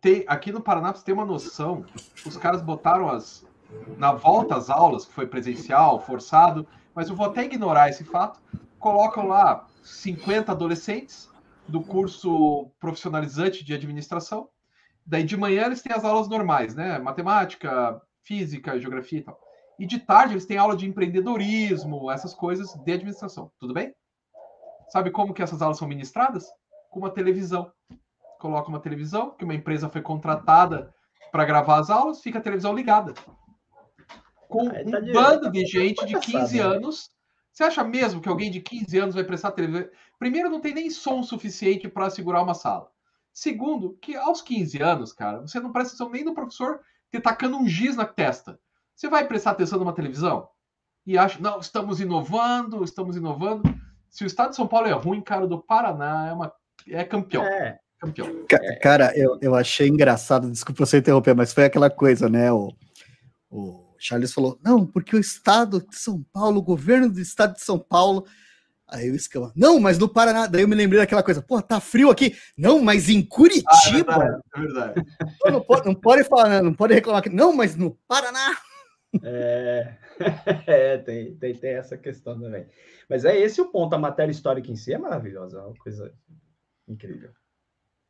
[0.00, 1.84] Tem, aqui no Paraná, você tem uma noção,
[2.24, 3.46] os caras botaram as.
[3.98, 8.40] Na volta às aulas, que foi presencial, forçado, mas eu vou até ignorar esse fato.
[8.78, 11.28] Colocam lá 50 adolescentes
[11.66, 14.48] do curso profissionalizante de administração.
[15.06, 16.98] Daí de manhã eles têm as aulas normais, né?
[16.98, 19.38] Matemática, física, geografia e tal.
[19.78, 23.50] E de tarde eles têm aula de empreendedorismo, essas coisas de administração.
[23.58, 23.94] Tudo bem?
[24.88, 26.46] Sabe como que essas aulas são ministradas?
[26.90, 27.70] Com uma televisão.
[28.38, 30.92] Coloca uma televisão, que uma empresa foi contratada
[31.30, 33.14] para gravar as aulas, fica a televisão ligada.
[34.48, 37.10] Com tá um bando de gente de 15 anos.
[37.52, 39.88] Você acha mesmo que alguém de 15 anos vai prestar televisão?
[40.18, 42.88] Primeiro, não tem nem som suficiente para segurar uma sala.
[43.32, 46.80] Segundo, que aos 15 anos, cara, você não presta atenção nem do professor
[47.10, 48.58] te tacando um giz na testa.
[48.94, 50.48] Você vai prestar atenção numa televisão
[51.06, 53.62] e acha, não, estamos inovando, estamos inovando.
[54.10, 56.52] Se o estado de São Paulo é ruim, cara, do Paraná é, uma,
[56.88, 57.44] é campeão.
[57.44, 57.78] É.
[57.98, 58.44] Campeão.
[58.80, 62.52] Cara, eu, eu achei engraçado, desculpa você interromper, mas foi aquela coisa, né?
[62.52, 62.72] O,
[63.50, 67.62] o Charles falou: não, porque o estado de São Paulo, o governo do estado de
[67.62, 68.26] São Paulo.
[68.90, 70.46] Aí o Escama, não, mas no Paraná.
[70.46, 72.34] Daí eu me lembrei daquela coisa, pô, tá frio aqui.
[72.56, 73.66] Não, mas em Curitiba.
[73.76, 74.42] Ah, é verdade.
[74.54, 75.06] É verdade.
[75.44, 77.28] Não, pode, não, pode, falar, né, não pode reclamar aqui.
[77.28, 78.56] Não, mas no Paraná.
[79.22, 79.94] É,
[80.66, 82.66] é tem, tem, tem, essa questão também.
[83.08, 86.12] Mas é esse o ponto, a matéria histórica em si é maravilhosa, é uma coisa
[86.86, 87.30] incrível.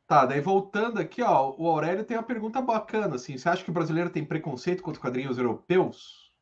[0.09, 3.69] Tá, daí voltando aqui, ó, o Aurélio tem uma pergunta bacana, assim, você acha que
[3.69, 6.33] o brasileiro tem preconceito contra quadrinhos europeus?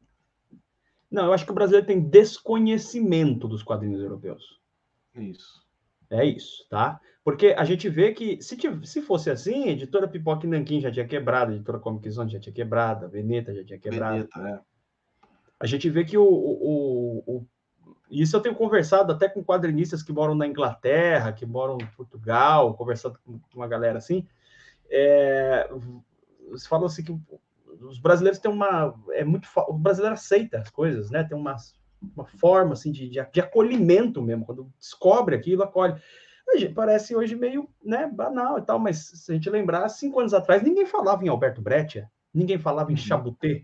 [1.11, 4.61] Não, eu acho que o brasileiro tem desconhecimento dos quadrinhos europeus.
[5.13, 5.61] Isso.
[6.09, 6.97] É isso, tá?
[7.25, 10.89] Porque a gente vê que, se, se fosse assim, a editora Pipoca e Nanquim já
[10.89, 14.29] tinha quebrado, a editora Comic Zone já tinha quebrado, a Veneta já tinha quebrado.
[14.33, 14.61] Veneta, é.
[15.59, 17.45] A gente vê que o, o, o,
[18.09, 22.73] Isso eu tenho conversado até com quadrinistas que moram na Inglaterra, que moram em Portugal,
[22.75, 24.25] conversando com uma galera assim.
[24.89, 25.69] É,
[26.49, 27.19] você falou assim que
[27.81, 28.93] os brasileiros têm uma.
[29.11, 31.23] É muito, o brasileiro aceita as coisas, né?
[31.23, 31.55] Tem uma,
[32.15, 34.45] uma forma assim, de, de, de acolhimento mesmo.
[34.45, 35.95] Quando descobre aquilo, acolhe
[36.73, 40.63] parece hoje meio né, banal e tal, mas se a gente lembrar, cinco anos atrás,
[40.63, 43.01] ninguém falava em Alberto Breccia, ninguém falava em uhum.
[43.01, 43.61] Chabuté.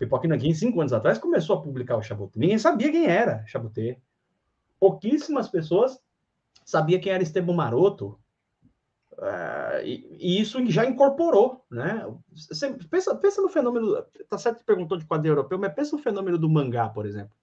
[0.00, 2.40] Pipoca Nanquim, cinco anos atrás, começou a publicar o Chabuté.
[2.40, 4.00] Ninguém sabia quem era Chabuté.
[4.80, 6.00] Pouquíssimas pessoas
[6.64, 8.18] sabiam quem era Esteban Maroto.
[9.12, 12.10] Uh, e, e, isso já incorporou, né?
[12.90, 14.02] Pensa, pensa no fenômeno.
[14.26, 17.36] Tá certo que perguntou de quadrinho europeu, mas pensa no fenômeno do mangá, por exemplo.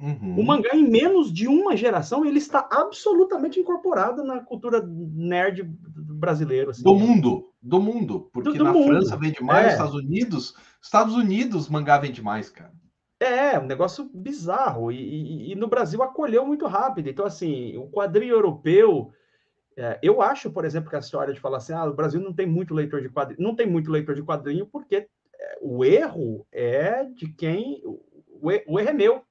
[0.00, 0.40] Uhum.
[0.40, 6.70] O mangá, em menos de uma geração, ele está absolutamente incorporado na cultura nerd brasileira.
[6.70, 6.82] Assim.
[6.82, 8.28] Do mundo, do mundo.
[8.32, 8.88] Porque do, do na mundo.
[8.88, 9.72] França vende mais, é.
[9.72, 10.54] Estados Unidos.
[10.82, 12.72] Estados Unidos, mangá vende mais, cara.
[13.20, 14.90] É, um negócio bizarro.
[14.90, 17.08] E, e, e no Brasil acolheu muito rápido.
[17.08, 19.12] Então, assim, o quadrinho europeu.
[19.76, 22.32] É, eu acho, por exemplo, que a história de falar assim, ah, o Brasil não
[22.32, 26.46] tem muito leitor de quadrinho, não tem muito leitor de quadrinho, porque é, o erro
[26.52, 27.82] é de quem.
[28.36, 29.22] O erro é meu,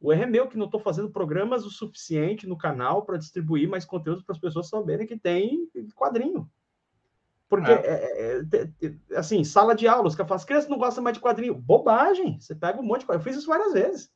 [0.00, 3.68] o erro é meu que não estou fazendo programas o suficiente no canal para distribuir
[3.68, 6.50] mais conteúdo para as pessoas saberem que tem quadrinho.
[7.50, 7.74] Porque, é.
[7.74, 11.16] É, é, é assim, sala de aula, os caras falam, as crianças não gostam mais
[11.16, 11.54] de quadrinho.
[11.54, 12.40] Bobagem!
[12.40, 13.20] Você pega um monte de quadrinho.
[13.20, 14.10] Eu fiz isso várias vezes.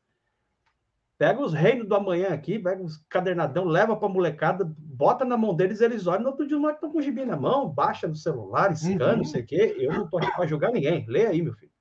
[1.18, 5.36] Pega os reinos do amanhã aqui, pega os cadernadão, leva para a molecada, bota na
[5.36, 7.68] mão deles, eles olham, no outro dia os moleques estão com o gibi na mão,
[7.68, 9.18] baixa no celular, escana, uhum.
[9.18, 9.76] não sei o quê.
[9.78, 11.04] Eu não estou aqui para julgar ninguém.
[11.08, 11.73] Lê aí, meu filho.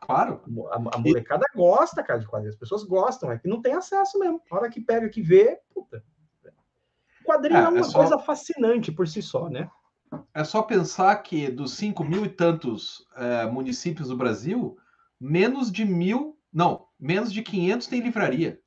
[0.00, 0.42] Claro.
[0.70, 1.56] A, a molecada e...
[1.56, 2.54] gosta, cara, de quadrinhos.
[2.54, 4.40] As pessoas gostam, é que não tem acesso mesmo.
[4.50, 6.02] A hora que pega, que vê, puta.
[7.24, 7.98] Quadrinho é, é uma é só...
[7.98, 9.70] coisa fascinante por si só, né?
[10.34, 14.76] É só pensar que dos 5 mil e tantos é, municípios do Brasil,
[15.20, 18.60] menos de mil, não, menos de 500 tem livraria.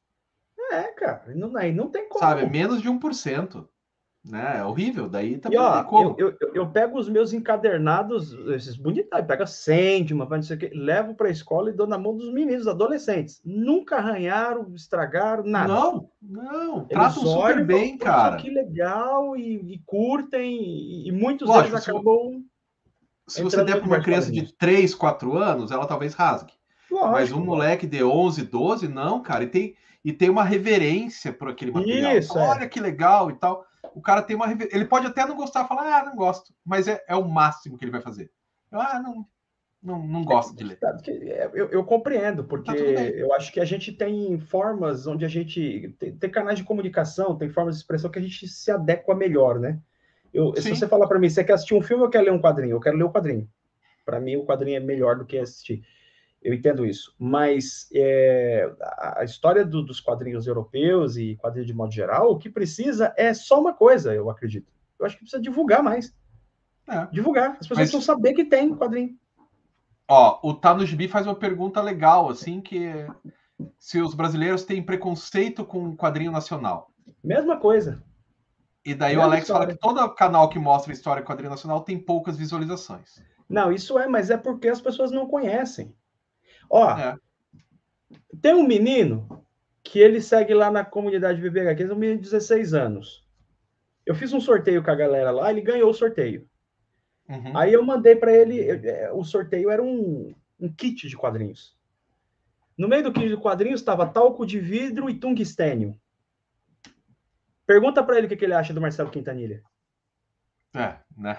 [0.71, 2.19] É, cara, não, não tem como.
[2.19, 3.67] Sabe, menos de 1%.
[4.25, 4.59] Né?
[4.59, 6.15] É horrível, daí também e, ó, como.
[6.17, 10.69] Eu, eu, eu, pego os meus encadernados, esses bonitos, pega Sandman, não sei o que,
[10.69, 13.41] levo para a escola e dou na mão dos meninos, adolescentes.
[13.43, 15.73] Nunca arranharam, estragaram, nada.
[15.73, 18.37] Não, não, tratam super bem, cara.
[18.37, 22.45] Que legal, e, e curtem, e, e muitos Lógico, deles acabam.
[23.27, 26.53] Se você der para uma criança de 3, 4 anos, ela talvez rasgue.
[26.89, 31.33] Lógico, Mas um moleque de 11, 12, não, cara, e tem, e tem uma reverência
[31.33, 32.17] por aquele material.
[32.17, 32.41] Isso, é.
[32.41, 32.69] Olha é.
[32.69, 34.51] que legal e tal o cara tem uma.
[34.51, 37.85] Ele pode até não gostar, falar, ah, não gosto, mas é, é o máximo que
[37.85, 38.31] ele vai fazer.
[38.71, 39.25] Eu, ah, não,
[39.81, 40.79] não, não gosto de ler.
[41.07, 45.27] É, eu, eu compreendo, porque tá eu acho que a gente tem formas onde a
[45.27, 45.93] gente.
[45.99, 49.59] Tem, tem, canais de comunicação, tem formas de expressão que a gente se adequa melhor,
[49.59, 49.79] né?
[50.33, 52.41] Eu, se você falar para mim, você quer assistir um filme ou quer ler um
[52.41, 52.75] quadrinho?
[52.75, 53.47] Eu quero ler o quadrinho.
[54.03, 55.83] Para mim, o quadrinho é melhor do que assistir.
[56.43, 57.15] Eu entendo isso.
[57.17, 62.49] Mas é, a história do, dos quadrinhos europeus e quadrinhos de modo geral, o que
[62.49, 64.71] precisa é só uma coisa, eu acredito.
[64.99, 66.13] Eu acho que precisa divulgar mais.
[66.87, 67.05] É.
[67.07, 67.51] Divulgar.
[67.51, 67.89] As pessoas Mas...
[67.91, 69.17] precisam saber que tem quadrinho.
[70.07, 73.07] Ó, o Tá no Gibi faz uma pergunta legal, assim, que é
[73.79, 76.91] se os brasileiros têm preconceito com o quadrinho nacional.
[77.23, 78.03] Mesma coisa.
[78.85, 79.67] E daí Mesma o Alex história.
[79.67, 83.23] fala que todo canal que mostra história quadrinho nacional tem poucas visualizações.
[83.47, 85.95] Não, isso é, mas é porque as pessoas não conhecem.
[86.75, 87.15] Ó, é.
[88.41, 89.45] tem um menino
[89.83, 93.23] que ele segue lá na comunidade BBH, que é um menino de 16 anos.
[94.03, 96.49] Eu fiz um sorteio com a galera lá, ele ganhou o sorteio.
[97.29, 97.55] Uhum.
[97.55, 101.77] Aí eu mandei para ele, é, o sorteio era um, um kit de quadrinhos.
[102.75, 105.95] No meio do kit de quadrinhos estava talco de vidro e tungstênio.
[107.67, 109.61] Pergunta para ele o que, que ele acha do Marcelo Quintanilha.
[110.73, 111.37] É, né?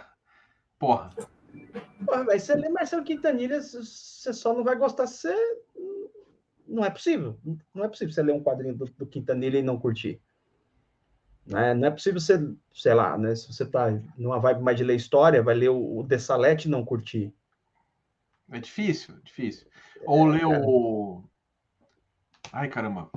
[0.78, 1.10] Porra.
[2.04, 5.32] Porra, véio, você lê Marcelo Quintanilha, você só não vai gostar se.
[6.66, 7.38] Não é possível.
[7.74, 10.20] Não é possível você ler um quadrinho do, do Quintanilha e não curtir.
[11.46, 12.38] Não é, não é possível você,
[12.72, 13.34] sei lá, né?
[13.34, 16.70] Se você tá numa vibe mais de ler história, vai ler o, o Dessalete e
[16.70, 17.34] não curtir.
[18.50, 19.66] É difícil, difícil.
[20.06, 21.22] Ou é, ler o.
[22.52, 23.10] Ai, caramba.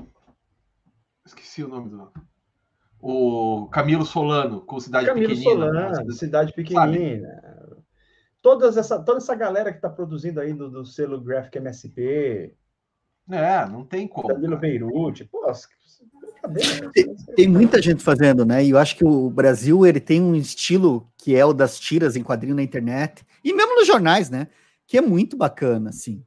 [1.25, 2.11] Esqueci o nome do.
[2.99, 5.65] O Camilo Solano, com Cidade Camilo Pequenina.
[5.65, 7.41] Camilo Solano, Cidade Pequenina.
[7.41, 7.46] Sabe?
[8.47, 12.53] Todas essa, toda essa galera que está produzindo aí do, do selo Graphic MSP.
[13.29, 14.29] É, não tem como.
[14.29, 15.25] Camilo Beirute.
[15.25, 15.51] Pô,
[16.93, 18.63] tem, tem, muita gente fazendo, né?
[18.63, 22.15] E eu acho que o Brasil ele tem um estilo que é o das tiras
[22.15, 24.47] em quadrinho na internet e mesmo nos jornais, né?
[24.87, 26.23] Que é muito bacana, assim.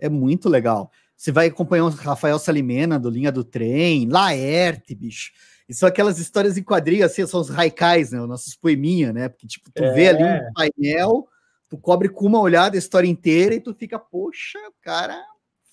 [0.00, 0.90] É muito legal.
[1.16, 5.30] Você vai acompanhar o Rafael Salimena do Linha do Trem, Laerte, bicho.
[5.68, 8.20] E são aquelas histórias em quadrinho, assim, são os raikais, né?
[8.20, 9.28] Os nossos poeminha, né?
[9.28, 9.92] Porque, tipo, tu é.
[9.92, 11.28] vê ali um painel,
[11.72, 15.18] tu cobre com uma olhada a história inteira e tu fica, poxa, cara,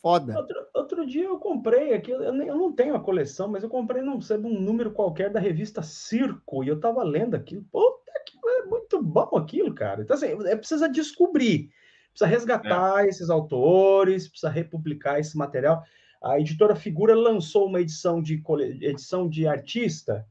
[0.02, 0.34] foda.
[0.34, 4.02] Outro, outro dia eu comprei aqui, eu, eu, não tenho a coleção, mas eu comprei,
[4.02, 7.66] não sei, um número qualquer da revista Circo, e eu tava lendo aquilo.
[7.70, 10.02] Puta que é muito bom aquilo, cara.
[10.02, 11.70] Então, assim, é, precisa descobrir,
[12.12, 13.10] precisa resgatar é.
[13.10, 15.84] esses autores, precisa republicar esse material.
[16.24, 18.42] A editora Figura lançou uma edição de
[18.80, 20.26] edição de artista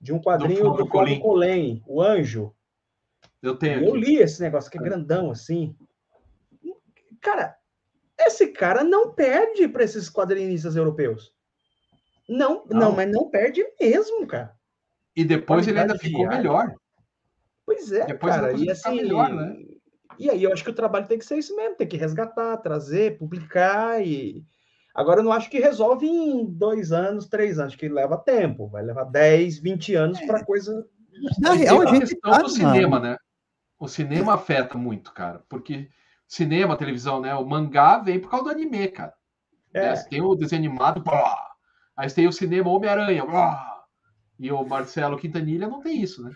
[0.00, 2.54] de um quadrinho do, do Colém, O Anjo.
[3.42, 3.84] Eu tenho.
[3.84, 5.74] Eu li esse negócio que é grandão assim.
[7.20, 7.56] Cara,
[8.18, 11.34] esse cara não perde para esses quadrinistas europeus.
[12.28, 14.54] Não, não, não, mas não perde mesmo, cara.
[15.14, 16.72] E depois ele ainda ficou melhor.
[17.66, 18.52] Pois é, depois cara.
[18.52, 19.56] E assim, melhor, né?
[20.18, 22.56] E aí eu acho que o trabalho tem que ser isso mesmo, tem que resgatar,
[22.58, 24.44] trazer, publicar e
[24.94, 28.82] Agora, eu não acho que resolve em dois anos, três anos, que leva tempo, vai
[28.82, 30.86] levar 10, 20 anos para a coisa.
[31.38, 33.16] Na real, a gente questão tá, do cinema, né?
[33.82, 35.88] O cinema afeta muito, cara, porque
[36.28, 37.34] cinema, televisão, né?
[37.34, 39.12] O mangá vem por causa do anime, cara.
[39.74, 39.92] É.
[39.92, 40.04] Né?
[40.08, 41.50] Tem o desenho animado, blá.
[41.96, 43.24] aí tem o cinema Homem-Aranha,
[44.38, 46.30] e o Marcelo Quintanilha não tem isso, né?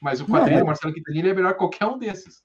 [0.00, 2.42] Mas o quadrinho do Marcelo Quintanilha é melhor que qualquer um desses.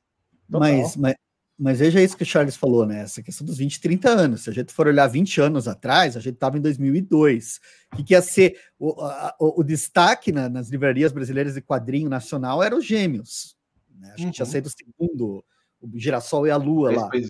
[0.50, 1.16] Mas, mas,
[1.58, 3.04] mas veja isso que o Charles falou, né?
[3.04, 4.42] Essa questão dos 20, 30 anos.
[4.42, 7.62] Se a gente for olhar 20 anos atrás, a gente estava em 2002.
[7.94, 11.62] O que, que ia ser o, a, o, o destaque na, nas livrarias brasileiras de
[11.62, 13.61] quadrinho nacional era os Gêmeos.
[14.02, 14.12] Né?
[14.14, 14.32] A gente uhum.
[14.32, 15.46] tinha saído o segundo,
[15.80, 17.10] o Girassol e a Lua lá.
[17.14, 17.30] Né?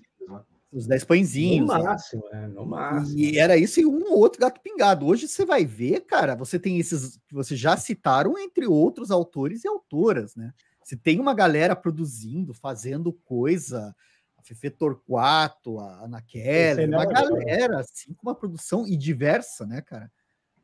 [0.72, 1.68] Os 10 pãezinhos.
[1.68, 3.20] No máximo, é, no máximo.
[3.20, 5.06] E era isso e um ou outro gato pingado.
[5.06, 9.66] Hoje você vai ver, cara, você tem esses que vocês já citaram, entre outros autores
[9.66, 10.54] e autoras, né?
[10.82, 13.94] Você tem uma galera produzindo, fazendo coisa,
[14.38, 19.82] a Fefe Torquato, a Ana Kelly, uma galera, assim, com uma produção e diversa, né,
[19.82, 20.10] cara?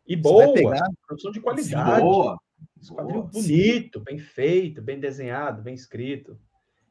[0.08, 0.90] E boa, pegar...
[1.06, 2.02] produção de qualidade.
[2.02, 2.38] Boa.
[2.94, 6.40] Quadrinho bonito, bem feito, bem desenhado, bem escrito.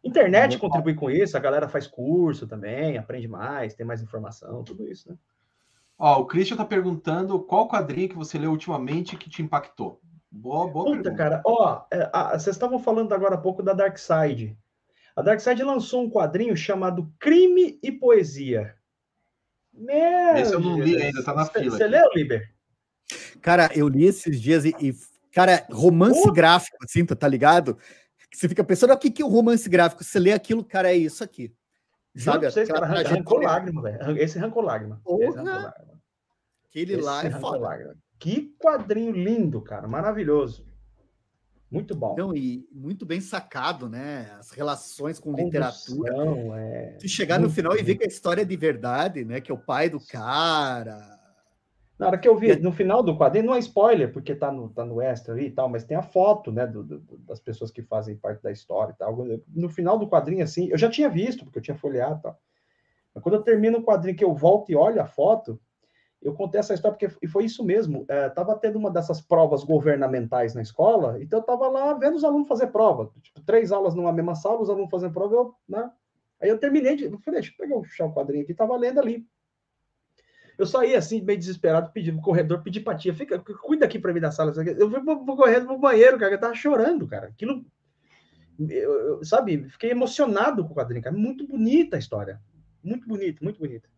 [0.03, 4.87] Internet contribui com isso, a galera faz curso também, aprende mais, tem mais informação, tudo
[4.87, 5.17] isso, né?
[5.99, 10.01] Ó, o Christian tá perguntando qual quadrinho que você leu ultimamente que te impactou.
[10.31, 11.17] Boa, boa Puta, pergunta.
[11.17, 14.57] cara, ó, é, a, vocês estavam falando agora há pouco da Dark Side.
[15.15, 18.77] A Dark Side lançou um quadrinho chamado Crime e Poesia.
[19.73, 21.71] Meu Esse eu não li ainda, tá na fila.
[21.71, 22.55] Você leu, Liber?
[23.41, 24.95] Cara, eu li esses dias e, e
[25.37, 27.77] cara, romance gráfico, assim, tá ligado?
[28.33, 30.03] Você fica pensando, o que, que é o romance gráfico?
[30.03, 31.55] Você lê aquilo, cara, é isso aqui.
[32.17, 32.51] Sabe?
[32.51, 34.19] Vocês, cara, arrancou lágrima, velho.
[34.19, 34.99] Esse arrancou lágrima.
[35.21, 36.01] Esse arrancou lágrima.
[36.71, 37.59] Aquele Esse lá é foda.
[37.59, 37.95] Lágrima.
[38.19, 39.87] Que quadrinho lindo, cara.
[39.87, 40.67] Maravilhoso.
[41.71, 42.15] Muito bom.
[42.15, 44.35] Então, e muito bem sacado, né?
[44.39, 46.15] As relações com Condução, literatura.
[46.59, 46.97] É...
[46.99, 49.39] Se chegar no final e ver que a história é de verdade, né?
[49.43, 51.16] Que é o pai do cara
[51.99, 54.69] na hora que eu vi, no final do quadrinho, não é spoiler, porque tá no,
[54.69, 57.71] tá no extra ali e tal, mas tem a foto, né, do, do, das pessoas
[57.71, 59.17] que fazem parte da história e tal.
[59.49, 62.39] No final do quadrinho, assim, eu já tinha visto, porque eu tinha folheado e tal.
[63.15, 65.59] Mas quando eu termino o quadrinho, que eu volto e olho a foto,
[66.21, 68.05] eu contei essa história porque e foi isso mesmo.
[68.09, 72.25] É, tava tendo uma dessas provas governamentais na escola, então eu tava lá vendo os
[72.25, 73.11] alunos fazer prova.
[73.23, 75.91] Tipo, três aulas numa mesma sala, os alunos fazendo prova, eu, né?
[76.43, 77.05] Aí eu terminei de.
[77.05, 79.27] Eu falei, deixa eu pegar o quadrinho aqui, tava lendo ali.
[80.59, 84.13] Eu saí assim, meio desesperado, pedi pro corredor, pedi pra tia, fica, cuida aqui pra
[84.13, 84.53] mim da sala.
[84.79, 87.29] Eu fui correndo correr pro banheiro, cara, eu tava chorando, cara.
[87.29, 87.65] Aquilo,
[88.59, 91.17] eu, eu, sabe, fiquei emocionado com o quadrinho, cara.
[91.17, 92.41] Muito bonita a história.
[92.83, 93.89] Muito bonita, muito bonita.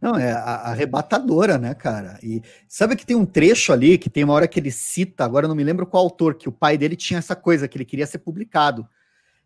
[0.00, 2.18] Não, é arrebatadora, né, cara?
[2.22, 5.46] E sabe que tem um trecho ali que tem uma hora que ele cita, agora
[5.46, 7.86] eu não me lembro qual autor, que o pai dele tinha essa coisa, que ele
[7.86, 8.86] queria ser publicado.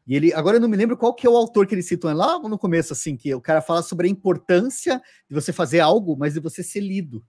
[0.08, 2.10] E ele, agora eu não me lembro qual que é o autor que ele citou
[2.14, 6.16] lá no começo, assim, que o cara fala sobre a importância de você fazer algo,
[6.16, 7.22] mas de você ser lido.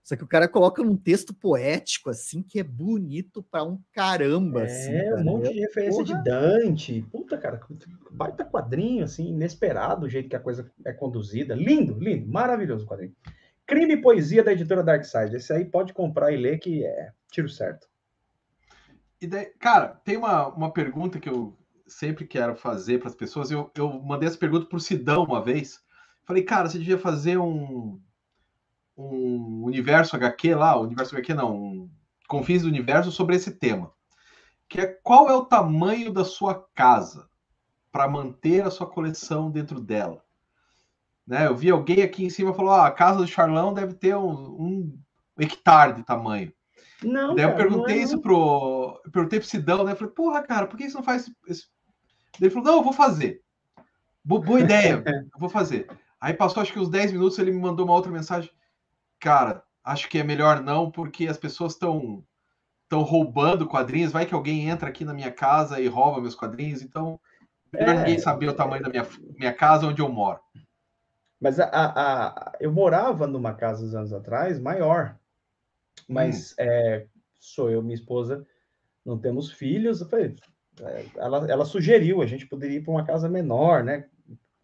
[0.00, 4.60] Só que o cara coloca num texto poético, assim, que é bonito para um caramba.
[4.60, 6.18] É, assim, um monte de referência Porra.
[6.18, 7.06] de Dante.
[7.10, 7.58] Puta, cara,
[8.12, 11.54] baita quadrinho, assim, inesperado o jeito que a coisa é conduzida.
[11.56, 13.16] Lindo, lindo, maravilhoso o quadrinho.
[13.66, 15.34] Crime e Poesia da editora Darkside.
[15.34, 17.88] Esse aí pode comprar e ler que é tiro certo.
[19.20, 21.56] E daí, cara, tem uma, uma pergunta que eu
[21.94, 23.50] sempre quero fazer para as pessoas.
[23.50, 25.80] Eu, eu mandei essa pergunta para o Sidão uma vez.
[26.24, 28.00] Falei, cara, você devia fazer um,
[28.96, 31.90] um universo HQ lá, universo HQ não, um
[32.26, 33.92] Confins do Universo sobre esse tema.
[34.68, 37.28] Que é qual é o tamanho da sua casa
[37.92, 40.24] para manter a sua coleção dentro dela.
[41.26, 41.46] Né?
[41.46, 44.32] Eu vi alguém aqui em cima falou: ah, a casa do Charlão deve ter um,
[44.32, 44.98] um
[45.38, 46.52] hectare de tamanho.
[47.02, 49.00] Não, Daí eu perguntei é, isso pro.
[49.04, 49.92] Eu perguntei pro Sidão, né?
[49.92, 51.73] Eu falei, porra, cara, por que você não faz esse.
[52.40, 53.42] Ele falou, não, eu vou fazer.
[54.24, 55.86] Boa, ideia, eu vou fazer.
[56.20, 58.50] Aí passou acho que uns 10 minutos, ele me mandou uma outra mensagem.
[59.20, 62.24] Cara, acho que é melhor não, porque as pessoas estão
[62.84, 64.12] estão roubando quadrinhos.
[64.12, 66.82] Vai que alguém entra aqui na minha casa e rouba meus quadrinhos.
[66.82, 67.18] Então,
[67.72, 67.98] melhor é...
[67.98, 69.06] ninguém saber o tamanho da minha,
[69.36, 70.40] minha casa onde eu moro.
[71.40, 75.18] Mas a, a, eu morava numa casa uns anos atrás maior.
[76.08, 76.54] Mas hum.
[76.58, 77.06] é,
[77.38, 78.46] sou eu, minha esposa,
[79.04, 80.00] não temos filhos.
[80.00, 80.34] Eu falei,
[81.16, 84.06] ela, ela sugeriu, a gente poderia ir para uma casa menor, né?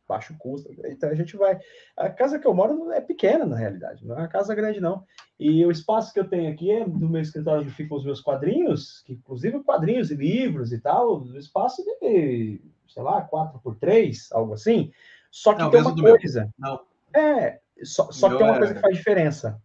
[0.08, 0.68] Baixo custo.
[0.86, 1.58] Então a gente vai.
[1.96, 5.04] A casa que eu moro é pequena, na realidade, não é uma casa grande, não.
[5.38, 8.20] E o espaço que eu tenho aqui é do meu escritório onde ficam os meus
[8.20, 13.76] quadrinhos, que inclusive quadrinhos e livros e tal, o espaço de, sei lá, 4 por
[13.76, 14.92] 3 algo assim.
[15.30, 16.52] Só que não, tem uma coisa.
[16.58, 16.80] Não.
[17.14, 19.60] É, só, só que tem uma coisa que faz diferença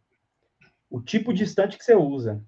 [0.89, 2.41] o tipo de estante que você usa.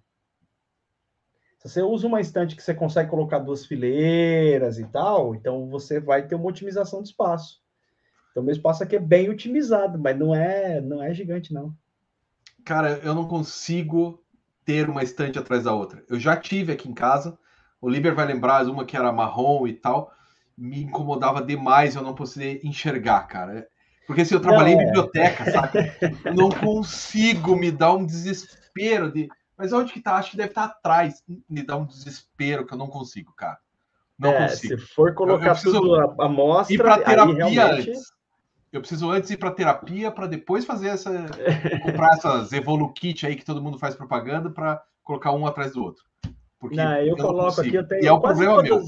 [1.57, 5.99] Se você usa uma estante que você consegue colocar duas fileiras e tal, então você
[5.99, 7.61] vai ter uma otimização de espaço.
[8.31, 11.73] Então, meu espaço aqui é bem otimizado, mas não é, não é gigante, não.
[12.63, 14.23] Cara, eu não consigo
[14.63, 16.03] ter uma estante atrás da outra.
[16.07, 17.37] Eu já tive aqui em casa,
[17.81, 20.11] o Liber vai lembrar uma que era marrom e tal,
[20.57, 23.67] me incomodava demais eu não poder enxergar, cara.
[24.05, 24.87] Porque assim, eu trabalhei não, em é.
[24.87, 25.91] biblioteca, sabe?
[26.25, 29.27] Eu não consigo me dar um desespero de.
[29.57, 30.15] Mas onde que tá?
[30.15, 31.23] Acho que deve estar tá atrás.
[31.49, 33.57] Me dá um desespero que eu não consigo, cara.
[34.17, 34.79] Não é, consigo.
[34.79, 37.89] Se for colocar eu, eu tudo a, a mostra, ir para terapia realmente...
[37.89, 38.17] antes.
[38.71, 41.09] Eu preciso antes ir para terapia para depois fazer essa
[41.83, 45.83] comprar essas Evolu Kit aí que todo mundo faz propaganda para colocar um atrás do
[45.83, 46.03] outro.
[46.59, 48.03] Porque não, eu, eu coloco aqui, eu tenho.
[48.03, 48.69] E é o problema todas...
[48.69, 48.83] meu.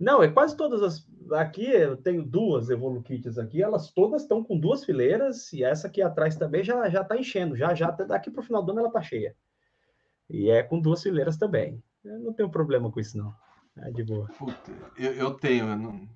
[0.00, 1.06] Não, é quase todas as.
[1.32, 6.02] Aqui eu tenho duas Evolukits aqui, elas todas estão com duas fileiras, e essa aqui
[6.02, 8.88] atrás também já já está enchendo, já já daqui para o final do ano ela
[8.88, 9.34] está cheia.
[10.28, 11.82] E é com duas fileiras também.
[12.04, 13.34] Eu não tenho problema com isso, não.
[13.76, 14.28] É de boa.
[14.38, 15.68] Puta, eu, eu tenho.
[15.68, 16.08] Eu não...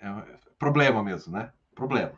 [0.00, 1.52] é problema mesmo, né?
[1.74, 2.12] Problema.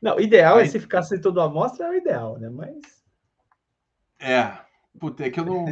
[0.00, 0.68] Não, ideal é Aí...
[0.68, 2.48] é se ficasse tudo à mostra, é o ideal, né?
[2.48, 3.04] Mas.
[4.20, 4.58] É,
[4.98, 5.66] Puta, é que eu não.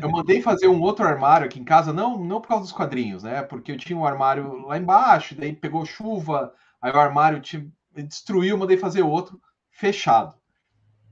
[0.00, 3.22] Eu mandei fazer um outro armário aqui em casa, não, não por causa dos quadrinhos,
[3.22, 3.42] né?
[3.42, 8.56] Porque eu tinha um armário lá embaixo, daí pegou chuva, aí o armário te destruiu,
[8.56, 9.40] mandei fazer outro
[9.70, 10.34] fechado.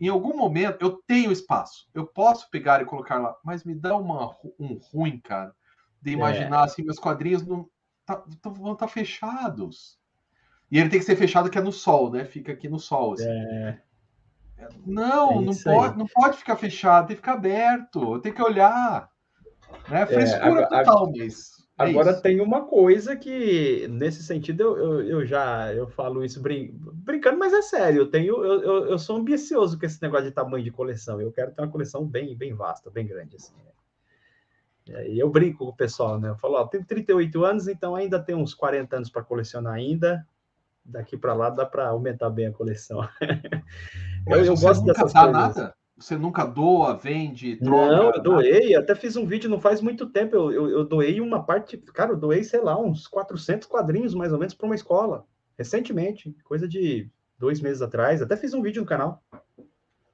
[0.01, 3.97] Em algum momento eu tenho espaço, eu posso pegar e colocar lá, mas me dá
[3.97, 5.55] uma, um ruim, cara,
[6.01, 6.65] de imaginar é.
[6.65, 7.69] assim, meus quadrinhos não
[8.07, 9.99] tá, vão estar tá fechados.
[10.71, 12.25] E ele tem que ser fechado que é no sol, né?
[12.25, 13.15] Fica aqui no sol.
[13.15, 13.29] Assim.
[13.29, 13.81] É.
[14.85, 19.11] Não, é não, pode, não pode ficar fechado, tem que ficar aberto, tem que olhar.
[19.89, 20.03] Né?
[20.03, 21.58] É, Frescura é, total, mas.
[21.79, 22.23] É agora isso.
[22.23, 27.39] tem uma coisa que, nesse sentido, eu, eu, eu, já eu falo isso brin brincando,
[27.39, 28.03] mas é sério.
[28.03, 31.21] Eu tenho, eu, eu, eu, sou ambicioso com esse negócio de tamanho de coleção.
[31.21, 33.37] Eu quero ter uma coleção bem, bem vasta, bem grande.
[33.37, 33.55] Assim.
[35.07, 36.31] E eu brinco com o pessoal, né?
[36.31, 40.27] Eu falo, ó, tenho 38 anos, então ainda tem uns 40 anos para colecionar ainda.
[40.85, 43.07] Daqui para lá dá para aumentar bem a coleção.
[44.27, 45.33] Mas eu, eu gosto dessas coisas.
[45.33, 45.78] Nada?
[45.99, 47.97] Você nunca doa, vende, troca?
[47.97, 48.75] Não, eu doei.
[48.77, 50.37] Até fiz um vídeo não faz muito tempo.
[50.37, 51.77] Eu, eu, eu, doei uma parte.
[51.77, 55.27] Cara, eu doei, sei lá, uns 400 quadrinhos mais ou menos para uma escola.
[55.59, 58.23] Recentemente, coisa de dois meses atrás.
[58.23, 59.21] Até fiz um vídeo no canal.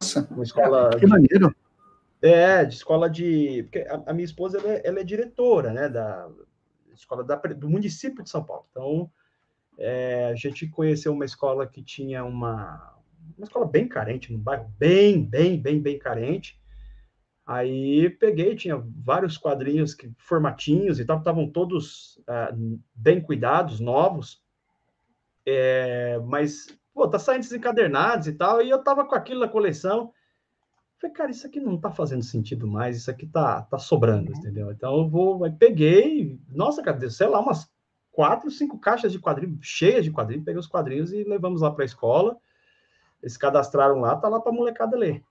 [0.00, 0.90] Nossa, uma escola.
[0.94, 1.54] É, que maneiro.
[2.22, 3.64] É, de escola de.
[3.64, 6.30] Porque a, a minha esposa ela é, ela é, diretora, né, da
[6.94, 8.64] escola da, do município de São Paulo.
[8.70, 9.10] Então,
[9.76, 12.94] é, a gente conheceu uma escola que tinha uma
[13.36, 16.60] uma escola bem carente, num bairro bem, bem, bem, bem carente.
[17.46, 24.42] Aí peguei, tinha vários quadrinhos que, formatinhos e tal, estavam todos uh, bem cuidados, novos.
[25.46, 30.10] É, mas, pô, tá saindo desencadernados e tal, e eu tava com aquilo na coleção.
[30.98, 34.38] Falei, cara, isso aqui não tá fazendo sentido mais, isso aqui tá, tá sobrando, uhum.
[34.38, 34.70] entendeu?
[34.70, 37.70] Então eu vou, aí peguei, nossa, cara, sei lá, umas
[38.10, 41.84] quatro, cinco caixas de quadrinhos, cheias de quadrinhos, peguei os quadrinhos e levamos lá para
[41.84, 42.38] a escola.
[43.24, 45.22] Eles cadastraram lá, tá lá para molecada ler.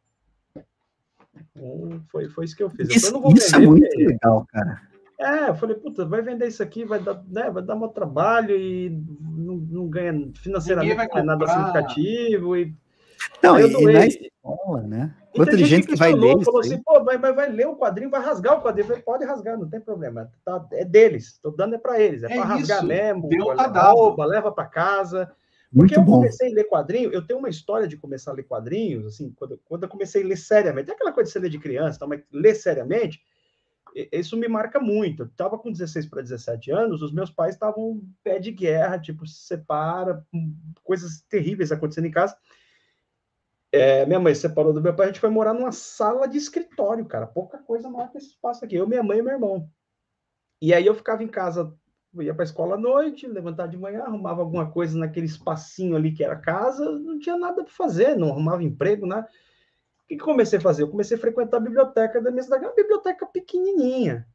[1.56, 2.90] Então, foi, foi isso que eu fiz.
[2.90, 4.07] Isso, eu isso é vender, é muito porque...
[4.07, 4.82] legal, cara.
[5.20, 8.57] É, eu falei, puta, vai vender isso aqui, vai dar, né, vai dar muito trabalho
[8.57, 8.90] e
[9.22, 12.57] não, não ganha financeiramente não é nada significativo.
[12.57, 12.76] E...
[13.41, 15.15] Não, e na escola, né?
[15.36, 18.10] Quanta gente, gente que vai ler falou assim, pô, vai, vai, vai ler o quadrinho,
[18.10, 18.88] vai rasgar o quadrinho.
[18.88, 20.32] Falei, pode rasgar, não tem problema.
[20.44, 22.24] Tá, é deles, estou dando é para eles.
[22.24, 23.30] É, é para rasgar mesmo.
[23.30, 25.32] Deu rouba, leva para casa.
[25.74, 28.44] Porque Muito eu comecei a ler quadrinho, eu tenho uma história de começar a ler
[28.44, 31.50] quadrinhos, assim, quando, quando eu comecei a ler seriamente, é aquela coisa de você ler
[31.50, 33.24] de criança, tá, mas ler seriamente,
[34.12, 35.24] isso me marca muito.
[35.24, 39.26] Eu estava com 16 para 17 anos, os meus pais estavam pé de guerra, tipo,
[39.26, 40.26] se separa,
[40.84, 42.38] coisas terríveis acontecendo em casa.
[43.72, 46.38] É, minha mãe se separou do meu pai, a gente foi morar numa sala de
[46.38, 47.26] escritório, cara.
[47.26, 48.76] Pouca coisa que esse espaço aqui.
[48.76, 49.70] Eu, minha mãe e meu irmão.
[50.62, 51.76] E aí eu ficava em casa,
[52.22, 56.11] ia para a escola à noite, levantava de manhã, arrumava alguma coisa naquele espacinho ali
[56.11, 59.22] que era casa, não tinha nada para fazer, não arrumava emprego, né?
[60.03, 60.84] O que, que comecei a fazer?
[60.84, 64.27] Eu comecei a frequentar a biblioteca da minha cidade, uma biblioteca pequenininha.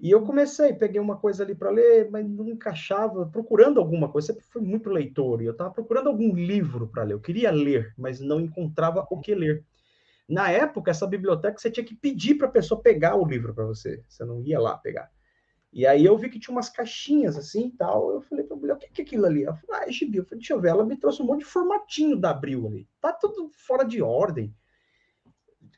[0.00, 4.28] E eu comecei, peguei uma coisa ali para ler, mas não encaixava, procurando alguma coisa.
[4.28, 7.12] Sempre fui muito leitor e eu estava procurando algum livro para ler.
[7.12, 9.62] Eu queria ler, mas não encontrava o que ler.
[10.26, 13.66] Na época, essa biblioteca você tinha que pedir para a pessoa pegar o livro para
[13.66, 14.02] você.
[14.08, 15.10] Você não ia lá pegar.
[15.72, 18.10] E aí eu vi que tinha umas caixinhas assim e tal.
[18.10, 19.44] Eu falei para a mulher, o que é aquilo ali?
[19.44, 20.18] Ela falou, ah, é gibi.
[20.18, 20.68] Eu falei, deixa eu ver.
[20.68, 22.88] Ela me trouxe um monte de formatinho da Abril ali.
[23.00, 24.54] Tá tudo fora de ordem.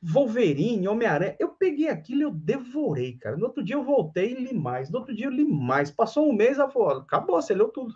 [0.02, 1.36] Wolverine, Homem-Aranha.
[1.39, 3.36] Eu peguei aquilo e eu devorei, cara.
[3.36, 4.90] No outro dia eu voltei e li mais.
[4.90, 5.90] No outro dia eu li mais.
[5.90, 7.94] Passou um mês, ela falou: acabou, você leu tudo.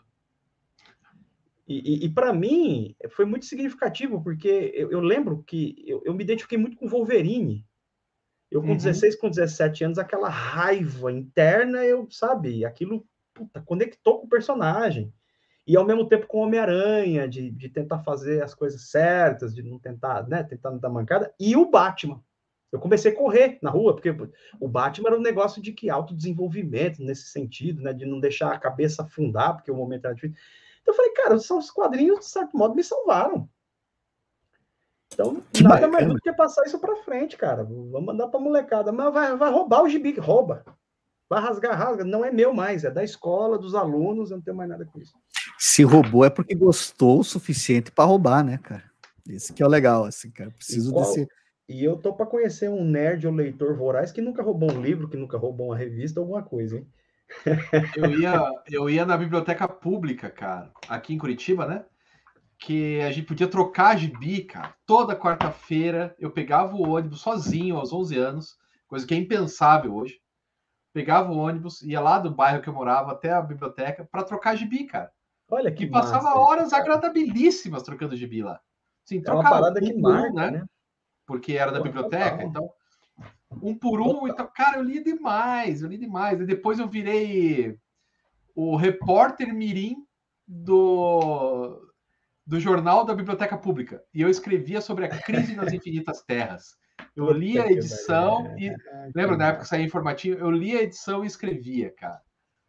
[1.67, 6.15] E, e, e para mim foi muito significativo, porque eu, eu lembro que eu, eu,
[6.15, 7.67] me identifiquei muito com Wolverine.
[8.51, 8.77] Eu, com uhum.
[8.77, 15.13] 16, com 17 anos, aquela raiva interna, eu, sabe, aquilo puta, conectou com o personagem
[15.67, 19.79] e ao mesmo tempo com Homem-Aranha, de, de tentar fazer as coisas certas, de não
[19.79, 22.23] tentar, né, tentar não dar mancada, e o Batman.
[22.71, 24.15] Eu comecei a correr na rua, porque
[24.61, 28.59] o Batman era um negócio de que autodesenvolvimento nesse sentido, né, de não deixar a
[28.59, 30.37] cabeça afundar, porque o momento era difícil.
[30.83, 33.49] Então eu falei, cara, são os quadrinhos, de certo modo, me salvaram.
[35.17, 35.93] Então, que nada bacana.
[35.93, 37.65] mais do que passar isso para frente, cara.
[37.65, 38.93] Vamos mandar para molecada.
[38.93, 40.63] Mas vai, vai roubar o gibi, rouba.
[41.29, 42.05] Vai rasgar, rasga.
[42.05, 45.01] Não é meu mais, é da escola, dos alunos, eu não tenho mais nada com
[45.01, 45.15] isso.
[45.59, 48.85] Se roubou é porque gostou o suficiente para roubar, né, cara?
[49.27, 50.51] Esse que é o legal, assim, cara.
[50.51, 51.05] Preciso e qual...
[51.07, 51.27] desse.
[51.69, 55.09] E eu tô para conhecer um nerd ou leitor voraz que nunca roubou um livro,
[55.09, 56.87] que nunca roubou uma revista, alguma coisa, hein?
[57.97, 61.85] Eu ia, eu ia na biblioteca pública, cara, aqui em Curitiba, né?
[62.59, 64.75] Que a gente podia trocar gibi, cara.
[64.87, 68.59] Toda quarta-feira eu pegava o ônibus sozinho aos 11 anos,
[68.89, 70.21] coisa que é impensável hoje.
[70.93, 74.57] Pegava o ônibus, ia lá do bairro que eu morava até a biblioteca para trocar
[74.57, 75.13] gibi, cara.
[75.51, 76.83] Olha que e passava massa, horas cara.
[76.83, 78.59] agradabilíssimas trocando gibi lá.
[79.05, 80.51] Sim, é uma parada um que marca, um, né?
[80.51, 80.67] né?
[81.27, 82.69] Porque era da biblioteca, então
[83.63, 86.41] um por um, então, cara, eu li demais, eu li demais.
[86.41, 87.79] E depois eu virei
[88.55, 89.97] o repórter mirim
[90.47, 91.86] do
[92.47, 96.77] do jornal da Biblioteca Pública e eu escrevia sobre a crise nas infinitas terras.
[97.15, 98.73] Eu li a edição e
[99.15, 102.21] lembra na época que saía informativo, eu li a edição e escrevia, cara.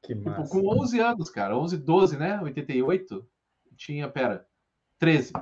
[0.04, 0.44] Que massa.
[0.44, 1.58] Tipo, com 11 anos, cara.
[1.58, 2.40] 11, 12, né?
[2.42, 3.28] 88.
[3.76, 4.46] Tinha, pera,
[5.00, 5.34] 13.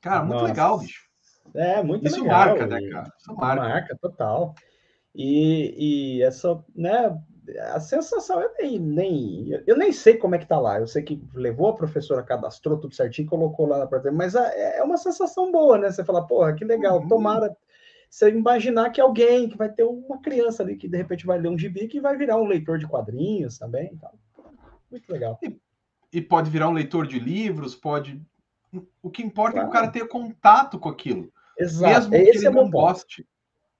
[0.00, 0.46] Cara, muito Nossa.
[0.46, 1.02] legal, bicho.
[1.54, 2.38] É, muito Isso legal.
[2.38, 3.12] marca, né, cara?
[3.18, 3.62] Isso marca.
[3.62, 4.54] Marca, total.
[5.14, 7.16] E, e essa, né,
[7.72, 10.78] a sensação eu nem, nem eu nem sei como é que tá lá.
[10.78, 14.82] Eu sei que levou a professora, cadastrou tudo certinho, colocou lá para mas é, é
[14.82, 15.90] uma sensação boa, né?
[15.90, 17.08] Você fala, porra, que legal, uhum.
[17.08, 17.56] tomara
[18.14, 21.48] você imaginar que alguém, que vai ter uma criança ali que de repente vai ler
[21.48, 23.90] um gibi que vai virar um leitor de quadrinhos também.
[23.92, 24.10] Então,
[24.88, 25.36] muito legal.
[25.42, 25.58] E,
[26.12, 28.22] e pode virar um leitor de livros, pode.
[29.02, 29.66] O que importa claro.
[29.66, 31.32] é que o cara tenha contato com aquilo.
[31.58, 32.08] Exato.
[32.08, 33.26] Mesmo Esse que ele é não goste.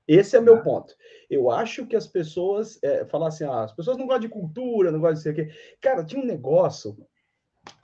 [0.07, 0.63] Esse é meu é.
[0.63, 0.95] ponto.
[1.31, 4.93] Eu acho que as pessoas é, falam assim, ah, as pessoas não gostam de cultura,
[4.93, 5.77] não gostam de ser aqui.
[5.81, 6.97] Cara, tinha um negócio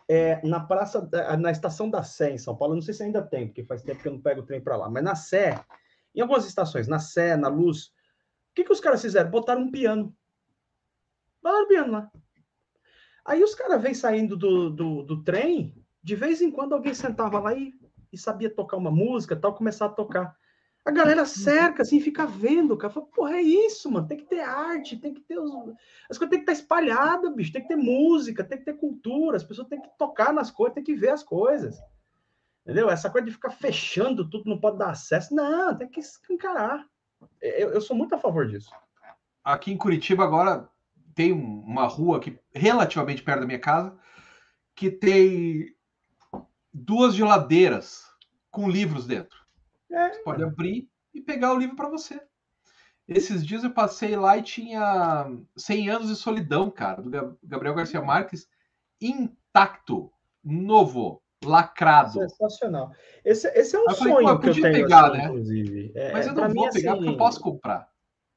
[0.08, 2.74] é, na praça, na estação da Sé em São Paulo.
[2.74, 4.76] não sei se ainda tem, porque faz tempo que eu não pego o trem para
[4.76, 4.90] lá.
[4.90, 5.64] Mas na Sé
[6.14, 7.86] em algumas estações, na Sé, na Luz,
[8.50, 9.30] o que, que os caras fizeram?
[9.30, 10.14] Botaram um piano.
[11.42, 12.10] Botaram um piano lá.
[13.24, 17.38] Aí os caras vêm saindo do, do, do, trem, de vez em quando alguém sentava
[17.38, 17.72] lá e,
[18.12, 20.36] e sabia tocar uma música tal, começar a tocar.
[20.84, 22.92] A galera cerca, assim, fica vendo, cara.
[22.92, 24.08] Fala, porra, é isso, mano.
[24.08, 25.52] Tem que ter arte, tem que ter os...
[26.08, 27.52] As coisas tem que estar espalhadas, bicho.
[27.52, 29.36] Tem que ter música, tem que ter cultura.
[29.36, 31.78] As pessoas têm que tocar nas coisas, tem que ver as coisas.
[32.64, 32.88] Entendeu?
[32.88, 35.34] Essa coisa de ficar fechando tudo, não pode dar acesso.
[35.34, 36.00] Não, tem que
[36.30, 36.86] encarar.
[37.40, 38.70] Eu, eu sou muito a favor disso.
[39.44, 40.68] Aqui em Curitiba, agora,
[41.14, 43.96] tem uma rua aqui, relativamente perto da minha casa,
[44.74, 45.74] que tem
[46.72, 48.04] duas geladeiras
[48.50, 49.39] com livros dentro.
[49.90, 50.12] É.
[50.12, 52.20] Você pode abrir e pegar o livro para você.
[53.08, 55.26] Esses dias eu passei lá e tinha
[55.56, 58.48] 100 anos de solidão, cara, do Gabriel Garcia Marques,
[59.00, 60.12] intacto,
[60.44, 62.12] novo lacrado.
[62.12, 62.92] Sensacional.
[63.24, 65.24] Esse, esse é um sonho falei, que eu tenho, pegar, assim, né?
[65.24, 65.92] inclusive.
[65.94, 67.90] É, Mas eu não vou pegar assim, porque eu posso comprar.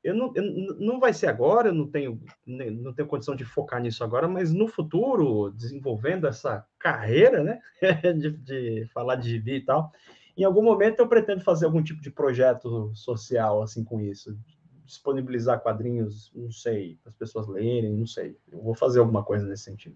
[0.04, 0.44] Eu não, eu,
[0.80, 4.52] não vai ser agora, eu não tenho, não tenho condição de focar nisso agora, mas
[4.52, 7.62] no futuro, desenvolvendo essa carreira, né,
[8.20, 9.94] de, de falar de gibi e tal,
[10.36, 14.38] em algum momento eu pretendo fazer algum tipo de projeto social assim com isso,
[14.86, 18.38] disponibilizar quadrinhos, não sei, para as pessoas lerem, não sei.
[18.52, 19.96] Eu vou fazer alguma coisa nesse sentido.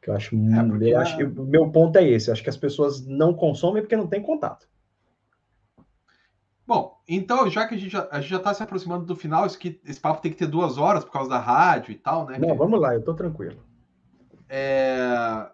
[0.00, 2.50] Que eu acho, é eu acho que o meu ponto é esse, eu acho que
[2.50, 4.68] as pessoas não consomem porque não tem contato.
[6.66, 10.00] Bom, então, já que a gente já está se aproximando do final, isso que, esse
[10.00, 12.38] papo tem que ter duas horas por causa da rádio e tal, né?
[12.38, 13.62] Não, vamos lá, eu estou tranquilo.
[14.48, 15.50] É...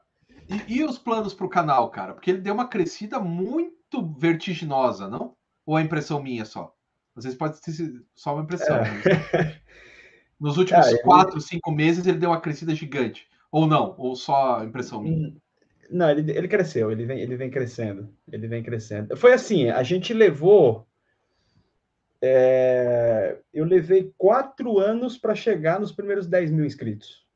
[0.48, 2.14] E, e, os planos para o canal, cara?
[2.14, 5.34] Porque ele deu uma crescida muito vertiginosa, não?
[5.66, 6.74] Ou é impressão minha só?
[7.14, 8.76] Às vezes pode ser só uma impressão.
[8.76, 9.60] É.
[10.40, 11.00] Nos últimos ah, ele...
[11.00, 13.28] quatro, cinco meses ele deu uma crescida gigante.
[13.50, 13.94] Ou não?
[13.98, 15.28] Ou só impressão minha?
[15.28, 15.36] Hum,
[15.90, 18.08] não, ele, ele cresceu, ele vem, ele vem crescendo.
[18.30, 19.16] Ele vem crescendo.
[19.16, 20.86] Foi assim, a gente levou.
[22.20, 27.26] É, eu levei quatro anos para chegar nos primeiros 10 mil inscritos.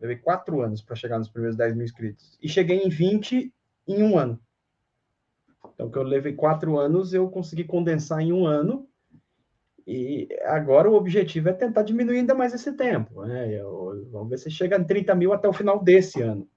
[0.00, 2.38] Levei quatro anos para chegar nos primeiros 10 mil inscritos.
[2.42, 3.52] E cheguei em 20
[3.88, 4.40] em um ano.
[5.74, 8.88] Então, que eu levei quatro anos, eu consegui condensar em um ano.
[9.86, 13.24] E agora o objetivo é tentar diminuir ainda mais esse tempo.
[13.24, 13.54] Né?
[13.54, 16.48] Eu, vamos ver se chega em 30 mil até o final desse ano.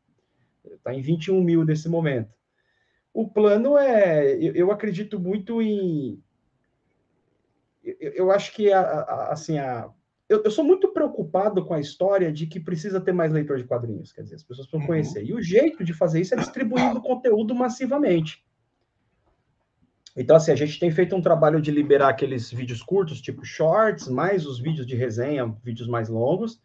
[0.65, 2.33] Está em 21 mil nesse momento.
[3.13, 4.33] O plano é.
[4.35, 6.21] Eu, eu acredito muito em.
[7.83, 9.89] Eu, eu acho que a, a, assim, a,
[10.29, 13.63] eu, eu, sou muito preocupado com a história de que precisa ter mais leitor de
[13.63, 14.13] quadrinhos.
[14.13, 14.87] Quer dizer, as pessoas precisam uhum.
[14.87, 15.25] conhecer.
[15.25, 18.45] E o jeito de fazer isso é distribuindo conteúdo massivamente.
[20.15, 24.07] Então, assim, a gente tem feito um trabalho de liberar aqueles vídeos curtos, tipo shorts,
[24.07, 26.61] mais os vídeos de resenha, vídeos mais longos.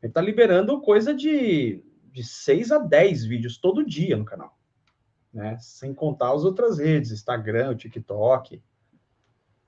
[0.00, 4.56] A gente tá liberando coisa de, de 6 a 10 vídeos todo dia no canal.
[5.34, 5.58] Né?
[5.60, 8.62] Sem contar as outras redes, Instagram, TikTok.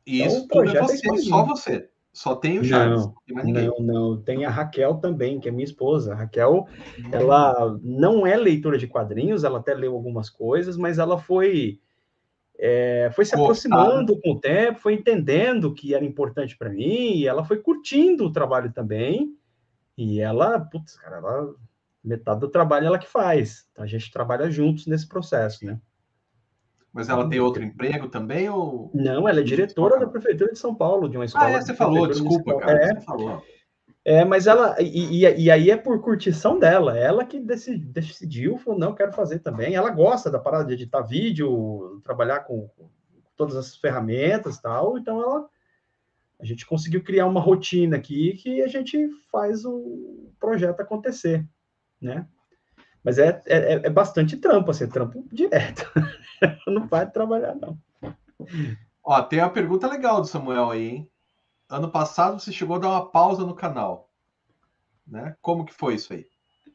[0.07, 1.91] E então, isso tudo é você, só você.
[2.19, 3.09] Só tem o Charles.
[3.29, 4.21] Não, não, não.
[4.21, 6.13] Tem a Raquel também, que é minha esposa.
[6.13, 6.67] A Raquel,
[6.99, 7.11] uhum.
[7.13, 11.79] ela não é leitora de quadrinhos, ela até leu algumas coisas, mas ela foi
[12.59, 17.29] é, foi se aproximando com o tempo, foi entendendo que era importante para mim, e
[17.29, 19.37] ela foi curtindo o trabalho também.
[19.97, 21.55] E ela, putz, cara, ela,
[22.03, 23.65] metade do trabalho ela que faz.
[23.71, 25.81] Então a gente trabalha juntos nesse processo, né?
[26.99, 30.75] Mas ela tem outro emprego também ou Não, ela é diretora da prefeitura de São
[30.75, 31.47] Paulo, de uma escola.
[31.47, 33.41] Ah, é, você falou, desculpa, cara, é, você falou.
[34.05, 38.59] É, mas ela, e, e, e, aí é por curtição dela, ela que decidi, decidiu,
[38.59, 39.77] falou, não, quero fazer também.
[39.77, 42.91] Ela gosta da parada de editar vídeo, trabalhar com, com
[43.37, 45.49] todas as ferramentas e tal, então ela,
[46.41, 51.47] a gente conseguiu criar uma rotina aqui que a gente faz o projeto acontecer,
[52.03, 52.27] né?
[53.09, 55.91] Mas é, é, é bastante trampo, assim, é trampo direto.
[56.69, 57.79] não vai trabalhar, não.
[59.03, 61.11] Ó, tem uma pergunta legal do Samuel aí, hein?
[61.71, 64.11] ano passado você chegou a dar uma pausa no canal.
[65.07, 65.35] Né?
[65.41, 66.27] Como que foi isso aí?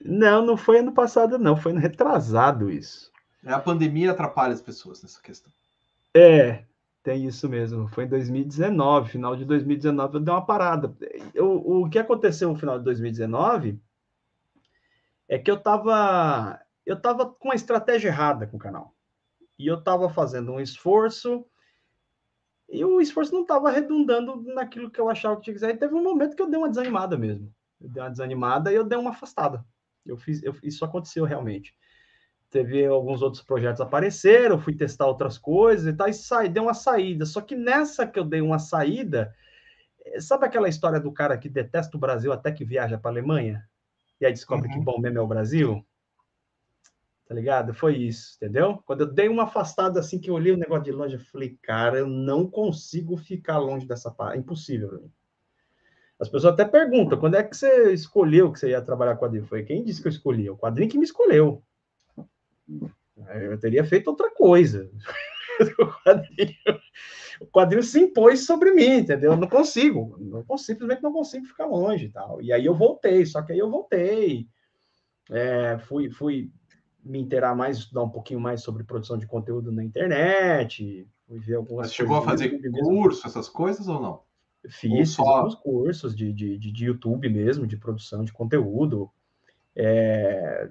[0.03, 1.55] Não, não foi ano passado, não.
[1.55, 3.11] Foi no retrasado isso.
[3.45, 5.53] É, a pandemia atrapalha as pessoas nessa questão.
[6.15, 6.63] É,
[7.03, 7.87] tem isso mesmo.
[7.89, 10.91] Foi em 2019, final de 2019, eu dei uma parada.
[11.31, 13.79] Eu, o que aconteceu no final de 2019
[15.33, 18.93] é que eu estava eu tava com uma estratégia errada com o canal.
[19.57, 21.45] E eu estava fazendo um esforço
[22.69, 25.69] e o esforço não estava redundando naquilo que eu achava que tinha que ser.
[25.69, 27.53] E teve um momento que eu dei uma desanimada mesmo.
[27.79, 29.65] Eu dei uma desanimada e eu dei uma afastada.
[30.05, 31.73] Eu fiz, eu, isso aconteceu realmente.
[32.49, 36.73] Teve alguns outros projetos apareceram, fui testar outras coisas e tal, e saí, dei uma
[36.73, 37.25] saída.
[37.25, 39.33] Só que nessa que eu dei uma saída,
[40.05, 43.13] eh, sabe aquela história do cara que detesta o Brasil até que viaja para a
[43.13, 43.67] Alemanha?
[44.23, 44.73] E aí descobre uhum.
[44.73, 45.85] que bom mesmo é o Brasil?
[47.27, 47.73] tá ligado?
[47.73, 48.81] Foi isso, entendeu?
[48.85, 51.57] Quando eu dei uma afastada assim, que eu olhei o negócio de longe, eu falei,
[51.63, 55.11] cara, eu não consigo ficar longe dessa parte, é impossível pra mim.
[56.19, 59.47] As pessoas até perguntam, quando é que você escolheu que você ia trabalhar com quadrinho?
[59.47, 60.47] Foi quem disse que eu escolhi?
[60.47, 61.63] O quadrinho que me escolheu.
[63.17, 64.89] Eu teria feito outra coisa.
[65.79, 66.55] o, quadrinho,
[67.43, 69.33] o quadrinho se impôs sobre mim, entendeu?
[69.33, 72.41] Eu não consigo, não consigo, simplesmente não consigo ficar longe e tal.
[72.41, 74.47] E aí eu voltei, só que aí eu voltei.
[75.29, 76.51] É, fui, fui
[77.03, 81.87] me inteirar mais, estudar um pouquinho mais sobre produção de conteúdo na internet, ver algumas
[81.87, 84.21] Mas chegou a fazer curso, essas coisas ou não?
[84.69, 85.23] Fiz, só...
[85.23, 89.11] alguns cursos de, de, de, YouTube mesmo, de produção de conteúdo,
[89.75, 90.69] é,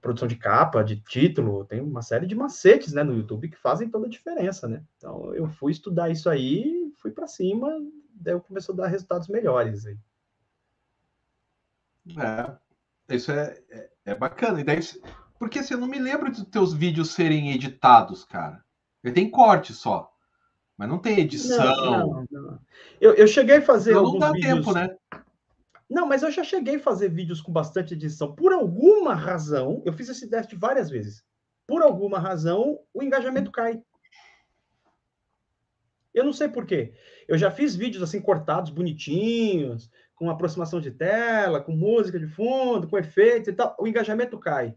[0.00, 3.88] produção de capa, de título, tem uma série de macetes né, no YouTube que fazem
[3.88, 4.82] toda a diferença, né?
[4.96, 7.68] Então eu fui estudar isso aí, fui para cima,
[8.14, 9.98] daí eu começou a dar resultados melhores aí.
[12.16, 14.60] É, isso é, é, é bacana.
[14.60, 14.80] E daí
[15.38, 18.64] Porque assim, eu não me lembro de teus vídeos serem editados, cara.
[19.02, 20.12] Ele tem corte só.
[20.76, 21.64] Mas não tem edição.
[21.76, 22.58] Não, não, não.
[23.00, 23.94] Eu, eu cheguei a fazer.
[23.94, 24.54] Não, não dá vídeos...
[24.54, 24.96] tempo, né?
[25.88, 28.34] Não, mas eu já cheguei a fazer vídeos com bastante edição.
[28.34, 31.24] Por alguma razão, eu fiz esse teste várias vezes.
[31.66, 33.82] Por alguma razão, o engajamento cai.
[36.12, 36.92] Eu não sei por quê.
[37.26, 42.88] Eu já fiz vídeos assim cortados, bonitinhos, com aproximação de tela, com música de fundo,
[42.88, 43.76] com efeitos e tal.
[43.78, 44.74] O engajamento cai.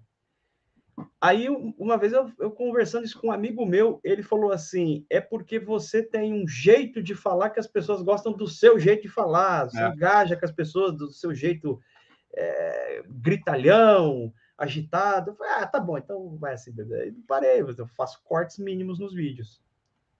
[1.19, 1.47] Aí,
[1.77, 5.59] uma vez eu, eu, conversando isso com um amigo meu, ele falou assim: é porque
[5.59, 9.65] você tem um jeito de falar que as pessoas gostam do seu jeito de falar,
[9.69, 9.87] você é.
[9.89, 11.79] engaja com as pessoas do seu jeito
[12.33, 15.35] é, gritalhão, agitado.
[15.35, 16.73] Falei, ah, tá bom, então vai assim.
[17.01, 19.61] Aí parei, eu faço cortes mínimos nos vídeos.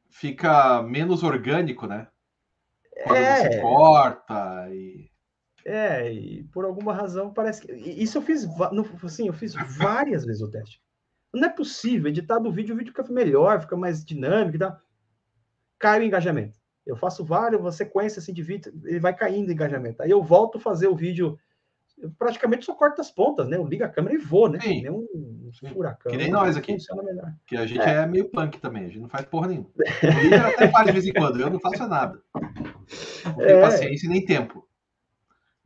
[0.10, 2.08] Fica menos orgânico, né?
[3.04, 3.38] Quando é...
[3.38, 5.11] você corta e.
[5.66, 7.72] É, e por alguma razão parece que.
[7.72, 8.48] Isso eu fiz,
[9.04, 10.82] assim, eu fiz várias vezes o teste.
[11.34, 14.78] Não é possível, editado o vídeo, o vídeo fica melhor, fica mais dinâmico e tal.
[15.80, 16.60] Cai o engajamento.
[16.86, 20.02] Eu faço várias, uma sequência assim de vídeo, ele vai caindo o engajamento.
[20.02, 21.38] Aí eu volto a fazer o vídeo,
[21.98, 23.56] eu praticamente só corto as pontas, né?
[23.56, 24.60] Eu ligo a câmera e vou, né?
[24.60, 24.82] Sim.
[24.82, 26.12] Nem um, um furacão.
[26.12, 26.76] Que nem nós aqui.
[27.46, 27.98] Que a gente é.
[27.98, 28.06] é.
[28.06, 29.70] meio punk também, a gente não faz porra nenhuma.
[29.78, 32.20] O líder até faz de vez em quando, eu não faço nada.
[32.34, 33.62] Não tenho é.
[33.62, 34.68] paciência nem tempo.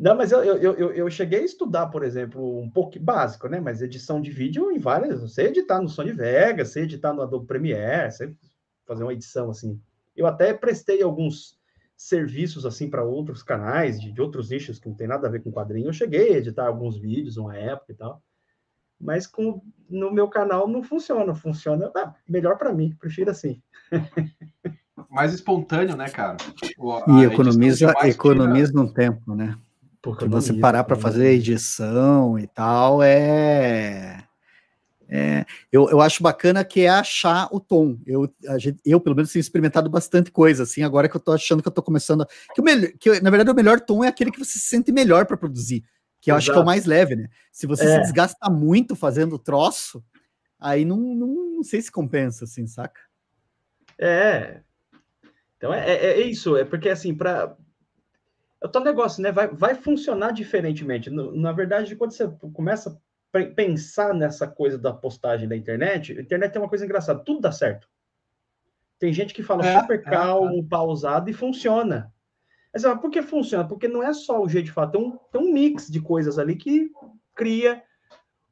[0.06, 3.60] Não, mas eu, eu, eu, eu, cheguei a estudar, por exemplo, um pouco básico, né?
[3.60, 5.19] Mas edição de vídeo em várias.
[5.19, 8.38] Eu sei editar no Sony Vegas, sei editar no Adobe Premiere, sei
[8.86, 9.82] fazer uma edição assim.
[10.15, 11.57] Eu até prestei alguns
[11.98, 15.41] serviços assim para outros canais de, de, outros nichos que não tem nada a ver
[15.41, 15.88] com quadrinho.
[15.88, 18.22] Eu cheguei a editar alguns vídeos uma época e tal.
[19.02, 19.60] Mas com,
[19.90, 21.34] no meu canal não funciona.
[21.34, 23.60] Funciona ah, melhor para mim, prefiro assim.
[25.10, 26.38] Mais espontâneo, né, cara?
[27.07, 28.84] A e economiza, economiza tira...
[28.84, 29.57] um tempo, né?
[30.06, 34.23] Porque você parar para fazer edição e tal é.
[35.10, 37.98] é eu, eu acho bacana que é achar o tom.
[38.06, 41.64] Eu, gente, eu pelo menos, tenho experimentado bastante coisa, assim, agora que eu tô achando
[41.64, 42.22] que eu tô começando.
[42.22, 44.68] A, que, o melhor, que na verdade o melhor tom é aquele que você se
[44.68, 45.84] sente melhor para produzir,
[46.22, 46.38] que eu Exato.
[46.38, 47.27] acho que é o mais leve, né?
[47.52, 47.95] Se você é.
[47.95, 50.06] se desgasta muito fazendo troço,
[50.60, 53.02] aí não, não, não sei se compensa, assim, saca?
[53.99, 54.61] É.
[55.57, 57.57] Então é, é, é isso, é porque assim, para
[58.61, 59.32] é o teu negócio, né?
[59.32, 61.10] Vai, vai funcionar diferentemente.
[61.10, 66.52] Na verdade, quando você começa a pensar nessa coisa da postagem da internet, a internet
[66.52, 67.88] tem uma coisa engraçada, tudo dá certo.
[68.98, 72.14] Tem gente que fala é, super é, calmo, é, pausado e funciona.
[72.73, 73.68] Mas por que funciona?
[73.68, 76.40] Porque não é só o jeito de falar, tem um, tem um mix de coisas
[76.40, 76.91] ali que
[77.34, 77.84] cria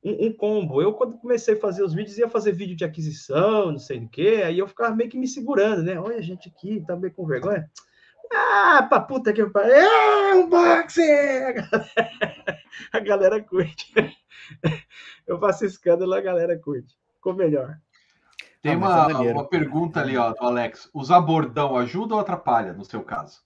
[0.04, 0.82] um, um, combo.
[0.82, 4.10] Eu, quando comecei a fazer os vídeos, ia fazer vídeo de aquisição, não sei do
[4.10, 6.00] que, aí eu ficava meio que me segurando, né?
[6.00, 7.70] Olha, a gente aqui tá meio com vergonha.
[8.32, 9.74] Ah, pra puta que pariu!
[9.74, 11.02] É um boxe!
[12.92, 13.94] A galera curte.
[15.26, 16.98] Eu faço escândalo, a galera curte.
[17.16, 17.80] Ficou melhor.
[18.62, 20.90] Tem ah, uma, é uma pergunta ali, ó, do Alex.
[20.94, 23.42] Usar bordão ajuda ou atrapalha, no seu caso?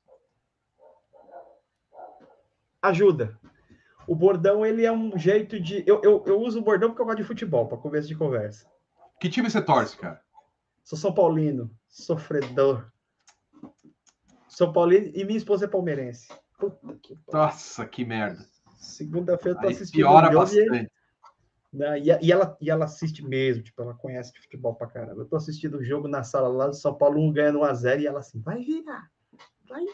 [2.82, 3.38] Ajuda.
[4.08, 5.84] O bordão, ele é um jeito de...
[5.86, 8.66] Eu, eu, eu uso o bordão porque eu gosto de futebol, para começo de conversa.
[9.20, 10.22] Que time você torce, cara?
[10.84, 12.90] Sou São Paulino, sofredor.
[14.58, 16.30] São Paulino e minha esposa é palmeirense.
[17.04, 18.44] Que Nossa, que merda.
[18.80, 20.02] Segunda-feira eu tô assistindo.
[20.02, 20.92] Piora bastante.
[21.72, 25.22] Né, e, e, ela, e ela assiste mesmo, tipo, ela conhece de futebol pra caramba.
[25.22, 28.08] Eu tô assistindo o jogo na sala lá do São Paulo, um ganhando 1x0 e
[28.08, 29.12] ela assim, vai virar,
[29.70, 29.86] vai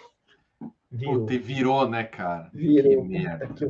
[0.90, 1.26] Virou.
[1.26, 2.50] Puta, virou, né, cara?
[2.54, 3.04] Virou.
[3.04, 3.50] Que merda.
[3.58, 3.66] Que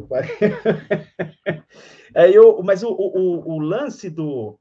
[2.13, 4.59] é, eu, mas o, o, o lance do,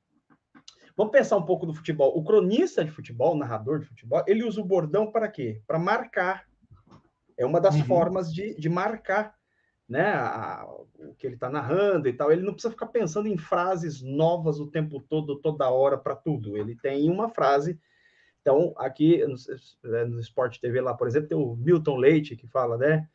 [0.96, 2.16] Vamos pensar um pouco do futebol.
[2.16, 5.62] O cronista de futebol, o narrador de futebol, ele usa o bordão para quê?
[5.66, 6.46] Para marcar.
[7.36, 7.84] É uma das uhum.
[7.84, 9.34] formas de, de marcar
[9.88, 12.30] né, a, o que ele está narrando e tal.
[12.30, 16.56] Ele não precisa ficar pensando em frases novas o tempo todo, toda hora, para tudo.
[16.56, 17.78] Ele tem uma frase.
[18.40, 19.36] Então, aqui no,
[19.96, 23.08] é, no Sport TV, lá, por exemplo, tem o Milton Leite que fala, né?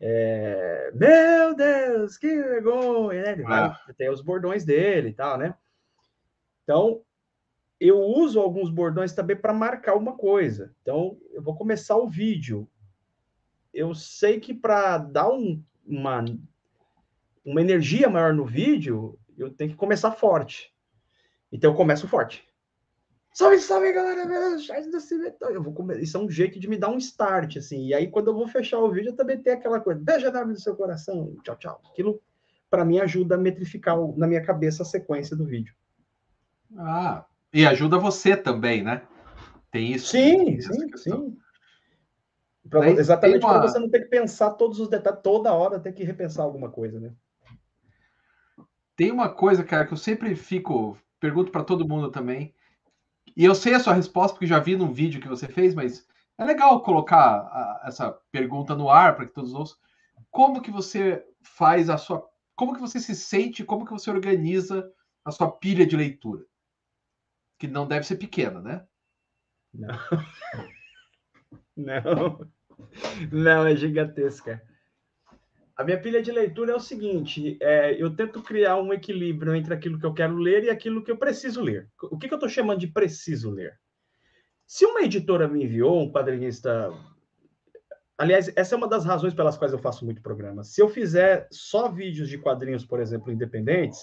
[0.00, 3.32] É, Meu Deus, que vergonha, né?
[3.32, 3.78] Ele vai, ah.
[3.96, 5.54] tem os bordões dele e tal, né?
[6.62, 7.02] Então,
[7.80, 10.74] eu uso alguns bordões também para marcar uma coisa.
[10.82, 12.68] Então, eu vou começar o vídeo.
[13.72, 16.22] Eu sei que para dar um, uma,
[17.42, 20.74] uma energia maior no vídeo, eu tenho que começar forte.
[21.50, 22.46] Então, eu começo forte.
[23.32, 24.28] Salve, salve, galera!
[25.50, 26.02] Eu vou começar.
[26.02, 27.86] Isso é um jeito de me dar um start, assim.
[27.86, 30.00] E aí, quando eu vou fechar o vídeo, eu também tenho aquela coisa.
[30.02, 31.34] Beijo na do seu coração.
[31.42, 31.80] Tchau, tchau.
[31.90, 32.20] Aquilo,
[32.68, 35.74] para mim, ajuda a metrificar na minha cabeça a sequência do vídeo.
[36.76, 39.02] Ah, e ajuda você também, né?
[39.70, 40.08] Tem isso.
[40.08, 41.38] Sim, sim, sim.
[42.68, 43.58] Pra, exatamente uma...
[43.58, 46.70] para você não ter que pensar todos os detalhes, toda hora ter que repensar alguma
[46.70, 47.12] coisa, né?
[48.94, 52.54] Tem uma coisa, cara, que eu sempre fico, pergunto para todo mundo também,
[53.36, 56.06] e eu sei a sua resposta, porque já vi num vídeo que você fez, mas
[56.36, 59.78] é legal colocar a, essa pergunta no ar para que todos ouçam.
[60.30, 62.28] Como que você faz a sua.
[62.54, 64.90] Como que você se sente, como que você organiza
[65.24, 66.44] a sua pilha de leitura?
[67.60, 68.84] Que não deve ser pequena, né?
[69.72, 69.98] Não.
[71.76, 72.50] Não.
[73.30, 74.62] Não, é gigantesca.
[75.76, 79.74] A minha pilha de leitura é o seguinte: é, eu tento criar um equilíbrio entre
[79.74, 81.88] aquilo que eu quero ler e aquilo que eu preciso ler.
[82.02, 83.78] O que, que eu estou chamando de preciso ler?
[84.66, 86.90] Se uma editora me enviou um quadrinista.
[88.16, 90.64] Aliás, essa é uma das razões pelas quais eu faço muito programa.
[90.64, 94.00] Se eu fizer só vídeos de quadrinhos, por exemplo, independentes,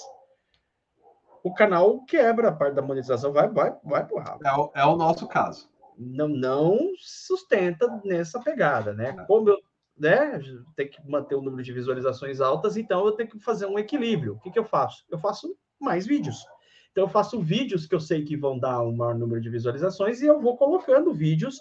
[1.43, 4.45] o canal quebra a parte da monetização, vai, vai, vai pro rabo.
[4.45, 5.69] É o, é o nosso caso.
[5.97, 9.15] Não, não sustenta nessa pegada, né?
[9.17, 9.25] É.
[9.25, 9.57] Como eu
[9.97, 10.39] né,
[10.75, 14.35] tem que manter o número de visualizações altas, então eu tenho que fazer um equilíbrio.
[14.35, 15.03] O que, que eu faço?
[15.09, 16.45] Eu faço mais vídeos.
[16.91, 20.21] Então eu faço vídeos que eu sei que vão dar um maior número de visualizações
[20.21, 21.59] e eu vou colocando vídeos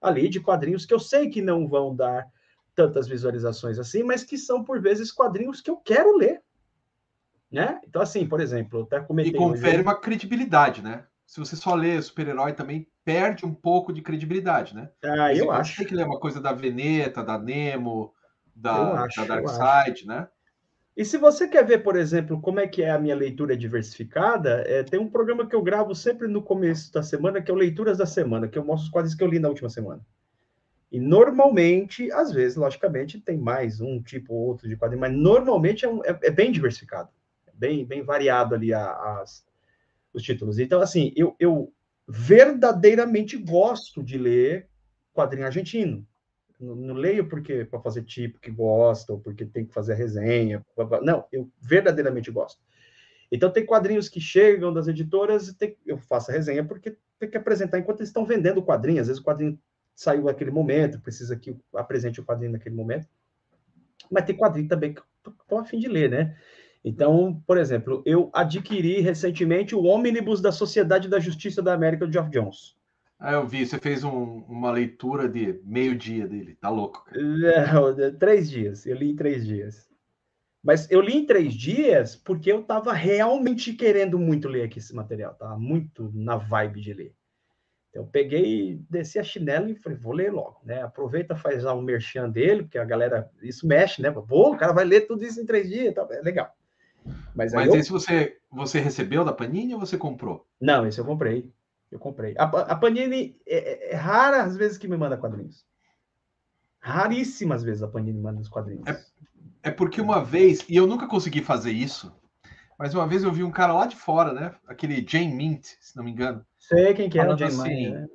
[0.00, 2.26] ali de quadrinhos que eu sei que não vão dar
[2.74, 6.42] tantas visualizações assim, mas que são por vezes quadrinhos que eu quero ler.
[7.54, 7.80] Né?
[7.88, 9.32] Então, assim, por exemplo, eu até comentei.
[9.32, 11.04] E confere uma credibilidade, né?
[11.24, 14.90] Se você só lê super-herói, também perde um pouco de credibilidade, né?
[15.04, 15.76] Ah, eu você acho.
[15.76, 18.12] Tem que ler uma coisa da Veneta, da Nemo,
[18.56, 20.26] da, acho, da Darkseid, né?
[20.96, 24.64] E se você quer ver, por exemplo, como é que é a minha leitura diversificada,
[24.66, 27.56] é, tem um programa que eu gravo sempre no começo da semana, que é o
[27.56, 30.04] Leituras da Semana, que eu mostro os quadrinhos que eu li na última semana.
[30.90, 35.84] E normalmente, às vezes, logicamente, tem mais um tipo ou outro de quadrinho, mas normalmente
[35.84, 37.10] é, um, é, é bem diversificado
[37.56, 39.46] bem, bem variado ali a, as,
[40.12, 40.58] os títulos.
[40.58, 41.72] Então, assim, eu, eu
[42.06, 44.68] verdadeiramente gosto de ler
[45.12, 46.06] quadrinho argentino.
[46.58, 50.64] Não, não leio porque para fazer tipo que gosta, ou porque tem que fazer resenha.
[51.02, 52.60] Não, eu verdadeiramente gosto.
[53.30, 57.30] Então, tem quadrinhos que chegam das editoras e tem, eu faço a resenha porque tem
[57.30, 59.00] que apresentar enquanto eles estão vendendo o quadrinho.
[59.00, 59.58] Às vezes o quadrinho
[59.94, 63.08] saiu naquele momento, precisa que apresente o quadrinho naquele momento.
[64.10, 65.02] Mas tem quadrinho também que
[65.40, 66.36] estou a fim de ler, né?
[66.84, 72.12] Então, por exemplo, eu adquiri recentemente o Ônibus da Sociedade da Justiça da América do
[72.12, 72.76] Geoff Jones.
[73.18, 77.06] Ah, eu vi, você fez um, uma leitura de meio dia dele, tá louco?
[77.14, 79.88] Não, três dias, eu li em três dias.
[80.62, 84.94] Mas eu li em três dias porque eu estava realmente querendo muito ler aqui esse
[84.94, 87.14] material, estava muito na vibe de ler.
[87.88, 90.82] Então, eu peguei, desci a chinela e falei, vou ler logo, né?
[90.82, 94.10] Aproveita, faz lá um merchan dele, porque a galera, isso mexe, né?
[94.10, 96.06] Pô, o cara vai ler tudo isso em três dias, tá?
[96.10, 96.54] é legal.
[97.34, 97.76] Mas, Mas eu...
[97.76, 100.46] esse você, você recebeu da Panini ou você comprou?
[100.60, 101.52] Não, esse eu comprei.
[101.90, 102.34] Eu comprei.
[102.38, 105.64] A, a Panini é, é, é rara às vezes que me manda quadrinhos.
[106.78, 108.86] Raríssimas vezes a Panini manda os quadrinhos.
[108.86, 109.04] É,
[109.64, 112.14] é porque uma vez, e eu nunca consegui fazer isso,
[112.78, 114.54] mas uma vez eu vi um cara lá de fora, né?
[114.66, 116.44] Aquele Jane Mint, se não me engano.
[116.58, 118.08] Sei quem que é o Jane assim, né?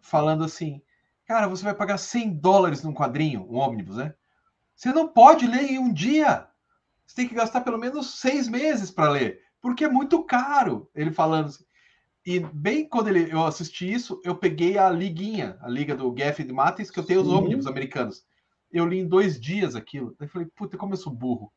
[0.00, 0.80] Falando assim,
[1.26, 4.14] cara, você vai pagar 100 dólares num quadrinho, um ônibus, né?
[4.74, 6.48] Você não pode ler em um dia
[7.12, 10.88] você tem que gastar pelo menos seis meses para ler, porque é muito caro.
[10.94, 11.64] Ele falando assim.
[12.24, 16.42] E bem quando ele, eu assisti isso, eu peguei a liguinha, a liga do Geff
[16.42, 18.24] de Matis, que eu tenho os ônibus americanos.
[18.70, 20.16] Eu li em dois dias aquilo.
[20.18, 21.52] Eu falei, puta, como eu sou burro.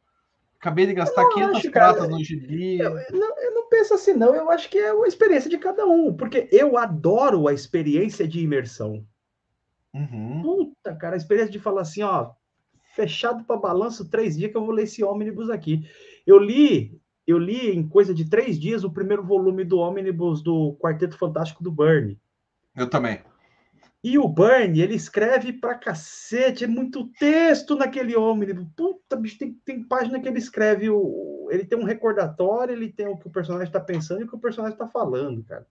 [0.60, 2.80] Acabei de gastar 500 acho, pratas cara, no gibi.
[2.80, 4.36] Eu, não, eu não penso assim, não.
[4.36, 8.40] Eu acho que é a experiência de cada um, porque eu adoro a experiência de
[8.42, 9.06] imersão.
[9.94, 10.42] Uhum.
[10.42, 12.32] Puta, cara, a experiência de falar assim, ó,
[12.96, 15.88] fechado para balanço três dias que eu vou ler esse ônibus aqui.
[16.26, 20.76] Eu li, eu li em coisa de três dias o primeiro volume do ônibus do
[20.80, 22.18] Quarteto Fantástico do Burnie.
[22.76, 23.20] Eu também.
[24.04, 28.68] E o Burnie, ele escreve pra cacete, é muito texto naquele ônibus.
[28.76, 33.08] Puta, bicho, tem, tem página que ele escreve, o, ele tem um recordatório, ele tem
[33.08, 35.66] o que o personagem está pensando e o que o personagem está falando, cara.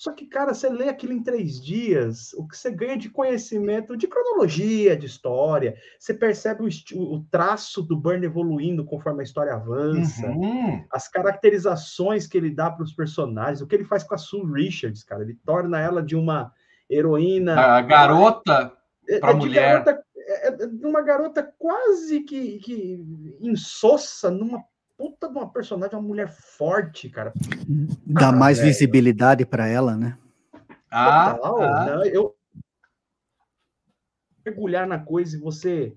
[0.00, 3.94] Só que, cara, você lê aquilo em três dias, o que você ganha de conhecimento
[3.98, 9.52] de cronologia, de história, você percebe o, o traço do Burn evoluindo conforme a história
[9.52, 10.82] avança, uhum.
[10.90, 14.50] as caracterizações que ele dá para os personagens, o que ele faz com a Sue
[14.50, 16.50] Richards, cara, ele torna ela de uma
[16.88, 17.60] heroína.
[17.60, 18.72] A garota
[19.20, 19.84] para é, é mulher.
[19.84, 24.64] Garota, é, é, uma garota quase que, que insossa numa
[25.00, 27.32] puta de uma personagem, uma mulher forte, cara.
[28.06, 30.18] Dá ah, mais visibilidade para ela, né?
[30.90, 31.96] Ah, Total, ah.
[31.96, 32.10] Né?
[32.12, 32.36] eu
[34.44, 35.96] mergulhar na coisa e você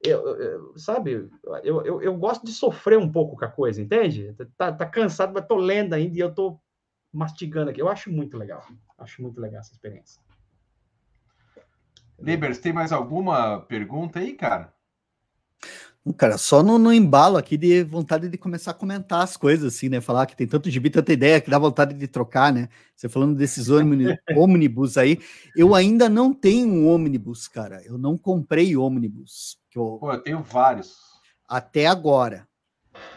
[0.00, 1.28] eu, eu, sabe,
[1.64, 4.36] eu, eu, eu, gosto de sofrer um pouco com a coisa, entende?
[4.56, 6.60] Tá, tá cansado, mas tô lendo ainda e eu tô
[7.12, 7.80] mastigando aqui.
[7.80, 8.62] Eu acho muito legal.
[8.98, 10.20] Acho muito legal essa experiência.
[12.18, 14.74] Libers, tem mais alguma pergunta aí, cara?
[16.12, 19.88] Cara, só no, no, embalo aqui de vontade de começar a comentar as coisas, assim,
[19.88, 20.02] né?
[20.02, 22.68] Falar que tem tanto gibi, tanta ideia que dá vontade de trocar, né?
[22.94, 25.18] Você falando desses ônibus aí.
[25.56, 27.82] Eu ainda não tenho um ônibus, cara.
[27.86, 29.56] Eu não comprei ônibus.
[29.74, 29.96] Eu...
[29.98, 30.94] Pô, eu tenho vários.
[31.48, 32.46] Até agora.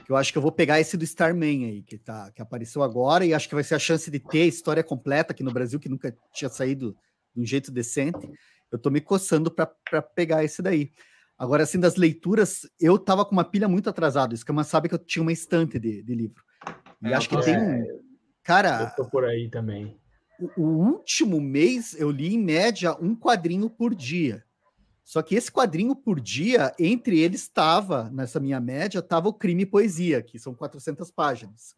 [0.05, 2.81] Que eu acho que eu vou pegar esse do Starman aí, que, tá, que apareceu
[2.81, 5.51] agora, e acho que vai ser a chance de ter a história completa aqui no
[5.51, 6.95] Brasil, que nunca tinha saído
[7.35, 8.31] de um jeito decente.
[8.71, 10.93] Eu tô me coçando para pegar esse daí.
[11.37, 14.33] Agora, assim, das leituras, eu tava com uma pilha muito atrasada.
[14.33, 16.43] Isso que uma sabe que eu tinha uma estante de, de livro.
[17.01, 17.55] E é, acho que tem.
[17.55, 17.85] É,
[18.43, 18.95] cara.
[18.97, 19.99] Eu tô por aí também.
[20.39, 24.43] O, o, último mês eu li, em média, um quadrinho por dia.
[25.03, 29.63] Só que esse quadrinho por dia, entre eles estava, nessa minha média, estava o Crime
[29.63, 31.75] e Poesia, que são 400 páginas.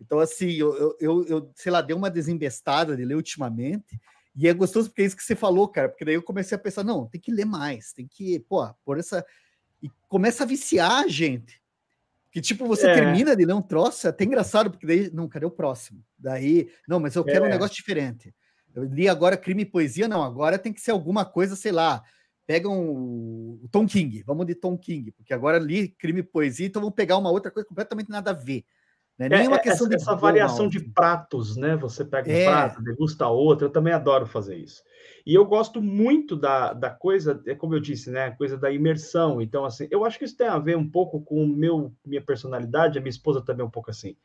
[0.00, 4.00] Então, assim, eu, eu, eu, sei lá, dei uma desembestada de ler ultimamente.
[4.34, 6.58] E é gostoso porque é isso que você falou, cara, porque daí eu comecei a
[6.58, 9.24] pensar, não, tem que ler mais, tem que, pô, por essa.
[9.82, 11.60] E começa a viciar a gente.
[12.30, 12.94] Que tipo, você é.
[12.94, 16.04] termina de ler um troço, é até engraçado, porque daí, não, cadê o próximo?
[16.16, 17.48] Daí, não, mas eu quero é.
[17.48, 18.32] um negócio diferente.
[18.72, 22.02] Eu li agora crime e poesia, não, agora tem que ser alguma coisa, sei lá.
[22.46, 26.80] Pegam o Tom King, vamos de Tom King, porque agora li crime e poesia, então
[26.80, 28.64] vamos pegar uma outra coisa completamente nada a ver.
[29.20, 31.76] Não é nem uma é, questão essa, de essa variação de pratos, né?
[31.76, 32.46] Você pega um é.
[32.46, 34.82] prato, degusta outro, eu também adoro fazer isso.
[35.26, 38.24] E eu gosto muito da, da coisa, é como eu disse, né?
[38.24, 39.42] A coisa da imersão.
[39.42, 42.96] Então, assim, eu acho que isso tem a ver um pouco com meu, minha personalidade,
[42.96, 44.16] a minha esposa também é um pouco assim.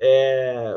[0.00, 0.74] É,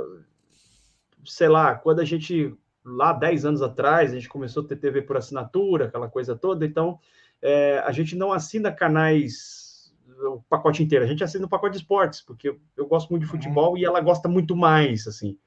[1.24, 2.54] sei lá, quando a gente,
[2.84, 6.66] lá 10 anos atrás, a gente começou a ter TV por assinatura, aquela coisa toda,
[6.66, 7.00] então
[7.42, 9.61] é, a gente não assina canais
[10.28, 11.06] o pacote inteiro.
[11.06, 13.38] A gente assina o pacote de esportes, porque eu, eu gosto muito de uhum.
[13.38, 15.38] futebol e ela gosta muito mais, assim.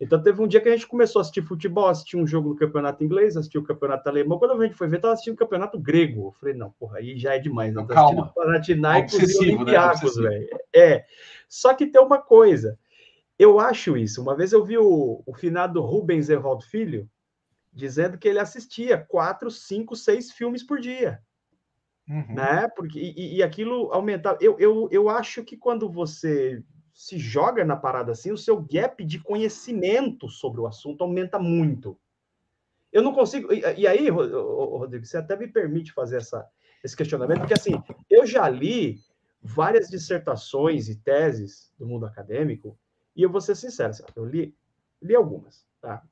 [0.00, 2.56] Então teve um dia que a gente começou a assistir futebol, assistir um jogo do
[2.56, 4.38] campeonato inglês, assistir o campeonato alemão.
[4.38, 6.28] Quando a gente foi ver, estava assistindo o campeonato grego.
[6.28, 7.74] Eu falei, não, porra, aí já é demais.
[7.74, 8.32] Não, calma.
[8.32, 9.54] Panathinaikos e né?
[9.54, 10.28] Olympiacos, né?
[10.28, 10.48] velho.
[10.74, 11.04] É.
[11.48, 12.78] Só que tem uma coisa.
[13.36, 14.22] Eu acho isso.
[14.22, 17.08] Uma vez eu vi o, o finado Rubens Evaldo Filho
[17.72, 21.20] dizendo que ele assistia quatro, cinco, seis filmes por dia.
[22.08, 22.34] Uhum.
[22.34, 22.68] Né?
[22.68, 24.38] Porque, e, e aquilo aumentava.
[24.40, 26.62] Eu, eu, eu acho que quando você
[26.94, 31.98] se joga na parada assim, o seu gap de conhecimento sobre o assunto aumenta muito.
[32.90, 33.52] Eu não consigo.
[33.52, 36.48] E, e aí, Rodrigo, você até me permite fazer essa,
[36.82, 37.80] esse questionamento, porque assim,
[38.10, 38.98] eu já li
[39.40, 42.78] várias dissertações e teses do mundo acadêmico,
[43.14, 44.54] e eu vou ser sincero, assim, eu li,
[45.02, 46.02] li algumas, tá?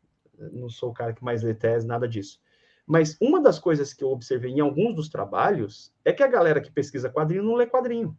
[0.52, 2.40] Não sou o cara que mais lê tese, nada disso.
[2.86, 6.60] Mas uma das coisas que eu observei em alguns dos trabalhos é que a galera
[6.60, 8.16] que pesquisa quadrinho não lê quadrinho.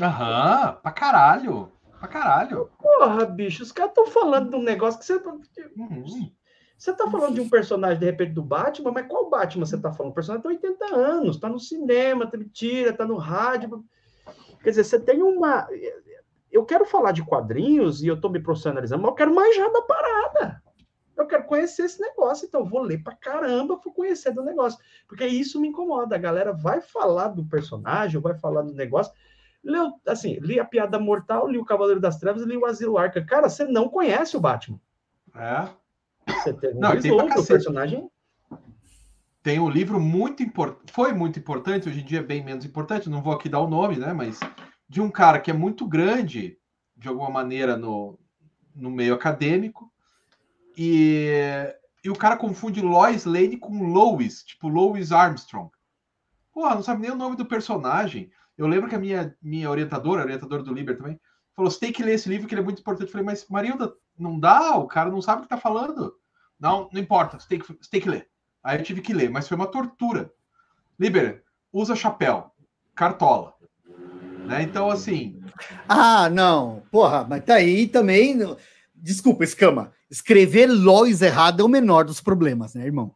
[0.00, 1.72] Aham, pra caralho.
[1.98, 2.70] Pra caralho.
[2.80, 5.18] Porra, bicho, os caras estão falando de um negócio que você.
[5.18, 6.30] Tá, uhum.
[6.76, 9.92] Você tá falando de um personagem, de repente, do Batman, mas qual Batman você tá
[9.92, 10.12] falando?
[10.12, 13.84] O personagem tem 80 anos, tá no cinema, tá mentira, tá no rádio.
[14.62, 15.66] Quer dizer, você tem uma.
[16.50, 19.68] Eu quero falar de quadrinhos e eu tô me profissionalizando, mas eu quero mais já
[19.68, 20.62] da parada.
[21.16, 24.78] Eu quero conhecer esse negócio, então vou ler pra caramba, vou conhecer do negócio.
[25.06, 26.16] Porque isso me incomoda.
[26.16, 29.12] A galera vai falar do personagem, vai falar do negócio.
[29.62, 33.24] Leu, assim, li a Piada Mortal, li o Cavaleiro das Trevas, li o Asilo Arca.
[33.24, 34.80] Cara, você não conhece o Batman.
[35.34, 35.68] É.
[36.32, 38.10] Você teve um não, vislumbre do personagem.
[39.42, 43.10] Tem um livro muito importante, foi muito importante, hoje em dia é bem menos importante,
[43.10, 44.10] não vou aqui dar o nome, né?
[44.10, 44.40] Mas
[44.88, 46.58] de um cara que é muito grande,
[46.96, 48.18] de alguma maneira, no,
[48.74, 49.92] no meio acadêmico,
[50.76, 51.74] e,
[52.04, 55.70] e o cara confunde Lois Lane com Lois, tipo Lois Armstrong.
[56.52, 58.30] Porra, não sabe nem o nome do personagem.
[58.56, 61.18] Eu lembro que a minha, minha orientadora, orientadora do Liber também,
[61.54, 63.06] falou: você tem que ler esse livro que ele é muito importante.
[63.06, 66.14] Eu falei, mas Marilda, não dá, o cara não sabe o que tá falando.
[66.58, 68.28] Não, não importa, você tem que, você tem que ler.
[68.62, 70.32] Aí eu tive que ler, mas foi uma tortura.
[70.98, 71.42] Liber,
[71.72, 72.52] usa chapéu,
[72.94, 73.54] cartola.
[74.46, 74.62] Né?
[74.62, 75.42] Então, assim.
[75.88, 76.82] Ah, não.
[76.90, 78.38] Porra, mas tá aí também.
[78.94, 83.14] Desculpa, escama escrever Lois errado é o menor dos problemas, né, irmão?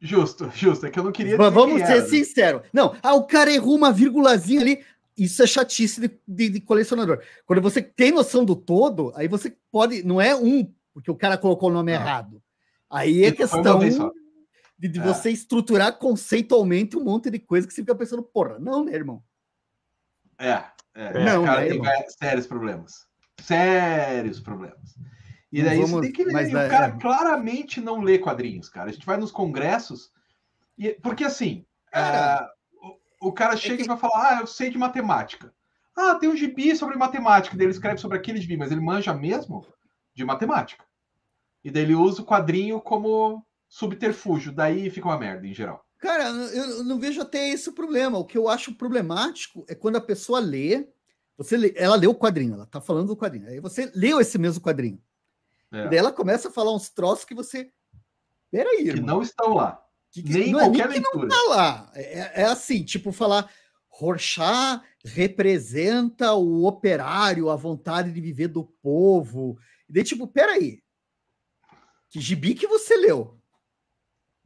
[0.00, 0.84] Justo, justo.
[0.84, 1.38] É que eu não queria.
[1.38, 2.62] Mas vamos ser sinceros.
[2.72, 4.84] Não, ah, o cara errou uma vírgulazinha ali.
[5.16, 7.22] Isso é chatice de, de, de, colecionador.
[7.46, 10.02] Quando você tem noção do todo, aí você pode.
[10.02, 12.00] Não é um, porque o cara colocou o nome não.
[12.00, 12.42] errado.
[12.90, 13.78] Aí é questão
[14.78, 15.02] de, de é.
[15.02, 19.22] você estruturar conceitualmente um monte de coisa que você fica pensando, porra, não, né, irmão?
[20.38, 20.62] É,
[20.94, 21.24] é.
[21.24, 21.92] Não, cara, né, tem irmão?
[22.08, 23.06] sérios problemas.
[23.40, 24.96] Sérios problemas.
[25.52, 26.32] E daí vamos, você tem que ler.
[26.32, 27.00] Mas, e o cara é...
[27.00, 28.90] claramente não lê quadrinhos, cara.
[28.90, 30.10] A gente vai nos congressos.
[30.78, 32.50] E, porque assim, cara,
[32.82, 32.88] uh,
[33.20, 33.84] o, o, cara é chega é que...
[33.84, 35.52] e vai falar: Ah, eu sei de matemática.
[35.96, 37.56] Ah, tem um gibi sobre matemática.
[37.56, 39.66] Daí ele escreve sobre aquele gibi, mas ele manja mesmo
[40.14, 40.84] de matemática.
[41.64, 44.52] E daí ele usa o quadrinho como subterfúgio.
[44.52, 45.84] Daí fica uma merda, em geral.
[45.98, 48.18] Cara, eu não vejo até esse problema.
[48.18, 50.86] O que eu acho problemático é quando a pessoa lê,
[51.36, 53.48] você lê, ela leu o quadrinho, ela tá falando do quadrinho.
[53.48, 55.00] Aí você leu esse mesmo quadrinho.
[55.72, 55.86] É.
[55.86, 57.70] E daí ela começa a falar uns troços que você.
[58.50, 59.16] Peraí, Que irmão.
[59.16, 59.82] não estão lá.
[60.12, 61.26] Que, que, nem não qualquer é nem que leitura.
[61.26, 61.92] não tá lá.
[61.94, 63.50] É, é assim, tipo, falar
[63.88, 69.58] Rorschach representa o operário, a vontade de viver do povo.
[69.88, 70.82] E daí, tipo, peraí.
[72.08, 73.38] Que gibi que você leu?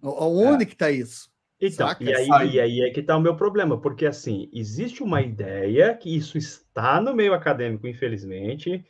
[0.02, 0.66] Onde é.
[0.66, 1.30] que tá isso?
[1.60, 5.20] Então, e aí, e aí é que tá o meu problema, porque assim, existe uma
[5.20, 8.82] ideia que isso está no meio acadêmico, infelizmente,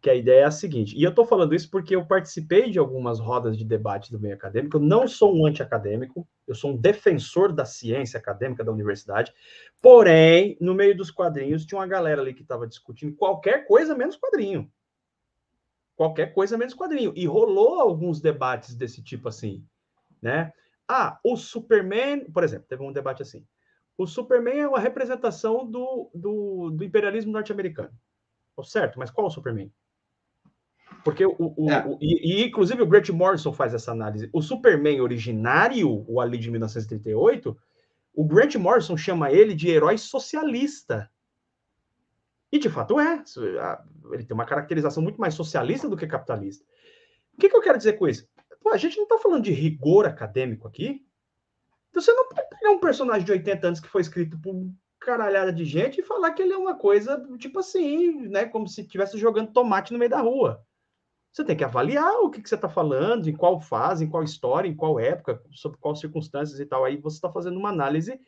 [0.00, 2.78] que a ideia é a seguinte, e eu estou falando isso porque eu participei de
[2.78, 6.76] algumas rodas de debate do meio acadêmico, eu não sou um anti-acadêmico, eu sou um
[6.76, 9.32] defensor da ciência acadêmica da universidade,
[9.80, 14.16] porém, no meio dos quadrinhos tinha uma galera ali que estava discutindo qualquer coisa menos
[14.16, 14.70] quadrinho.
[15.96, 17.12] Qualquer coisa menos quadrinho.
[17.16, 19.64] E rolou alguns debates desse tipo assim,
[20.20, 20.52] né?
[20.86, 23.46] Ah, o Superman, por exemplo, teve um debate assim.
[23.98, 27.92] O Superman é uma representação do, do, do imperialismo norte-americano.
[28.62, 29.72] Certo, mas qual o Superman?
[31.06, 31.86] Porque o, o, é.
[31.86, 34.28] o e, e, inclusive o Grant Morrison faz essa análise.
[34.32, 37.56] O Superman originário, o ali de 1938,
[38.12, 41.08] o Grant Morrison chama ele de herói socialista.
[42.50, 43.22] E de fato é.
[44.12, 46.64] Ele tem uma caracterização muito mais socialista do que capitalista.
[47.34, 48.28] O que, que eu quero dizer com isso?
[48.60, 51.06] Pô, a gente não está falando de rigor acadêmico aqui.
[51.90, 54.56] Então você não pode pegar um personagem de 80 anos que foi escrito por
[54.98, 58.44] caralhada de gente e falar que ele é uma coisa, tipo assim, né?
[58.46, 60.65] Como se estivesse jogando tomate no meio da rua.
[61.36, 64.22] Você tem que avaliar o que, que você está falando, em qual fase, em qual
[64.22, 66.82] história, em qual época, sob quais circunstâncias e tal.
[66.82, 68.18] Aí você está fazendo uma análise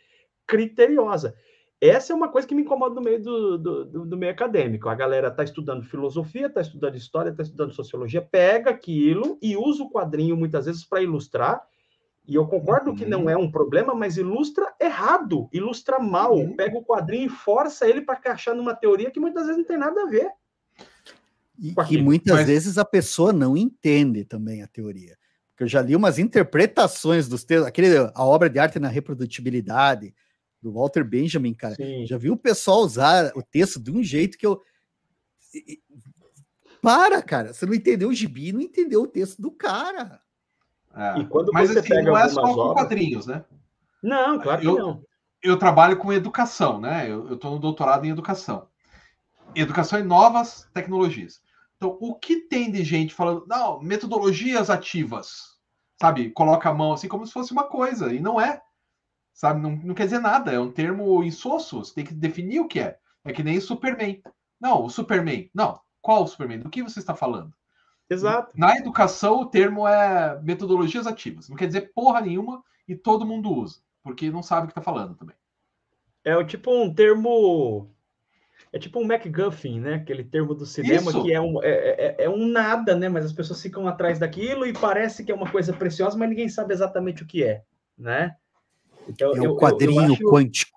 [0.47, 1.35] criteriosa.
[1.81, 4.91] Essa é uma coisa que me incomoda no meio do, do, do, meio acadêmico.
[4.91, 9.85] A galera está estudando filosofia, está estudando história, está estudando sociologia, pega aquilo e usa
[9.85, 11.67] o quadrinho muitas vezes para ilustrar.
[12.27, 12.97] E eu concordo uhum.
[12.97, 13.31] que não uhum.
[13.31, 16.35] é um problema, mas ilustra errado, ilustra mal.
[16.35, 16.55] Uhum.
[16.55, 19.79] Pega o quadrinho e força ele para encaixar numa teoria que muitas vezes não tem
[19.79, 20.31] nada a ver.
[21.59, 22.47] E que muitas mas...
[22.47, 25.19] vezes a pessoa não entende também a teoria.
[25.51, 30.15] Porque eu já li umas interpretações dos textos, aquele, a obra de arte na reprodutibilidade,
[30.63, 31.75] do Walter Benjamin, cara.
[31.75, 32.07] Sim.
[32.07, 34.61] Já viu o pessoal usar o texto de um jeito que eu.
[36.83, 37.53] Para, cara.
[37.53, 40.21] Você não entendeu o gibi, não entendeu o texto do cara.
[40.95, 41.21] É.
[41.21, 43.45] E quando Mas você assim, pega não é só com quadrinhos, né?
[44.03, 45.05] Não, claro que eu, não.
[45.43, 47.11] Eu trabalho com educação, né?
[47.11, 48.69] Eu estou no doutorado em educação.
[49.55, 51.41] Educação e novas tecnologias.
[51.79, 55.57] Então, o que tem de gente falando, não, metodologias ativas,
[56.01, 56.31] sabe?
[56.31, 58.61] Coloca a mão assim como se fosse uma coisa, e não é
[59.39, 59.61] sabe?
[59.61, 62.81] Não, não quer dizer nada, é um termo insosso, você tem que definir o que
[62.81, 62.99] é.
[63.25, 64.21] É que nem o Superman.
[64.61, 65.49] Não, o Superman.
[65.55, 66.59] Não, qual o Superman?
[66.59, 67.55] Do que você está falando?
[68.11, 68.51] Exato.
[68.57, 71.49] Na educação, o termo é metodologias ativas.
[71.49, 74.83] Não quer dizer porra nenhuma e todo mundo usa, porque não sabe o que está
[74.83, 75.37] falando também.
[76.25, 77.89] É tipo um termo.
[78.73, 79.95] É tipo um MacGuffin, né?
[79.95, 81.23] Aquele termo do cinema Isso.
[81.23, 83.09] que é um, é, é, é, um nada, né?
[83.09, 86.49] Mas as pessoas ficam atrás daquilo e parece que é uma coisa preciosa, mas ninguém
[86.49, 87.63] sabe exatamente o que é,
[87.97, 88.37] né?
[89.09, 90.77] Então, é um eu, quadrinho eu, eu quântico.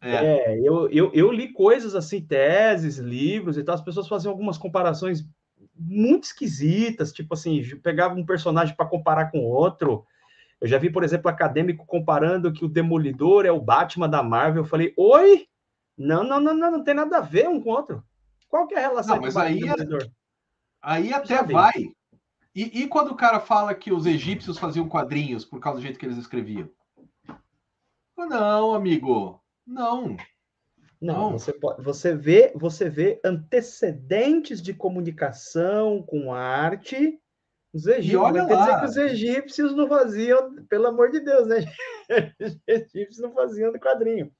[0.00, 4.30] É, é eu, eu, eu, li coisas assim, teses, livros e tal, as pessoas faziam
[4.30, 5.26] algumas comparações
[5.76, 10.06] muito esquisitas, tipo assim, pegava um personagem para comparar com outro.
[10.60, 14.62] Eu já vi, por exemplo, acadêmico comparando que o Demolidor é o Batman da Marvel.
[14.62, 15.46] Eu falei, oi?
[15.96, 18.04] Não, não, não, não, não tem nada a ver um com o outro.
[18.48, 19.74] Qual que é a relação não, mas aí, é
[20.82, 21.92] aí até vai.
[22.54, 25.98] E, e quando o cara fala que os egípcios faziam quadrinhos por causa do jeito
[25.98, 26.70] que eles escreviam?
[28.16, 29.42] Não, amigo.
[29.66, 30.16] Não.
[31.00, 37.20] Não, você pode, você vê, você vê antecedentes de comunicação com arte.
[37.74, 41.56] Os egípcios, quer dizer que os egípcios não faziam, pelo amor de Deus, né?
[42.40, 44.32] Os egípcios não faziam de quadrinho.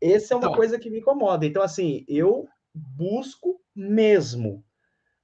[0.00, 1.46] Essa é uma então, coisa que me incomoda.
[1.46, 4.64] Então, assim, eu busco mesmo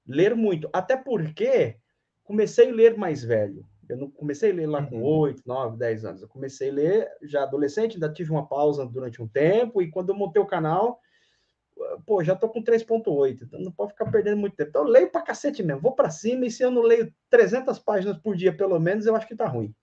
[0.07, 1.77] ler muito, até porque
[2.25, 3.67] comecei a ler mais velho.
[3.89, 6.23] Eu não comecei a ler lá com 8, 9, 10 anos.
[6.23, 10.11] Eu comecei a ler já adolescente, ainda tive uma pausa durante um tempo, e quando
[10.11, 10.99] eu montei o canal,
[12.07, 14.71] pô, já tô com 3.8, então não pode ficar perdendo muito tempo.
[14.71, 17.79] Então eu leio pra cacete mesmo, vou para cima, e se eu não leio 300
[17.79, 19.75] páginas por dia, pelo menos, eu acho que tá ruim.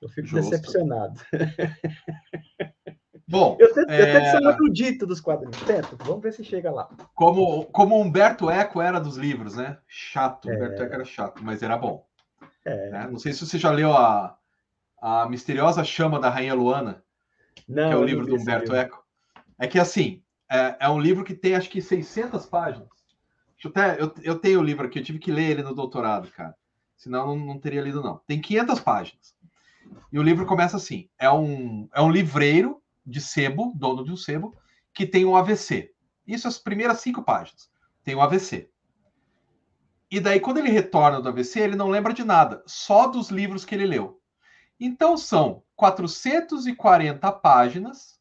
[0.00, 0.50] Eu fico Justo.
[0.50, 1.20] decepcionado.
[3.32, 3.98] Bom, eu tento, é...
[3.98, 5.56] eu tento ser um erudito dos quadrinhos.
[5.62, 6.90] Tento, vamos ver se chega lá.
[7.14, 9.78] Como, como Humberto Eco era dos livros, né?
[9.88, 10.54] Chato, é...
[10.54, 12.06] Humberto Eco era chato, mas era bom.
[12.62, 12.90] É.
[12.90, 13.08] Né?
[13.10, 14.36] Não sei se você já leu a,
[15.00, 17.02] a Misteriosa Chama da Rainha Luana,
[17.66, 19.02] não, que é o livro do Humberto Eco.
[19.58, 22.88] É que, assim, é, é, um livro que tem, acho que, 600 páginas.
[23.64, 26.30] Eu, até, eu, eu tenho o livro aqui, eu tive que ler ele no doutorado,
[26.32, 26.54] cara.
[26.98, 28.20] Senão não, não teria lido, não.
[28.26, 29.34] Tem 500 páginas.
[30.12, 34.16] E o livro começa assim: é um, é um livreiro de sebo, dono de um
[34.16, 34.56] sebo,
[34.92, 35.92] que tem um AVC.
[36.26, 37.70] Isso as primeiras cinco páginas.
[38.04, 38.70] Tem um AVC.
[40.10, 43.64] E daí, quando ele retorna do AVC, ele não lembra de nada, só dos livros
[43.64, 44.20] que ele leu.
[44.78, 48.20] Então, são 440 páginas,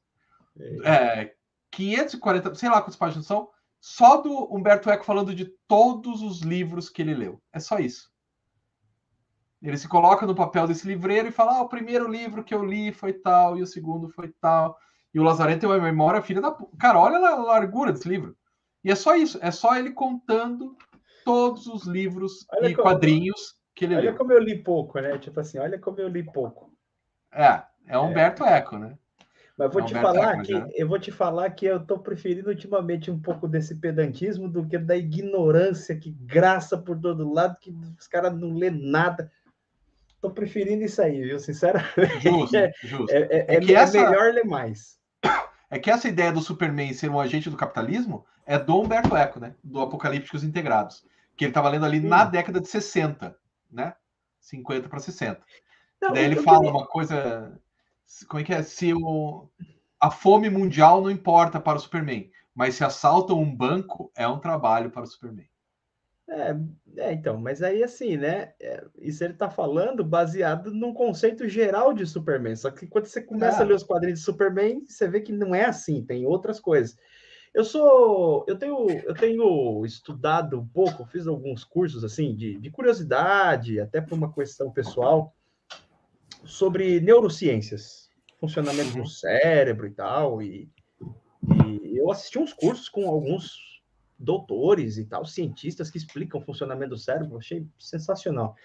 [0.85, 1.33] é,
[1.71, 3.49] 540, sei lá quantas páginas são,
[3.79, 7.41] só do Humberto Eco falando de todos os livros que ele leu.
[7.51, 8.10] É só isso.
[9.61, 12.65] Ele se coloca no papel desse livreiro e fala: ah, o primeiro livro que eu
[12.65, 14.77] li foi tal, e o segundo foi tal.
[15.13, 16.55] E o Lazarento tem uma memória filha da.
[16.79, 18.35] Cara, olha a largura desse livro.
[18.83, 20.75] E é só isso, é só ele contando
[21.23, 24.09] todos os livros olha e como, quadrinhos que ele olha leu.
[24.11, 25.17] Olha como eu li pouco, né?
[25.17, 26.73] Tipo assim, olha como eu li pouco.
[27.31, 28.57] É, é Humberto é.
[28.57, 28.97] Eco, né?
[29.57, 30.67] Mas vou é te falar Eco, que já.
[30.73, 34.77] eu vou te falar que eu tô preferindo ultimamente um pouco desse pedantismo do que
[34.77, 39.31] da ignorância que graça por todo lado, que os caras não lê nada.
[40.21, 41.39] Tô preferindo isso aí, viu?
[41.39, 42.21] Sinceramente.
[42.21, 43.11] Justo, é, justo.
[43.11, 44.01] É, é, é, é essa...
[44.01, 44.99] melhor ler mais.
[45.69, 49.39] É que essa ideia do Superman ser um agente do capitalismo é do Humberto Eco,
[49.39, 49.55] né?
[49.63, 51.03] Do Apocalípticos Integrados.
[51.35, 52.07] Que ele estava lendo ali Sim.
[52.07, 53.35] na década de 60,
[53.71, 53.95] né?
[54.39, 55.41] 50 para 60.
[56.01, 57.59] Não, Daí ele fala uma coisa.
[58.27, 58.61] Como é que é?
[58.61, 59.47] Se o,
[59.99, 64.39] a fome mundial não importa para o Superman, mas se assaltam um banco, é um
[64.39, 65.47] trabalho para o Superman.
[66.29, 66.55] É,
[66.97, 68.53] é, então, mas aí assim, né?
[68.59, 72.55] É, isso ele tá falando baseado num conceito geral de Superman.
[72.55, 73.61] Só que quando você começa é.
[73.63, 76.95] a ler os quadrinhos de Superman, você vê que não é assim, tem outras coisas.
[77.53, 82.71] Eu sou, eu tenho, eu tenho estudado um pouco, fiz alguns cursos assim de, de
[82.71, 85.35] curiosidade, até por uma questão pessoal,
[86.45, 89.03] sobre neurociências, funcionamento uhum.
[89.03, 90.41] do cérebro e tal.
[90.41, 90.71] E,
[91.65, 93.70] e eu assisti uns cursos com alguns
[94.21, 98.55] doutores e tal, cientistas que explicam o funcionamento do cérebro, achei sensacional.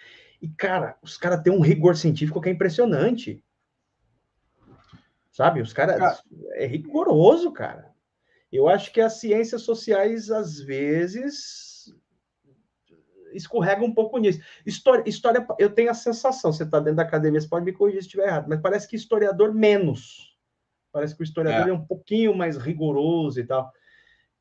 [0.40, 3.42] E, cara, os caras têm um rigor científico que é impressionante.
[5.30, 5.60] Sabe?
[5.60, 5.98] Os caras.
[5.98, 6.18] Cara...
[6.54, 7.90] É rigoroso, cara.
[8.52, 11.94] Eu acho que as ciências sociais, às vezes,
[13.32, 14.40] escorregam um pouco nisso.
[14.64, 18.02] História, história eu tenho a sensação, você está dentro da academia, você pode me corrigir
[18.02, 20.36] se estiver errado, mas parece que historiador menos.
[20.92, 23.70] Parece que o historiador é, é um pouquinho mais rigoroso e tal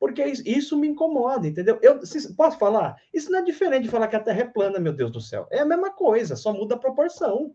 [0.06, 1.80] porque isso me incomoda, entendeu?
[1.82, 1.98] Eu
[2.36, 2.96] posso falar?
[3.12, 5.48] Isso não é diferente de falar que a Terra é plana, meu Deus do céu.
[5.50, 7.52] É a mesma coisa, só muda a proporção.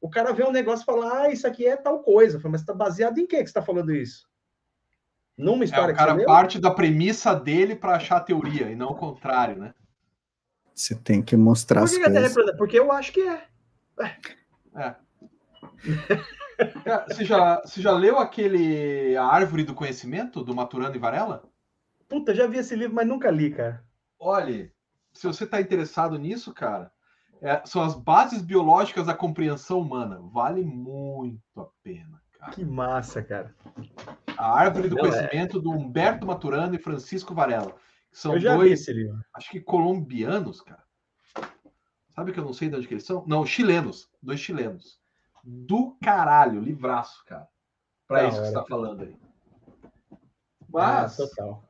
[0.00, 2.38] O cara vê um negócio e fala, ah, isso aqui é tal coisa.
[2.38, 4.28] Falo, mas está baseado em que que você está falando isso?
[5.36, 8.76] Numa história é, o cara que parte da premissa dele para achar a teoria e
[8.76, 9.74] não o contrário, né?
[10.72, 12.16] Você tem que mostrar Por que as que coisas.
[12.16, 12.58] A Terra é plana?
[12.58, 13.44] Porque eu acho que é.
[14.74, 14.94] É.
[17.08, 21.42] você, já, você já leu aquele A Árvore do Conhecimento, do Maturano e Varela?
[22.12, 23.82] Puta, já vi esse livro, mas nunca li, cara.
[24.20, 24.70] Olhe,
[25.14, 26.92] se você está interessado nisso, cara,
[27.40, 30.20] é, são as bases biológicas da compreensão humana.
[30.30, 32.52] Vale muito a pena, cara.
[32.52, 33.56] Que massa, cara.
[34.36, 35.08] A Árvore do Não, é.
[35.08, 35.60] Conhecimento é...
[35.62, 37.74] do Humberto Maturano e Francisco Varela.
[38.12, 38.86] São dois,
[39.34, 40.84] acho que colombianos, cara.
[42.10, 43.24] Sabe que eu não sei de onde eles são?
[43.26, 44.10] Não, chilenos.
[44.22, 45.00] Dois chilenos.
[45.42, 47.48] Do caralho, livraço, cara.
[48.06, 49.16] Para isso que você está falando aí.
[50.68, 51.64] Mas, ah, total.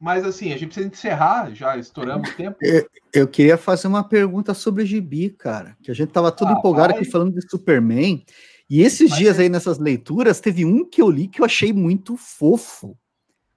[0.00, 2.56] Mas assim, a gente precisa encerrar, já estouramos o tempo.
[2.62, 5.76] Eu, eu, queria fazer uma pergunta sobre o Gibi, cara.
[5.82, 7.02] Que a gente tava todo ah, empolgado vai.
[7.02, 8.24] aqui falando de Superman.
[8.70, 9.42] E esses Mas dias é...
[9.42, 12.96] aí nessas leituras, teve um que eu li que eu achei muito fofo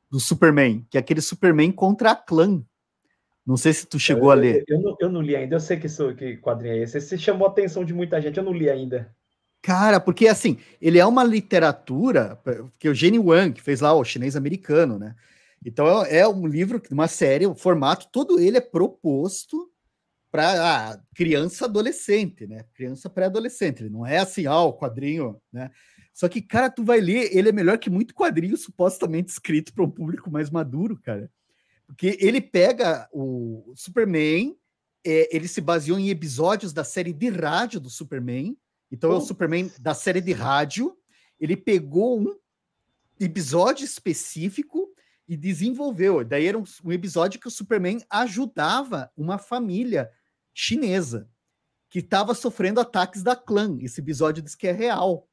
[0.10, 2.64] do Superman, que é aquele Superman contra a clã.
[3.46, 4.64] Não sei se tu chegou eu, a ler.
[4.68, 6.98] Eu, eu, não, eu não li ainda, eu sei que, sou, que quadrinho é esse.
[6.98, 9.14] Esse chamou a atenção de muita gente, eu não li ainda.
[9.62, 12.40] Cara, porque assim, ele é uma literatura,
[12.80, 15.16] que o Gene Wang, que fez lá o chinês americano, né?
[15.66, 19.72] Então é, é um livro, uma série, o formato todo ele é proposto
[20.32, 22.64] para ah, criança adolescente, né?
[22.74, 23.84] Criança pré-adolescente.
[23.84, 25.70] Ele não é assim, ah, o quadrinho, né?
[26.14, 29.84] Só que, cara, tu vai ler, ele é melhor que muito quadrinho supostamente escrito para
[29.84, 31.30] um público mais maduro, cara.
[31.86, 34.56] Porque ele pega o Superman,
[35.06, 38.58] é, ele se baseou em episódios da série de rádio do Superman.
[38.90, 40.96] Então é o Superman da série de rádio.
[41.40, 42.34] Ele pegou um
[43.20, 44.91] episódio específico
[45.32, 46.26] e desenvolveu.
[46.26, 50.12] Daí era um, um, episódio que o Superman ajudava uma família
[50.54, 51.26] chinesa
[51.90, 53.78] que estava sofrendo ataques da clã.
[53.80, 55.26] Esse episódio diz que é real.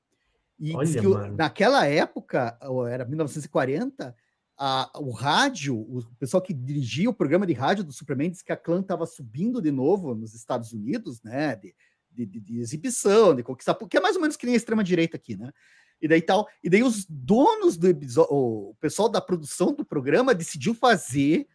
[0.56, 2.56] E Olha, que naquela época,
[2.88, 4.14] era 1940,
[4.56, 8.52] a, o rádio, o pessoal que dirigia o programa de rádio do Superman disse que
[8.52, 11.56] a clã estava subindo de novo nos Estados Unidos, né?
[11.56, 11.74] De,
[12.12, 15.36] de, de, exibição, de conquistar, porque é mais ou menos que nem a extrema-direita aqui,
[15.36, 15.52] né?
[16.00, 16.46] E daí tal.
[16.62, 21.46] E daí os donos do episódio, o pessoal da produção do programa decidiu fazer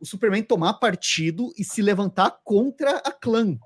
[0.00, 3.56] o Superman tomar partido e se levantar contra a clã.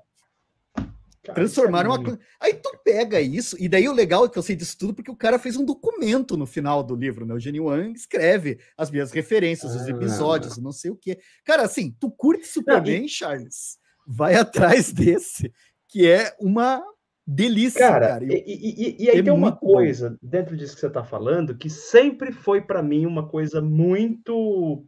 [1.33, 4.55] Transformaram é uma Aí tu pega isso, e daí o legal é que eu sei
[4.55, 7.33] disso tudo porque o cara fez um documento no final do livro, né?
[7.33, 9.81] O Gene Wang escreve as minhas referências, ah.
[9.81, 11.19] os episódios, não sei o quê.
[11.43, 13.09] Cara, assim, tu curte Superman, não, e...
[13.09, 13.77] Charles?
[14.05, 15.51] Vai atrás desse,
[15.87, 16.81] que é uma
[17.27, 18.07] delícia, cara.
[18.07, 18.25] cara.
[18.25, 20.17] E, e, e, aí é tem uma coisa bom.
[20.21, 24.85] dentro disso que você está falando que sempre foi para mim uma coisa muito.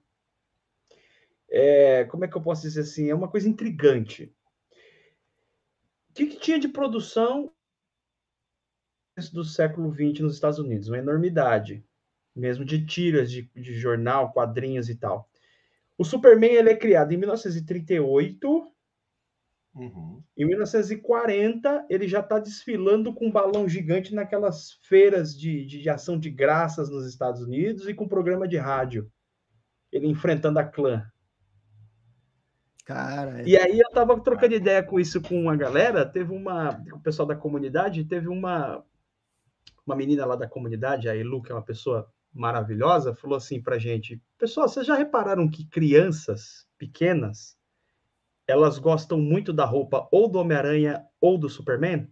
[1.51, 3.09] É, como é que eu posso dizer assim?
[3.09, 4.33] É uma coisa intrigante
[6.09, 7.51] o que, que tinha de produção
[9.31, 10.87] do século XX nos Estados Unidos?
[10.87, 11.83] Uma enormidade,
[12.35, 15.29] mesmo de tiras de, de jornal, quadrinhos e tal.
[15.97, 18.71] O Superman ele é criado em 1938.
[19.79, 20.21] Uhum.
[20.35, 25.89] Em 1940, ele já está desfilando com um balão gigante naquelas feiras de, de, de,
[25.89, 29.09] ação de graças nos Estados Unidos e com programa de rádio.
[29.89, 31.09] Ele enfrentando a clã.
[32.85, 33.47] Cara, é...
[33.47, 37.27] E aí eu tava trocando ideia com isso com uma galera, teve uma, o pessoal
[37.27, 38.83] da comunidade, teve uma
[39.85, 43.79] uma menina lá da comunidade, a Elu, que é uma pessoa maravilhosa, falou assim pra
[43.79, 47.58] gente: "Pessoal, vocês já repararam que crianças pequenas
[48.49, 52.07] elas gostam muito da roupa ou do Homem-Aranha ou do Superman?"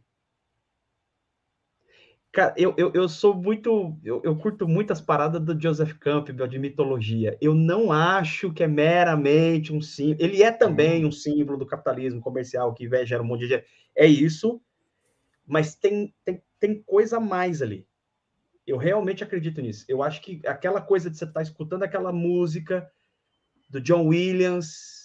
[2.38, 3.98] Cara, eu, eu, eu sou muito.
[4.04, 7.36] Eu, eu curto muitas paradas do Joseph Campbell de mitologia.
[7.42, 10.24] Eu não acho que é meramente um símbolo.
[10.24, 13.64] Ele é também um símbolo do capitalismo comercial que gera um monte de.
[13.96, 14.62] É isso,
[15.48, 17.88] mas tem, tem, tem coisa a mais ali.
[18.68, 19.86] Eu realmente acredito nisso.
[19.88, 22.88] Eu acho que aquela coisa de você estar tá escutando aquela música
[23.68, 24.97] do John Williams,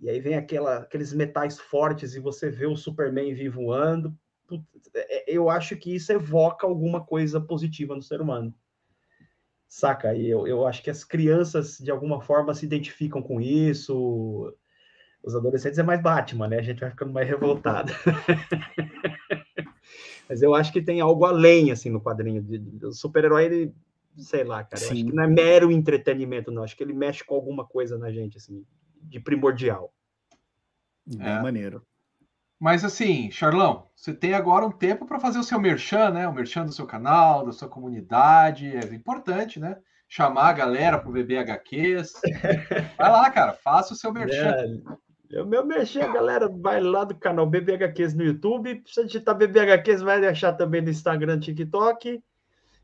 [0.00, 4.16] e aí vem aquela, aqueles metais fortes e você vê o Superman vivo voando
[4.94, 8.54] é, eu acho que isso evoca alguma coisa positiva no ser humano.
[9.68, 10.14] Saca?
[10.14, 14.54] E eu, eu acho que as crianças, de alguma forma, se identificam com isso.
[15.22, 16.58] Os adolescentes é mais Batman, né?
[16.58, 17.92] A gente vai ficando mais revoltado.
[20.28, 22.46] Mas eu acho que tem algo além, assim, no quadrinho.
[22.82, 23.74] O super-herói, ele,
[24.16, 24.82] sei lá, cara.
[24.82, 26.62] Acho que não é mero entretenimento, não.
[26.62, 28.64] Acho que ele mexe com alguma coisa na gente, assim,
[29.02, 29.92] de primordial.
[31.06, 31.42] Bem é.
[31.42, 31.86] maneiro.
[32.60, 36.26] Mas assim, Charlão, você tem agora um tempo para fazer o seu merchan, né?
[36.26, 38.76] O merchan do seu canal, da sua comunidade.
[38.76, 39.76] É importante, né?
[40.08, 42.14] Chamar a galera para o BBHQs.
[42.98, 44.82] Vai lá, cara, faça o seu merchan.
[45.30, 48.82] É, o meu merchan, galera, vai lá do canal BBHQs no YouTube.
[48.86, 52.22] Se digitar BBHQs, vai achar também no Instagram, TikTok.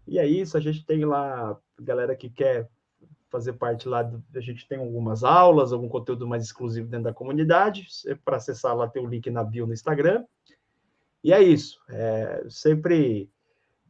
[0.07, 2.69] E é isso, a gente tem lá galera que quer
[3.35, 7.13] fazer parte lá, do, a gente tem algumas aulas, algum conteúdo mais exclusivo dentro da
[7.13, 7.85] comunidade.
[8.25, 10.25] Para acessar lá, tem o link na bio no Instagram.
[11.23, 11.81] E é isso.
[11.89, 13.29] É, sempre,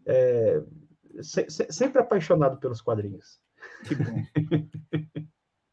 [0.07, 0.63] é,
[1.21, 3.39] se, se, sempre apaixonado pelos quadrinhos.
[3.87, 4.25] Que bom.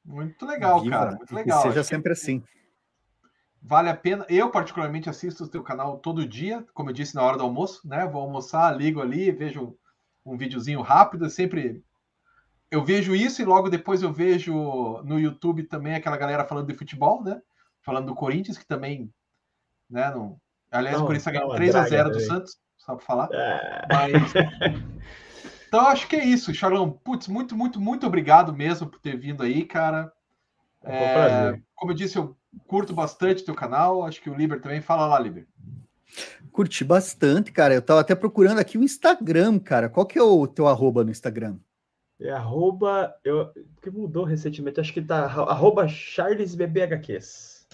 [0.04, 1.12] Muito legal, Viva, cara.
[1.16, 1.62] Muito legal.
[1.62, 2.44] Que seja sempre assim.
[3.62, 4.26] Vale a pena.
[4.28, 7.88] Eu, particularmente, assisto o teu canal todo dia, como eu disse, na hora do almoço,
[7.88, 8.06] né?
[8.06, 9.78] Vou almoçar, ligo ali, vejo
[10.26, 11.82] um videozinho rápido, sempre
[12.72, 14.54] eu vejo isso e logo depois eu vejo
[15.04, 17.42] no YouTube também aquela galera falando de futebol, né?
[17.82, 19.12] Falando do Corinthians, que também,
[19.90, 20.10] né?
[20.12, 20.40] Não...
[20.72, 23.30] Aliás, não, o Corinthians ganhou 3 a 0 do Santos, só para falar.
[23.34, 23.88] É.
[23.92, 24.34] Mas...
[25.68, 26.90] então, acho que é isso, Charlão.
[26.90, 30.10] Putz, muito, muito, muito obrigado mesmo por ter vindo aí, cara.
[30.84, 32.38] É, como eu disse, eu
[32.68, 34.06] curto bastante teu canal.
[34.06, 34.80] Acho que o Liber também.
[34.80, 35.46] Fala lá, Liber.
[36.52, 37.74] Curti bastante, cara.
[37.74, 39.90] Eu tava até procurando aqui o Instagram, cara.
[39.90, 41.58] Qual que é o teu arroba no Instagram?
[42.22, 43.16] É arroba.
[43.24, 47.68] Eu, que mudou recentemente, acho que tá arroba CharlesBBHQs.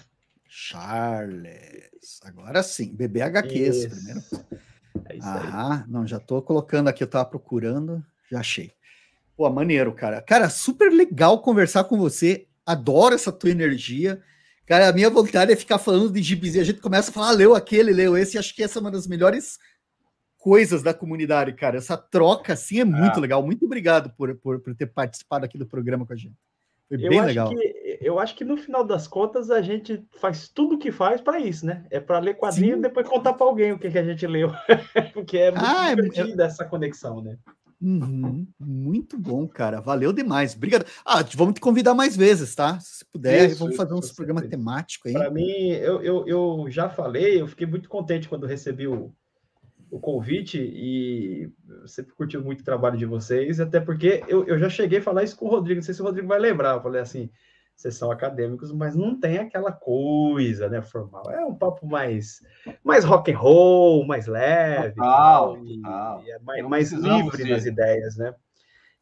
[0.48, 2.20] Charles.
[2.24, 4.20] Agora sim, BBHQs primeiro.
[5.08, 5.90] É isso ah, aí.
[5.90, 8.72] não, já tô colocando aqui, eu tava procurando, já achei.
[9.36, 10.20] Pô, maneiro, cara.
[10.20, 12.46] Cara, super legal conversar com você.
[12.66, 14.20] Adoro essa tua energia.
[14.66, 17.32] Cara, a minha vontade é ficar falando de e a gente começa a falar, ah,
[17.32, 19.58] leu aquele, leu esse, e acho que essa é uma das melhores
[20.38, 21.76] coisas da comunidade, cara.
[21.76, 23.20] Essa troca, assim, é muito é.
[23.20, 23.42] legal.
[23.42, 26.36] Muito obrigado por, por, por, ter participado aqui do programa com a gente.
[26.88, 27.50] Foi eu bem legal.
[27.50, 31.20] Que, eu acho que no final das contas a gente faz tudo o que faz
[31.20, 31.84] para isso, né?
[31.90, 32.78] É para ler quadrinho Sim.
[32.78, 34.50] e depois contar para alguém o que, que a gente leu.
[35.12, 36.44] Porque é muito ah, é é...
[36.44, 37.36] essa conexão, né?
[37.80, 39.80] Uhum, muito bom, cara.
[39.80, 40.54] Valeu demais.
[40.56, 40.84] Obrigado.
[41.04, 42.78] Ah, vamos te convidar mais vezes, tá?
[42.80, 45.12] Se puder, isso, vamos fazer uns programas temáticos aí.
[45.12, 49.14] Para mim, eu, eu, eu já falei, eu fiquei muito contente quando recebi o,
[49.90, 51.50] o convite e
[51.86, 55.24] sempre curti muito o trabalho de vocês, até porque eu, eu já cheguei a falar
[55.24, 57.30] isso com o Rodrigo, não sei se o Rodrigo vai lembrar, eu falei assim,
[57.74, 62.42] vocês são acadêmicos, mas não tem aquela coisa, né, formal, é um papo mais,
[62.84, 66.22] mais rock and roll, mais leve, total, tal, total.
[66.24, 68.34] E, é mais, mais livre nas ideias, né,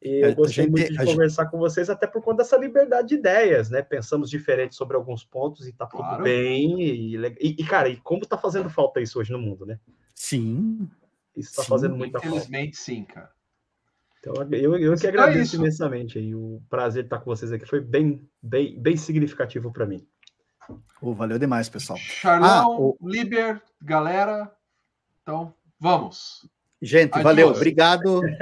[0.00, 3.14] E eu gostei gente, muito de conversar com vocês, até por conta dessa liberdade de
[3.14, 3.80] ideias, né?
[3.82, 6.22] Pensamos diferente sobre alguns pontos e tá tudo claro.
[6.22, 6.80] bem.
[6.80, 9.80] E, e, e, cara, e como tá fazendo falta isso hoje no mundo, né?
[10.16, 10.88] Sim.
[11.36, 12.26] Isso tá sim, fazendo muita falta.
[12.26, 13.30] Infelizmente, sim, cara.
[14.18, 16.34] Então, eu, eu que agradeço é imensamente aí.
[16.34, 20.04] O prazer de estar com vocês aqui foi bem, bem, bem significativo para mim.
[21.00, 21.98] Oh, valeu demais, pessoal.
[21.98, 22.98] Charlão, ah, o...
[23.02, 24.50] Liber, galera.
[25.22, 26.48] Então, vamos.
[26.82, 27.22] Gente, Adiós.
[27.22, 27.48] valeu.
[27.50, 28.22] Obrigado.